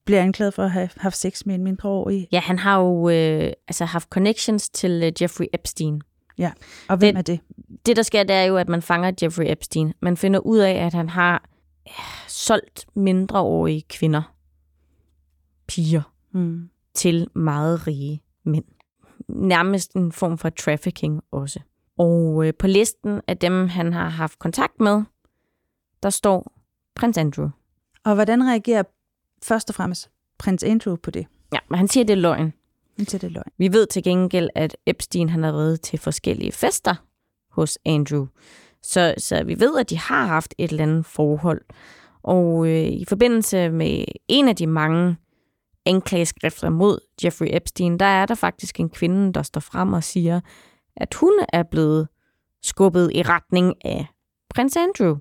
bliver 0.08 0.22
anklaget 0.22 0.54
for 0.54 0.64
at 0.64 0.72
have 0.72 0.90
haft 0.98 1.18
sex 1.18 1.46
med 1.46 1.56
en 1.56 1.64
mindreårig. 1.64 2.28
Ja, 2.32 2.40
han 2.40 2.60
har 2.60 2.80
jo 2.80 3.10
øh, 3.10 3.52
altså 3.68 3.86
haft 3.86 4.10
connections 4.10 4.70
til 4.70 5.04
øh, 5.04 5.12
Jeffrey 5.22 5.46
Epstein. 5.54 6.02
Ja, 6.38 6.52
og 6.90 6.98
hvem 6.98 7.18
er 7.18 7.22
det? 7.22 7.40
Det, 7.86 7.96
der 7.96 8.02
sker, 8.04 8.24
det 8.24 8.36
er 8.36 8.44
jo, 8.44 8.58
at 8.58 8.70
man 8.70 8.82
fanger 8.82 9.12
Jeffrey 9.24 9.46
Epstein. 9.52 9.94
Man 10.02 10.18
finder 10.18 10.40
ud 10.40 10.58
af, 10.58 10.72
at 10.74 10.94
han 10.94 11.10
har 11.10 11.50
ja, 11.88 11.92
solgt 12.28 12.86
mindreårige 12.96 13.84
kvinder, 13.90 14.34
piger, 15.68 16.02
Mm. 16.32 16.70
til 16.94 17.28
meget 17.36 17.88
rige 17.88 18.22
mænd. 18.44 18.66
Nærmest 19.30 19.94
en 19.94 20.12
form 20.12 20.38
for 20.38 20.50
trafficking 20.50 21.22
også. 21.32 21.60
Og 21.98 22.46
øh, 22.48 22.54
på 22.60 22.68
listen 22.68 23.22
af 23.28 23.38
dem, 23.38 23.68
han 23.68 23.94
har 23.94 24.10
haft 24.10 24.40
kontakt 24.40 24.80
med, 24.80 25.04
der 26.04 26.10
står 26.10 26.52
prins 26.96 27.18
Andrew. 27.18 27.50
Og 28.06 28.16
hvordan 28.16 28.44
reagerer 28.44 28.84
først 29.44 29.70
og 29.70 29.76
fremmest 29.76 30.10
prins 30.40 30.64
Andrew 30.64 30.96
på 30.96 31.12
det? 31.12 31.28
Ja, 31.54 31.60
men 31.70 31.78
han 31.78 31.88
siger, 31.88 32.04
det 32.04 32.14
er 32.14 32.18
løgn. 32.18 32.54
Han 32.98 33.06
siger, 33.06 33.20
det 33.20 33.28
er 33.28 33.32
løgn. 33.32 33.52
Vi 33.58 33.74
ved 33.74 33.88
til 33.88 34.04
gengæld, 34.04 34.50
at 34.56 34.78
Epstein 34.86 35.30
han 35.30 35.44
har 35.44 35.52
været 35.52 35.82
til 35.82 36.00
forskellige 36.00 36.52
fester 36.52 36.96
hos 37.52 37.78
Andrew. 37.86 38.26
Så, 38.84 39.14
så 39.18 39.44
vi 39.44 39.60
ved, 39.60 39.80
at 39.80 39.90
de 39.90 39.98
har 39.98 40.26
haft 40.26 40.56
et 40.58 40.72
eller 40.72 40.84
andet 40.84 41.06
forhold. 41.06 41.62
Og 42.24 42.68
øh, 42.68 42.88
i 42.88 43.06
forbindelse 43.08 43.70
med 43.70 44.06
en 44.28 44.48
af 44.48 44.56
de 44.56 44.68
mange 44.68 45.16
anklageskrifter 45.86 46.70
mod 46.70 47.00
Jeffrey 47.24 47.48
Epstein, 47.52 48.00
der 48.00 48.06
er 48.06 48.26
der 48.26 48.36
faktisk 48.36 48.80
en 48.80 48.90
kvinde, 48.90 49.34
der 49.34 49.42
står 49.42 49.62
frem 49.62 49.94
og 49.94 50.04
siger, 50.04 50.40
at 50.96 51.14
hun 51.14 51.34
er 51.54 51.64
blevet 51.64 52.08
skubbet 52.64 53.12
i 53.16 53.22
retning 53.22 53.86
af 53.86 54.06
prins 54.56 54.78
Andrew. 54.78 55.16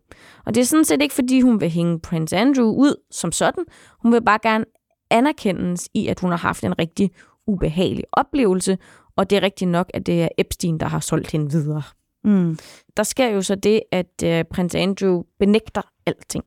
Og 0.47 0.55
det 0.55 0.61
er 0.61 0.64
sådan 0.64 0.85
set 0.85 1.03
ikke, 1.03 1.14
fordi 1.14 1.41
hun 1.41 1.61
vil 1.61 1.70
hænge 1.70 2.01
prins 2.01 2.33
Andrew 2.33 2.66
ud 2.66 2.95
som 3.11 3.33
sådan. 3.33 3.64
Hun 4.03 4.12
vil 4.12 4.22
bare 4.24 4.39
gerne 4.43 4.64
anerkendes 5.11 5.89
i, 5.95 6.07
at 6.07 6.20
hun 6.20 6.31
har 6.31 6.39
haft 6.39 6.64
en 6.64 6.79
rigtig 6.79 7.11
ubehagelig 7.47 8.05
oplevelse, 8.12 8.79
og 9.16 9.31
det 9.31 9.37
er 9.39 9.43
rigtigt 9.43 9.70
nok, 9.70 9.91
at 9.95 10.07
det 10.07 10.22
er 10.22 10.29
Epstein, 10.39 10.81
der 10.81 10.87
har 10.87 11.01
solgt 11.01 11.31
hende 11.31 11.51
videre. 11.51 11.83
Mm. 12.24 12.59
Der 12.97 13.03
sker 13.03 13.29
jo 13.29 13.43
så 13.43 13.55
det, 13.55 13.81
at 13.93 14.22
øh, 14.24 14.45
prins 14.45 14.74
Andrew 14.74 15.22
benægter 15.39 15.83
alting. 16.07 16.45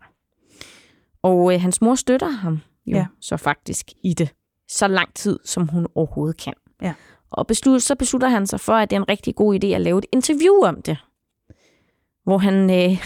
Og 1.24 1.54
øh, 1.54 1.62
hans 1.62 1.82
mor 1.82 1.96
støtter 1.96 2.28
ham 2.30 2.60
jo 2.86 2.98
Ja. 2.98 3.06
så 3.22 3.38
faktisk 3.38 3.92
i 4.04 4.14
det. 4.14 4.30
Så 4.70 4.88
lang 4.88 5.14
tid, 5.14 5.40
som 5.46 5.68
hun 5.68 5.88
overhovedet 5.96 6.38
kan. 6.44 6.54
Ja. 6.82 6.94
Og 7.32 7.48
beslut, 7.48 7.84
så 7.84 7.96
beslutter 7.96 8.28
han 8.28 8.48
sig 8.48 8.60
for, 8.60 8.74
at 8.74 8.90
det 8.90 8.96
er 8.96 9.00
en 9.02 9.10
rigtig 9.10 9.36
god 9.36 9.56
idé 9.64 9.68
at 9.68 9.82
lave 9.82 9.98
et 9.98 10.06
interview 10.12 10.54
om 10.64 10.82
det. 10.82 10.98
Hvor 12.30 12.38
han 12.38 12.70
øh, 12.70 13.06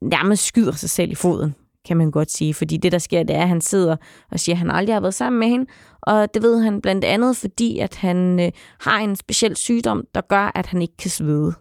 nærmest 0.00 0.44
skyder 0.44 0.72
sig 0.72 0.90
selv 0.90 1.10
i 1.10 1.14
foden, 1.14 1.54
kan 1.84 1.96
man 1.96 2.10
godt 2.10 2.30
sige. 2.30 2.54
Fordi 2.54 2.76
det, 2.76 2.92
der 2.92 2.98
sker, 2.98 3.22
det 3.22 3.36
er, 3.36 3.42
at 3.42 3.48
han 3.48 3.60
sidder 3.60 3.96
og 4.30 4.40
siger, 4.40 4.54
at 4.54 4.58
han 4.58 4.70
aldrig 4.70 4.94
har 4.94 5.00
været 5.00 5.14
sammen 5.14 5.38
med 5.38 5.48
hende. 5.48 5.66
Og 6.02 6.34
det 6.34 6.42
ved 6.42 6.62
han 6.62 6.80
blandt 6.80 7.04
andet, 7.04 7.36
fordi 7.36 7.78
at 7.78 7.94
han 7.94 8.40
øh, 8.40 8.52
har 8.80 8.98
en 8.98 9.16
speciel 9.16 9.56
sygdom, 9.56 10.04
der 10.14 10.20
gør, 10.20 10.52
at 10.54 10.66
han 10.66 10.82
ikke 10.82 10.96
kan 10.96 11.10
svede. 11.10 11.54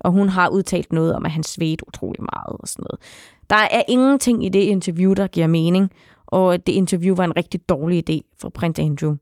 Og 0.00 0.12
hun 0.12 0.28
har 0.28 0.48
udtalt 0.48 0.92
noget 0.92 1.14
om, 1.14 1.24
at 1.24 1.30
han 1.30 1.42
svedte 1.42 1.88
utrolig 1.88 2.22
meget 2.22 2.56
og 2.60 2.68
sådan 2.68 2.84
noget. 2.90 3.00
Der 3.50 3.76
er 3.76 3.82
ingenting 3.88 4.44
i 4.46 4.48
det 4.48 4.62
interview, 4.62 5.12
der 5.12 5.26
giver 5.26 5.46
mening, 5.46 5.90
og 6.26 6.66
det 6.66 6.72
interview 6.72 7.14
var 7.14 7.24
en 7.24 7.36
rigtig 7.36 7.68
dårlig 7.68 8.10
idé 8.10 8.36
for 8.40 8.48
prins 8.48 8.78
Andrew. 8.78 9.14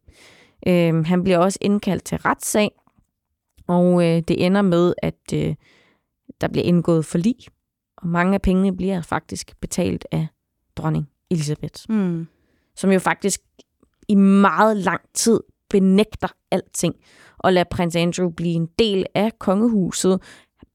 Øh, 0.66 1.06
han 1.06 1.22
bliver 1.22 1.38
også 1.38 1.58
indkaldt 1.60 2.04
til 2.04 2.18
retssag, 2.18 2.70
og 3.68 4.04
øh, 4.04 4.22
det 4.28 4.46
ender 4.46 4.62
med, 4.62 4.94
at 5.02 5.32
øh, 5.34 5.54
der 6.40 6.48
bliver 6.48 6.64
indgået 6.64 7.04
forlig, 7.04 7.34
og 7.96 8.08
mange 8.08 8.34
af 8.34 8.42
pengene 8.42 8.76
bliver 8.76 9.02
faktisk 9.02 9.60
betalt 9.60 10.06
af 10.12 10.26
dronning 10.76 11.10
Elisabeth, 11.30 11.80
Mm. 11.88 12.26
som 12.76 12.90
jo 12.90 12.98
faktisk 12.98 13.40
i 14.08 14.14
meget 14.14 14.76
lang 14.76 15.00
tid 15.14 15.40
benægter 15.70 16.28
alting, 16.50 16.94
og 17.38 17.52
lader 17.52 17.64
prins 17.70 17.96
Andrew 17.96 18.30
blive 18.30 18.54
en 18.54 18.68
del 18.78 19.06
af 19.14 19.38
kongehuset, 19.38 20.22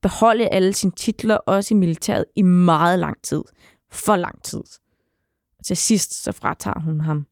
beholde 0.02 0.48
alle 0.48 0.74
sine 0.74 0.92
titler, 0.92 1.36
også 1.36 1.74
i 1.74 1.78
militæret, 1.78 2.26
i 2.36 2.42
meget 2.42 3.00
lang 3.00 3.22
tid. 3.22 3.44
For 3.92 4.16
lang 4.16 4.44
tid. 4.44 4.64
Og 5.60 5.66
til 5.66 5.78
sidst 5.78 6.24
så 6.24 6.32
fratager 6.32 6.80
hun 6.80 7.02
ham 7.02 7.26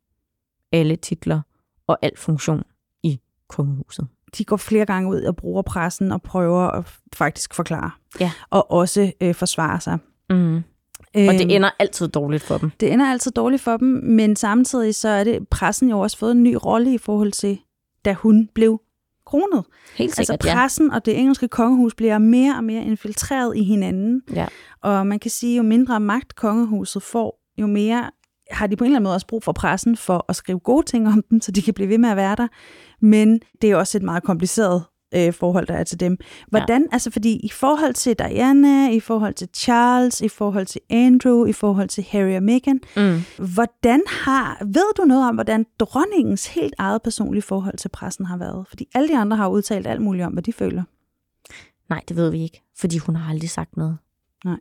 alle 0.71 0.95
titler 0.95 1.41
og 1.88 1.97
al 2.01 2.17
funktion 2.17 2.63
i 3.03 3.19
kongehuset. 3.47 4.07
De 4.38 4.45
går 4.45 4.57
flere 4.57 4.86
gange 4.86 5.09
ud 5.09 5.21
og 5.21 5.36
bruger 5.36 5.61
pressen 5.61 6.11
og 6.11 6.21
prøver 6.21 6.67
at 6.67 6.86
faktisk 7.13 7.53
forklare. 7.53 7.91
Ja. 8.19 8.32
Og 8.49 8.71
også 8.71 9.11
øh, 9.21 9.36
forsvare 9.36 9.82
sig. 9.82 9.97
Mm. 10.29 10.63
Og 11.15 11.34
det 11.34 11.55
ender 11.55 11.69
altid 11.79 12.07
dårligt 12.07 12.43
for 12.43 12.57
dem. 12.57 12.71
Det 12.79 12.93
ender 12.93 13.11
altid 13.11 13.32
dårligt 13.32 13.61
for 13.61 13.77
dem, 13.77 13.88
men 13.88 14.36
samtidig 14.36 14.95
så 14.95 15.09
er 15.09 15.23
det 15.23 15.47
pressen 15.47 15.89
jo 15.89 15.99
også 15.99 16.17
fået 16.17 16.32
en 16.32 16.43
ny 16.43 16.57
rolle 16.65 16.93
i 16.93 16.97
forhold 16.97 17.32
til, 17.32 17.59
da 18.05 18.13
hun 18.13 18.49
blev 18.55 18.82
kronet. 19.25 19.65
Helt 19.95 20.09
altså 20.09 20.34
sikkert, 20.34 20.45
ja. 20.45 20.53
pressen 20.53 20.91
og 20.91 21.05
det 21.05 21.19
engelske 21.19 21.47
kongehus 21.47 21.95
bliver 21.95 22.17
mere 22.17 22.55
og 22.55 22.63
mere 22.63 22.84
infiltreret 22.84 23.57
i 23.57 23.63
hinanden. 23.63 24.21
Ja. 24.34 24.47
Og 24.82 25.07
man 25.07 25.19
kan 25.19 25.32
sige, 25.32 25.57
jo 25.57 25.63
mindre 25.63 25.99
magt 25.99 26.36
kongehuset 26.36 27.03
får, 27.03 27.39
jo 27.57 27.67
mere 27.67 28.11
har 28.52 28.68
de 28.68 28.76
på 28.76 28.84
en 28.84 28.88
eller 28.88 28.95
anden 28.95 29.04
måde 29.04 29.16
også 29.16 29.28
brug 29.28 29.43
for 29.43 29.52
pressen 29.52 29.97
for 29.97 30.26
at 30.30 30.36
skrive 30.36 30.60
gode 30.60 30.86
ting 30.86 31.08
om 31.08 31.24
dem, 31.30 31.41
så 31.41 31.52
de 31.52 31.62
kan 31.62 31.74
blive 31.74 31.89
ved 31.89 31.97
med 31.97 32.10
at 32.10 32.18
være 32.18 32.36
der. 32.36 32.47
Men 32.99 33.39
det 33.62 33.72
er 33.72 33.76
også 33.76 33.97
et 33.97 34.04
meget 34.04 34.24
kompliceret 34.24 34.84
øh, 35.16 35.34
forhold, 35.34 35.68
der 35.68 35.74
er 35.74 35.84
til 35.84 35.99
dem. 35.99 36.18
Hvordan, 36.47 36.82
ja. 36.82 36.88
altså 36.91 37.12
fordi 37.12 37.39
i 37.43 37.49
forhold 37.49 37.93
til 37.93 38.20
Diana, 38.20 38.91
i 38.91 38.99
forhold 38.99 39.34
til 39.34 39.49
Charles, 39.56 40.22
i 40.22 40.28
forhold 40.28 40.66
til 40.66 40.82
Andrew, 40.89 41.45
i 41.45 41.54
forhold 41.54 41.89
til 41.89 42.06
Harry 42.10 42.36
og 42.36 42.43
Meghan, 42.43 42.80
mm. 42.97 43.22
hvordan 43.54 44.02
har, 44.08 44.58
ved 44.66 44.93
du 44.97 45.04
noget 45.04 45.28
om, 45.28 45.36
hvordan 45.36 45.66
dronningens 45.80 46.47
helt 46.47 46.74
eget 46.78 47.02
personlige 47.02 47.41
forhold 47.41 47.78
til 47.78 47.89
pressen 47.89 48.26
har 48.26 48.38
været? 48.38 48.68
Fordi 48.68 48.88
alle 48.95 49.08
de 49.08 49.18
andre 49.18 49.38
har 49.38 49.47
udtalt 49.47 49.88
alt 49.88 50.02
muligt 50.02 50.26
om, 50.26 50.34
hvad 50.34 50.43
de 50.43 50.54
føler. 50.54 50.84
Nej, 51.89 52.02
det 52.08 52.16
ved 52.16 52.32
vi 52.32 52.43
ikke, 52.43 52.62
fordi 52.80 52.97
hun 52.97 53.16
har 53.16 53.32
aldrig 53.32 53.49
sagt 53.49 53.78
noget. 53.78 53.97
Nej. 54.45 54.60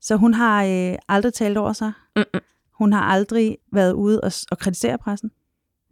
Så 0.00 0.16
hun 0.16 0.34
har 0.34 0.64
øh, 0.64 0.94
aldrig 1.08 1.34
talt 1.34 1.58
over 1.58 1.72
sig? 1.72 1.92
Mm-mm. 2.16 2.40
Hun 2.78 2.92
har 2.92 3.02
aldrig 3.02 3.58
været 3.72 3.92
ude 3.92 4.20
og, 4.20 4.32
og 4.50 4.58
kritisere 4.58 4.98
pressen? 4.98 5.30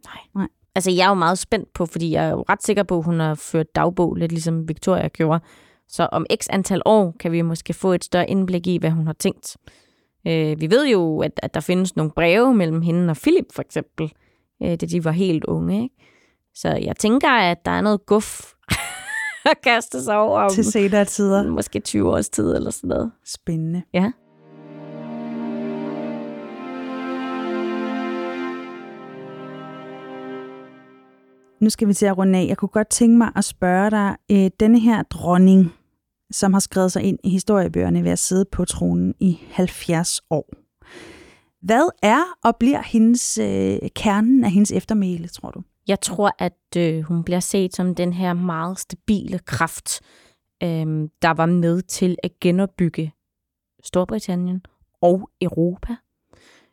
Nej. 0.05 0.21
Nej. 0.35 0.47
Altså, 0.75 0.91
jeg 0.91 1.05
er 1.05 1.09
jo 1.09 1.13
meget 1.13 1.37
spændt 1.37 1.73
på, 1.73 1.85
fordi 1.85 2.11
jeg 2.11 2.25
er 2.25 2.29
jo 2.29 2.45
ret 2.49 2.63
sikker 2.63 2.83
på, 2.83 2.97
at 2.97 3.05
hun 3.05 3.19
har 3.19 3.35
ført 3.35 3.75
dagbog, 3.75 4.15
lidt 4.15 4.31
ligesom 4.31 4.67
Victoria 4.67 5.07
gjorde. 5.07 5.39
Så 5.87 6.07
om 6.11 6.25
x 6.41 6.47
antal 6.49 6.81
år 6.85 7.15
kan 7.19 7.31
vi 7.31 7.41
måske 7.41 7.73
få 7.73 7.93
et 7.93 8.03
større 8.03 8.29
indblik 8.29 8.67
i, 8.67 8.77
hvad 8.77 8.91
hun 8.91 9.05
har 9.05 9.13
tænkt. 9.13 9.57
Øh, 10.27 10.61
vi 10.61 10.69
ved 10.69 10.87
jo, 10.87 11.19
at, 11.19 11.31
at 11.37 11.53
der 11.53 11.59
findes 11.59 11.95
nogle 11.95 12.11
breve 12.11 12.55
mellem 12.55 12.81
hende 12.81 13.11
og 13.11 13.17
Philip, 13.17 13.45
for 13.53 13.61
eksempel, 13.61 14.13
øh, 14.63 14.69
da 14.69 14.75
de 14.75 15.03
var 15.03 15.11
helt 15.11 15.45
unge. 15.45 15.83
Ikke? 15.83 15.95
Så 16.55 16.69
jeg 16.69 16.95
tænker, 16.95 17.29
at 17.29 17.65
der 17.65 17.71
er 17.71 17.81
noget 17.81 18.05
guf 18.05 18.53
at 19.51 19.61
kaste 19.63 20.03
sig 20.03 20.17
over. 20.17 20.39
om 20.39 20.49
Til 20.49 20.65
senere 20.65 21.05
tider. 21.05 21.49
Måske 21.49 21.79
20 21.79 22.09
års 22.09 22.29
tid 22.29 22.55
eller 22.55 22.71
sådan 22.71 22.87
noget. 22.87 23.11
Spændende. 23.25 23.83
Ja. 23.93 24.11
Nu 31.59 31.69
skal 31.69 31.87
vi 31.87 31.93
til 31.93 32.05
at 32.05 32.17
runde 32.17 32.39
af. 32.39 32.45
Jeg 32.47 32.57
kunne 32.57 32.69
godt 32.69 32.89
tænke 32.89 33.17
mig 33.17 33.31
at 33.35 33.43
spørge 33.43 33.91
dig, 33.91 34.15
øh, 34.31 34.51
denne 34.59 34.79
her 34.79 35.03
dronning, 35.03 35.73
som 36.31 36.53
har 36.53 36.59
skrevet 36.59 36.91
sig 36.91 37.03
ind 37.03 37.19
i 37.23 37.29
historiebøgerne 37.29 38.03
ved 38.03 38.11
at 38.11 38.19
sidde 38.19 38.45
på 38.51 38.65
tronen 38.65 39.15
i 39.19 39.39
70 39.51 40.21
år. 40.29 40.49
Hvad 41.61 41.89
er 42.03 42.21
og 42.43 42.55
bliver 42.55 42.81
hendes 42.81 43.37
øh, 43.37 43.89
kernen 43.95 44.43
af 44.43 44.51
hendes 44.51 44.71
eftermæle, 44.71 45.27
tror 45.27 45.51
du? 45.51 45.61
Jeg 45.87 46.01
tror, 46.01 46.31
at 46.39 46.77
øh, 46.77 47.01
hun 47.01 47.23
bliver 47.23 47.39
set 47.39 47.75
som 47.75 47.95
den 47.95 48.13
her 48.13 48.33
meget 48.33 48.79
stabile 48.79 49.39
kraft, 49.39 50.01
øh, 50.63 51.09
der 51.21 51.33
var 51.33 51.45
med 51.45 51.81
til 51.81 52.17
at 52.23 52.39
genopbygge 52.39 53.13
Storbritannien 53.83 54.61
og 55.01 55.29
Europa. 55.41 55.95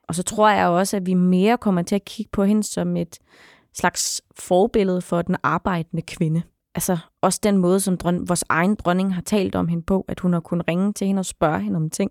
Og 0.09 0.15
så 0.15 0.23
tror 0.23 0.51
jeg 0.51 0.69
også, 0.69 0.97
at 0.97 1.07
vi 1.07 1.15
mere 1.15 1.59
kommer 1.59 1.83
til 1.83 1.95
at 1.95 2.05
kigge 2.05 2.31
på 2.33 2.45
hende 2.45 2.63
som 2.63 2.97
et 2.97 3.19
slags 3.75 4.23
forbillede 4.37 5.01
for 5.03 5.23
den 5.23 5.37
arbejdende 5.43 6.03
kvinde. 6.03 6.43
Altså 6.75 6.99
også 7.21 7.41
den 7.43 7.57
måde, 7.57 7.81
som 7.81 7.95
dron- 8.05 8.25
vores 8.29 8.45
egen 8.49 8.75
dronning 8.75 9.15
har 9.15 9.23
talt 9.23 9.55
om 9.55 9.69
hende 9.69 9.83
på, 9.83 10.05
at 10.09 10.21
hun 10.21 10.33
har 10.33 10.41
kunnet 10.41 10.69
ringe 10.69 10.93
til 10.93 11.07
hende 11.07 11.21
og 11.21 11.27
spørge 11.27 11.61
hende 11.61 11.77
om 11.77 11.91
ting. 11.91 12.11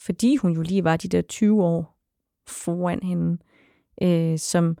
Fordi 0.00 0.36
hun 0.36 0.52
jo 0.52 0.62
lige 0.62 0.84
var 0.84 0.96
de 0.96 1.08
der 1.08 1.22
20 1.22 1.62
år 1.64 1.96
foran 2.48 3.00
hende, 3.02 3.38
øh, 4.02 4.38
som, 4.38 4.76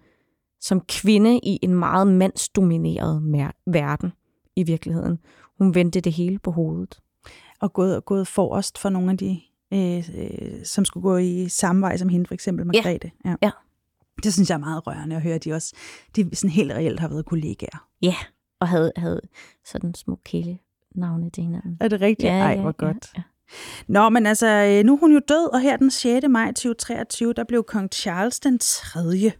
som 0.60 0.80
kvinde 0.80 1.38
i 1.42 1.58
en 1.62 1.74
meget 1.74 2.06
mandsdomineret 2.06 3.22
mer- 3.22 3.50
verden 3.66 4.12
i 4.56 4.62
virkeligheden. 4.62 5.18
Hun 5.58 5.74
vendte 5.74 6.00
det 6.00 6.12
hele 6.12 6.38
på 6.38 6.50
hovedet. 6.50 7.00
Og 7.60 7.72
gået, 7.72 8.04
gået 8.04 8.26
forrest 8.26 8.78
for 8.78 8.88
nogle 8.88 9.10
af 9.10 9.18
de, 9.18 9.40
øh, 9.72 9.98
øh, 10.18 10.64
som 10.64 10.84
skulle 10.84 11.02
gå 11.02 11.16
i 11.16 11.48
samme 11.48 11.82
vej 11.82 11.96
som 11.96 12.08
hende, 12.08 12.26
for 12.26 12.34
eksempel 12.34 12.66
Margrethe. 12.66 13.10
Ja. 13.24 13.34
ja. 13.42 13.50
Det 14.22 14.32
synes 14.32 14.48
jeg 14.50 14.54
er 14.54 14.58
meget 14.60 14.86
rørende 14.86 15.16
at 15.16 15.22
høre, 15.22 15.34
at 15.34 15.44
de 15.44 15.52
også 15.52 15.74
de 16.16 16.36
sådan 16.36 16.50
helt 16.50 16.72
reelt 16.72 17.00
har 17.00 17.08
været 17.08 17.26
kollegaer. 17.26 17.88
Ja, 18.02 18.14
og 18.60 18.68
havde, 18.68 18.92
havde 18.96 19.20
sådan 19.64 19.94
små 19.94 20.18
kæle 20.24 20.58
navne 20.94 21.30
til 21.30 21.42
hinanden. 21.42 21.76
Er 21.80 21.88
det 21.88 22.00
rigtigt? 22.00 22.28
Ja, 22.32 22.38
Ej, 22.38 22.50
ja, 22.50 22.60
hvor 22.60 22.74
ja, 22.80 22.86
godt. 22.86 23.12
ja. 23.16 23.22
Nå, 23.88 24.08
men 24.08 24.26
altså, 24.26 24.46
øh, 24.46 24.84
nu 24.84 24.94
er 24.94 24.98
hun 25.00 25.12
jo 25.12 25.20
død, 25.28 25.52
og 25.52 25.60
her 25.60 25.76
den 25.76 25.90
6. 25.90 26.26
maj 26.30 26.46
2023, 26.46 27.32
der 27.32 27.44
blev 27.44 27.64
kong 27.64 27.92
Charles 27.92 28.40
den 28.40 28.58
3. 28.58 29.32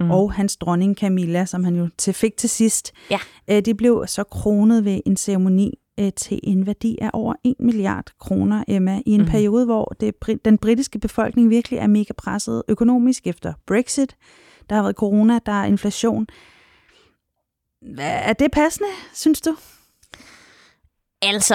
Mm. 0.00 0.10
og 0.10 0.32
hans 0.32 0.56
dronning 0.56 0.96
Camilla, 0.96 1.44
som 1.44 1.64
han 1.64 1.76
jo 1.76 1.88
til, 1.98 2.14
fik 2.14 2.36
til 2.36 2.50
sidst. 2.50 2.92
Ja. 3.10 3.18
Øh, 3.50 3.64
de 3.64 3.74
blev 3.74 4.04
så 4.06 4.24
kronet 4.24 4.84
ved 4.84 5.00
en 5.06 5.16
ceremoni 5.16 5.78
øh, 6.00 6.12
til 6.12 6.40
en 6.42 6.66
værdi 6.66 6.98
af 7.00 7.10
over 7.12 7.34
1 7.44 7.54
milliard 7.58 8.06
kroner, 8.20 8.64
Emma, 8.68 9.00
i 9.06 9.10
en 9.10 9.20
mm. 9.20 9.26
periode, 9.26 9.64
hvor 9.64 9.94
det, 10.00 10.14
den 10.44 10.58
britiske 10.58 10.98
befolkning 10.98 11.50
virkelig 11.50 11.78
er 11.78 11.86
mega 11.86 12.12
presset 12.12 12.62
økonomisk 12.68 13.26
efter 13.26 13.52
Brexit. 13.66 14.16
Der 14.70 14.76
har 14.76 14.82
været 14.82 14.96
corona, 14.96 15.38
der 15.46 15.52
er 15.52 15.64
inflation. 15.64 16.26
Er 17.98 18.32
det 18.32 18.50
passende, 18.52 18.88
synes 19.14 19.40
du? 19.40 19.56
Altså, 21.22 21.54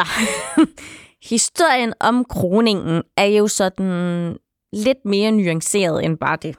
historien 1.32 1.94
om 2.00 2.26
kroningen 2.26 3.04
er 3.18 3.26
jo 3.26 3.48
sådan 3.48 4.38
lidt 4.74 5.06
mere 5.06 5.32
nuanceret 5.32 6.06
end 6.06 6.18
bare 6.18 6.38
det. 6.42 6.56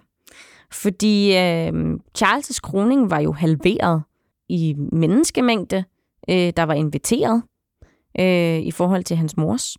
Fordi 0.73 1.37
øh, 1.37 1.95
Charles' 2.19 2.61
kroning 2.63 3.11
var 3.11 3.21
jo 3.21 3.33
halveret 3.33 4.03
i 4.49 4.75
menneskemængde, 4.93 5.85
øh, 6.31 6.53
der 6.57 6.63
var 6.63 6.75
inviteret 6.75 7.43
øh, 8.19 8.59
i 8.59 8.71
forhold 8.71 9.05
til 9.05 9.17
hans 9.17 9.37
mors. 9.37 9.77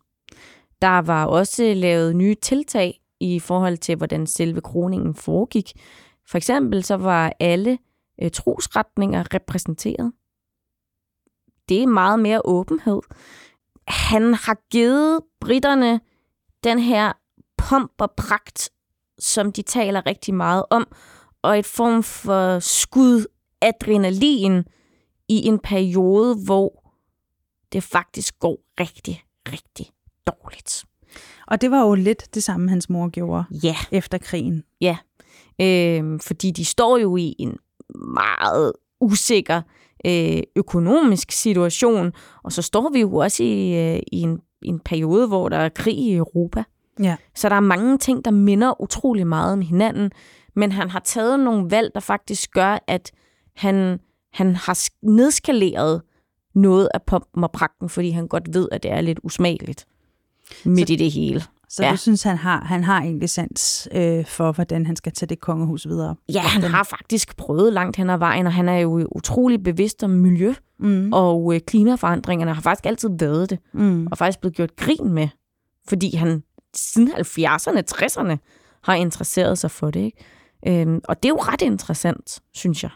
Der 0.82 1.02
var 1.02 1.26
også 1.26 1.74
lavet 1.74 2.16
nye 2.16 2.36
tiltag 2.36 3.00
i 3.20 3.40
forhold 3.40 3.78
til, 3.78 3.96
hvordan 3.96 4.28
selve 4.28 4.62
kroningen 4.62 5.16
foregik. 5.16 5.72
For 6.28 6.38
eksempel 6.38 6.84
så 6.84 6.98
var 6.98 7.34
alle 7.40 7.78
øh, 8.22 8.32
trosretninger 8.32 9.34
repræsenteret. 9.34 10.12
Det 11.70 11.84
er 11.84 11.88
meget 11.88 12.20
mere 12.20 12.42
åbenhed. 12.46 13.02
Han 13.88 14.34
har 14.34 14.58
givet 14.72 15.20
britterne 15.42 16.00
den 16.64 16.80
her 16.80 17.14
pomp 17.58 17.92
og 17.98 18.12
pragt, 18.18 18.70
som 19.20 19.52
de 19.52 19.62
taler 19.62 20.06
rigtig 20.06 20.34
meget 20.34 20.64
om, 20.70 20.88
og 21.42 21.60
et 21.60 21.66
form 21.66 22.04
for 22.04 22.60
skud 22.60 23.26
adrenalin 23.62 24.64
i 25.30 25.48
en 25.48 25.60
periode, 25.60 26.36
hvor 26.46 26.87
det 27.74 27.84
faktisk 27.84 28.40
går 28.40 28.60
rigtig, 28.80 29.24
rigtig 29.52 29.86
dårligt. 30.28 30.86
Og 31.48 31.62
det 31.62 31.72
var 31.72 31.82
jo 31.82 31.96
lidt 31.96 32.36
det 32.36 32.44
samme, 32.44 32.70
hans 32.70 32.90
mor 32.90 33.10
gjorde 33.10 33.44
ja. 33.64 33.76
efter 33.92 34.18
krigen. 34.18 34.64
Ja, 34.82 34.98
øh, 35.62 36.20
fordi 36.20 36.52
de 36.52 36.66
står 36.66 36.98
jo 36.98 37.18
i 37.18 37.36
en 37.40 37.58
meget 38.14 38.74
usikker 39.02 39.62
øh, 40.06 40.44
økonomisk 40.56 41.32
situation, 41.32 42.14
og 42.44 42.52
så 42.52 42.62
står 42.62 42.90
vi 42.94 43.00
jo 43.00 43.16
også 43.16 43.44
i, 43.44 43.74
øh, 43.76 44.02
i, 44.12 44.22
en, 44.22 44.40
en 44.62 44.80
periode, 44.80 45.28
hvor 45.28 45.50
der 45.50 45.58
er 45.58 45.70
krig 45.70 45.98
i 45.98 46.16
Europa. 46.16 46.64
Ja. 47.00 47.16
Så 47.36 47.50
der 47.50 47.56
er 47.56 47.60
mange 47.60 47.98
ting, 47.98 48.26
der 48.26 48.32
minder 48.32 48.82
utrolig 48.82 49.28
meget 49.28 49.54
om 49.54 49.62
hinanden, 49.62 50.12
men 50.56 50.72
han 50.72 50.90
har 50.90 51.00
taget 51.00 51.40
nogle 51.40 51.72
valg, 51.72 51.92
der 51.94 52.00
faktisk 52.00 52.52
gør, 52.52 52.78
at 52.88 53.12
han, 53.56 54.00
han 54.34 54.56
har 54.56 54.90
nedskaleret 55.02 56.02
noget 56.58 56.90
af 56.94 57.02
pompen 57.04 57.44
og 57.44 57.52
pragten, 57.52 57.90
fordi 57.90 58.10
han 58.10 58.28
godt 58.28 58.54
ved, 58.54 58.68
at 58.72 58.84
det 58.84 58.92
er 58.92 59.02
lidt 59.02 59.20
usmageligt 59.24 59.86
midt 60.66 60.88
Så- 60.88 60.94
i 60.94 60.96
det 60.98 61.12
hele. 61.12 61.44
Så 61.70 61.86
ja. 61.86 61.92
du 61.92 61.98
synes, 61.98 62.24
han 62.24 62.38
har, 62.38 62.64
han 62.66 62.84
har 62.84 63.02
egentlig 63.02 63.30
sans 63.30 63.88
øh, 63.92 64.26
for, 64.26 64.52
hvordan 64.52 64.86
han 64.86 64.96
skal 64.96 65.12
tage 65.12 65.28
det 65.28 65.40
kongehus 65.40 65.88
videre? 65.88 66.16
Ja, 66.34 66.40
han 66.42 66.62
har 66.64 66.84
faktisk 66.84 67.38
prøvet 67.38 67.74
langt 67.74 67.96
hen 67.98 68.10
ad 68.10 68.18
vejen, 68.18 68.48
og 68.48 68.54
han 68.54 68.70
er 68.70 68.78
jo 68.78 69.08
utrolig 69.16 69.64
bevidst 69.64 70.04
om 70.04 70.10
miljø 70.10 70.54
Mm. 70.80 71.14
og 71.14 71.56
øh, 71.56 71.62
klimaforandringerne 71.62 72.54
har 72.54 72.62
faktisk 72.62 72.86
altid 72.86 73.10
været 73.20 73.50
det, 73.50 73.60
Mm. 73.74 74.08
og 74.12 74.18
faktisk 74.18 74.40
blevet 74.40 74.56
gjort 74.56 74.76
grin 74.76 75.10
med, 75.14 75.28
fordi 75.88 76.16
han 76.16 76.44
siden 76.76 77.12
70'erne, 77.12 77.82
60'erne 77.92 78.38
har 78.84 78.94
interesseret 78.96 79.58
sig 79.58 79.72
for 79.72 79.92
det. 79.92 80.00
Ikke? 80.00 80.18
Øhm, 80.68 81.02
og 81.04 81.24
det 81.24 81.30
er 81.30 81.34
jo 81.34 81.40
ret 81.40 81.62
interessant, 81.62 82.40
synes 82.54 82.84
jeg. 82.84 82.92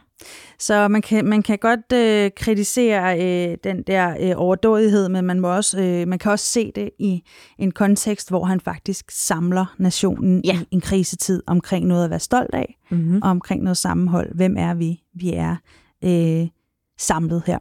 Så 0.60 0.88
man 0.88 1.02
kan, 1.02 1.26
man 1.26 1.44
kan 1.44 1.58
godt 1.58 1.92
øh, 1.94 2.32
kritisere 2.36 3.20
øh, 3.22 3.58
den 3.64 3.84
der 3.88 4.16
øh, 4.20 4.34
overdådighed, 4.36 5.10
men 5.10 5.26
man, 5.26 5.40
må 5.40 5.56
også, 5.56 5.80
øh, 5.80 6.08
man 6.08 6.20
kan 6.20 6.32
også 6.32 6.46
se 6.46 6.72
det 6.76 6.90
i 7.00 7.24
en 7.60 7.72
kontekst, 7.72 8.30
hvor 8.30 8.46
han 8.46 8.60
faktisk 8.60 9.12
samler 9.12 9.76
nationen 9.78 10.42
ja. 10.46 10.60
i 10.72 10.76
en 10.76 10.82
krisetid 10.82 11.44
omkring 11.48 11.88
noget 11.88 12.04
at 12.04 12.10
være 12.10 12.20
stolt 12.20 12.56
af, 12.56 12.78
mm-hmm. 12.92 13.22
og 13.24 13.30
omkring 13.30 13.64
noget 13.64 13.78
sammenhold. 13.78 14.36
Hvem 14.36 14.56
er 14.58 14.74
vi? 14.74 15.04
Vi 15.16 15.34
er 15.34 15.56
øh, 16.04 16.48
samlet 17.00 17.44
her. 17.46 17.58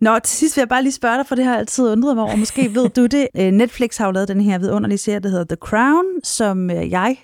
Nå, 0.00 0.18
til 0.18 0.36
sidst 0.36 0.56
vil 0.56 0.60
jeg 0.60 0.68
bare 0.68 0.82
lige 0.82 0.92
spørge 0.92 1.16
dig, 1.16 1.26
for 1.26 1.34
det 1.34 1.44
har 1.44 1.52
jeg 1.52 1.60
altid 1.60 1.92
undret 1.92 2.16
mig 2.16 2.24
over. 2.24 2.36
Måske 2.36 2.70
ved 2.74 2.88
du 2.88 3.06
det. 3.06 3.28
Øh, 3.36 3.50
Netflix 3.50 3.96
har 3.96 4.06
jo 4.06 4.12
lavet 4.12 4.28
den 4.28 4.40
her 4.40 4.58
vidunderlige 4.58 4.98
serie, 4.98 5.20
der 5.20 5.28
hedder 5.28 5.44
The 5.44 5.56
Crown, 5.56 6.04
som 6.22 6.70
øh, 6.70 6.90
jeg 6.90 7.16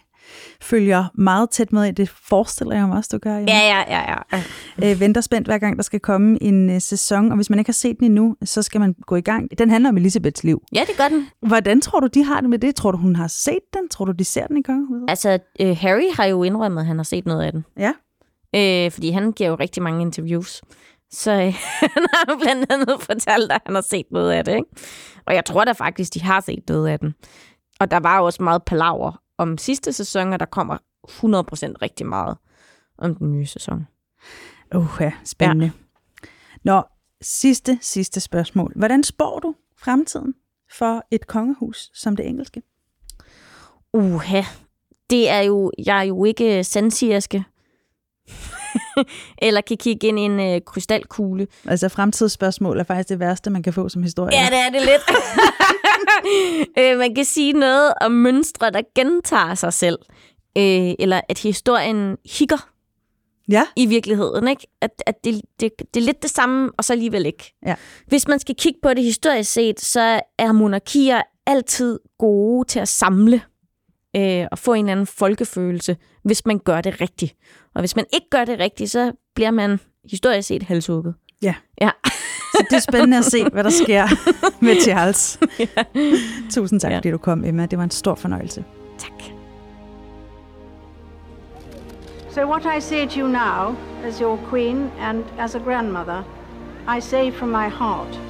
følger 0.62 1.04
meget 1.14 1.50
tæt 1.50 1.72
med 1.72 1.84
i. 1.84 1.90
Det 1.90 2.08
forestiller 2.08 2.76
jeg 2.76 2.86
mig 2.86 2.96
også, 2.96 3.11
du 3.12 3.18
gør. 3.18 3.34
Janne. 3.34 3.50
Ja, 3.50 3.84
ja, 3.88 4.12
ja. 4.12 4.14
ja. 4.32 4.90
Øh, 4.90 5.00
venter 5.00 5.20
spændt 5.20 5.48
hver 5.48 5.58
gang, 5.58 5.76
der 5.76 5.82
skal 5.82 6.00
komme 6.00 6.42
en 6.42 6.70
øh, 6.70 6.80
sæson. 6.80 7.30
Og 7.30 7.36
hvis 7.36 7.50
man 7.50 7.58
ikke 7.58 7.68
har 7.68 7.72
set 7.72 7.96
den 7.98 8.06
endnu, 8.06 8.36
så 8.44 8.62
skal 8.62 8.80
man 8.80 8.94
gå 9.06 9.16
i 9.16 9.20
gang. 9.20 9.58
Den 9.58 9.70
handler 9.70 9.88
om 9.90 9.96
Elisabeths 9.96 10.44
liv. 10.44 10.62
Ja, 10.74 10.80
det 10.80 10.96
gør 10.96 11.08
den. 11.08 11.26
Hvordan 11.46 11.80
tror 11.80 12.00
du, 12.00 12.06
de 12.06 12.24
har 12.24 12.40
det 12.40 12.50
med 12.50 12.58
det? 12.58 12.74
Tror 12.74 12.90
du, 12.90 12.98
hun 12.98 13.16
har 13.16 13.26
set 13.26 13.74
den? 13.74 13.88
Tror 13.88 14.04
du, 14.04 14.12
de 14.12 14.24
ser 14.24 14.46
den 14.46 14.56
i 14.56 14.62
kongehuset? 14.62 15.04
Altså, 15.08 15.38
øh, 15.61 15.76
Harry 15.80 16.14
har 16.14 16.24
jo 16.24 16.42
indrømmet, 16.42 16.80
at 16.80 16.86
han 16.86 16.96
har 16.96 17.04
set 17.04 17.26
noget 17.26 17.42
af 17.42 17.52
den. 17.52 17.64
Ja. 17.78 17.92
Øh, 18.56 18.90
fordi 18.90 19.11
han 19.11 19.32
giver 19.32 19.50
jo 19.50 19.54
rigtig 19.54 19.82
mange 19.82 20.02
interviews. 20.02 20.62
Så 21.11 21.32
øh, 21.32 21.38
han 21.94 22.06
har 22.14 22.24
jo 22.28 22.36
blandt 22.42 22.72
andet 22.72 22.96
fortalt, 23.00 23.52
at 23.52 23.61
han 23.66 23.74
har 23.74 23.82
set 23.90 24.06
noget 24.11 24.32
af 24.32 24.44
det. 24.44 24.52
Ikke? 24.52 24.68
Og 25.26 25.34
jeg 25.34 25.44
tror 25.44 25.64
da 25.64 25.72
faktisk, 25.72 26.14
de 26.14 26.22
har 26.22 26.40
set 26.40 26.62
noget 26.68 26.88
af 26.88 26.98
den. 26.98 27.14
Og 27.80 27.90
der 27.90 28.00
var 28.00 28.18
jo 28.18 28.24
også 28.24 28.42
meget 28.42 28.62
palaver 28.62 29.20
om 29.41 29.59
sidste 29.59 29.93
sæson, 29.93 30.32
og 30.32 30.41
der 30.41 30.47
kommer 30.47 30.76
100% 30.76 30.80
rigtig 31.82 32.07
meget 32.07 32.36
om 32.99 33.14
den 33.14 33.32
nye 33.32 33.47
sæson. 33.47 33.86
Uh, 34.74 34.99
ja, 35.01 35.12
spændende. 35.24 35.64
Ja. 35.64 36.28
Nå, 36.64 36.82
sidste, 37.22 37.78
sidste 37.82 38.20
spørgsmål. 38.20 38.72
Hvordan 38.76 39.05
spår 39.05 39.38
du 39.38 39.55
fremtiden 39.78 40.34
for 40.72 41.07
et 41.11 41.26
kongehus 41.26 41.91
som 41.95 42.16
det 42.16 42.26
engelske? 42.26 42.62
Uha, 43.93 44.43
det 45.11 45.30
er 45.30 45.41
jo, 45.41 45.72
jeg 45.86 45.99
er 45.99 46.03
jo 46.03 46.24
ikke 46.24 46.64
sandsirske. 46.64 47.45
Eller 49.43 49.61
kan 49.61 49.76
kigge 49.76 50.09
ind 50.09 50.18
i 50.18 50.22
en 50.22 50.41
øh, 50.41 50.61
krystalkugle. 50.66 51.47
Altså 51.66 51.88
fremtidsspørgsmål 51.88 52.78
er 52.78 52.84
faktisk 52.84 53.09
det 53.09 53.18
værste, 53.18 53.51
man 53.51 53.62
kan 53.62 53.72
få 53.72 53.88
som 53.88 54.03
historie. 54.03 54.36
Ja, 54.36 54.47
det 54.51 54.59
er 54.59 54.70
det 54.70 54.80
lidt. 54.80 55.03
øh, 56.78 56.98
man 56.98 57.14
kan 57.14 57.24
sige 57.24 57.53
noget 57.53 57.92
om 58.01 58.12
mønstre, 58.12 58.70
der 58.70 58.82
gentager 58.94 59.55
sig 59.55 59.72
selv. 59.72 59.98
Øh, 60.59 60.94
eller 60.98 61.20
at 61.28 61.38
historien 61.38 62.16
hikker 62.38 62.70
ja. 63.51 63.66
i 63.76 63.86
virkeligheden. 63.86 64.48
Ikke? 64.48 64.66
At, 64.80 65.03
at 65.07 65.24
det, 65.24 65.40
det, 65.61 65.72
det 65.94 66.01
er 66.01 66.05
lidt 66.05 66.22
det 66.22 66.30
samme, 66.30 66.70
og 66.76 66.84
så 66.84 66.92
alligevel 66.92 67.26
ikke. 67.26 67.55
Ja. 67.66 67.74
Hvis 68.07 68.28
man 68.28 68.38
skal 68.38 68.55
kigge 68.55 68.78
på 68.82 68.94
det 68.94 69.05
historisk 69.05 69.53
set, 69.53 69.80
så 69.80 70.20
er 70.38 70.53
monarkier 70.53 71.22
altid 71.46 71.98
gode 72.18 72.68
til 72.68 72.80
at 72.80 72.88
samle 72.88 73.42
øh, 74.16 74.46
og 74.53 74.59
få 74.59 74.74
en 74.74 74.84
eller 74.84 74.92
anden 74.92 75.07
folkefølelse, 75.07 75.96
hvis 76.22 76.46
man 76.46 76.59
gør 76.59 76.80
det 76.80 77.01
rigtigt. 77.01 77.34
Og 77.74 77.80
hvis 77.80 77.96
man 77.96 78.05
ikke 78.14 78.26
gør 78.30 78.44
det 78.44 78.59
rigtigt, 78.59 78.90
så 78.90 79.12
bliver 79.34 79.51
man 79.51 79.80
historisk 80.11 80.48
set 80.48 80.62
halshugget. 80.62 81.14
Ja. 81.42 81.55
ja. 81.80 81.90
Så 82.61 82.66
det 82.70 82.76
er 82.76 82.80
spændende 82.80 83.18
at 83.18 83.24
se, 83.24 83.48
hvad 83.52 83.64
der 83.64 83.70
sker 83.70 84.06
med 84.64 84.80
Charles. 84.82 85.38
ja. 85.58 85.64
Tusind 86.50 86.80
tak, 86.80 86.90
ja. 86.90 86.96
fordi 86.96 87.11
du 87.11 87.18
kom, 87.18 87.44
Emma. 87.44 87.66
Det 87.66 87.78
var 87.78 87.84
en 87.84 87.90
stor 87.90 88.14
fornøjelse. 88.14 88.64
Tak. 88.98 89.12
So 92.30 92.40
what 92.46 92.62
I 92.78 92.80
say 92.80 93.06
to 93.06 93.20
you 93.20 93.28
now, 93.28 93.76
as 94.04 94.18
your 94.18 94.38
queen 94.50 94.90
and 95.00 95.24
as 95.38 95.54
a 95.54 95.58
grandmother, 95.58 96.22
I 96.96 97.00
say 97.00 97.30
from 97.32 97.48
my 97.48 97.68
heart. 97.68 98.20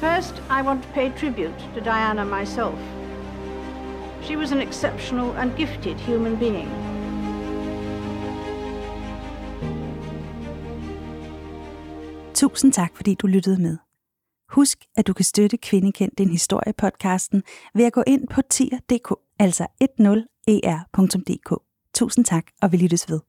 First, 0.00 0.42
I 0.50 0.62
want 0.62 0.82
to 0.82 0.88
pay 0.94 1.10
tribute 1.20 1.58
to 1.74 1.80
Diana 1.80 2.24
myself. 2.24 2.78
She 4.22 4.36
was 4.36 4.52
an 4.52 4.60
exceptional 4.60 5.30
and 5.38 5.56
gifted 5.56 6.00
human 6.00 6.36
being. 6.36 6.68
Tusind 12.36 12.72
tak, 12.72 12.96
fordi 12.96 13.14
du 13.14 13.26
lyttede 13.26 13.62
med. 13.62 13.76
Husk, 14.48 14.78
at 14.96 15.06
du 15.06 15.12
kan 15.12 15.24
støtte 15.24 15.56
Kvindekendt 15.56 16.18
din 16.18 16.28
historie 16.28 16.72
podcasten 16.72 17.42
ved 17.74 17.84
at 17.84 17.92
gå 17.92 18.02
ind 18.06 18.28
på 18.28 18.42
tier.dk, 18.42 19.14
altså 19.38 19.66
10er.dk. 20.50 21.62
Tusind 21.94 22.24
tak, 22.24 22.46
og 22.62 22.72
vi 22.72 22.76
lyttes 22.76 23.10
ved. 23.10 23.20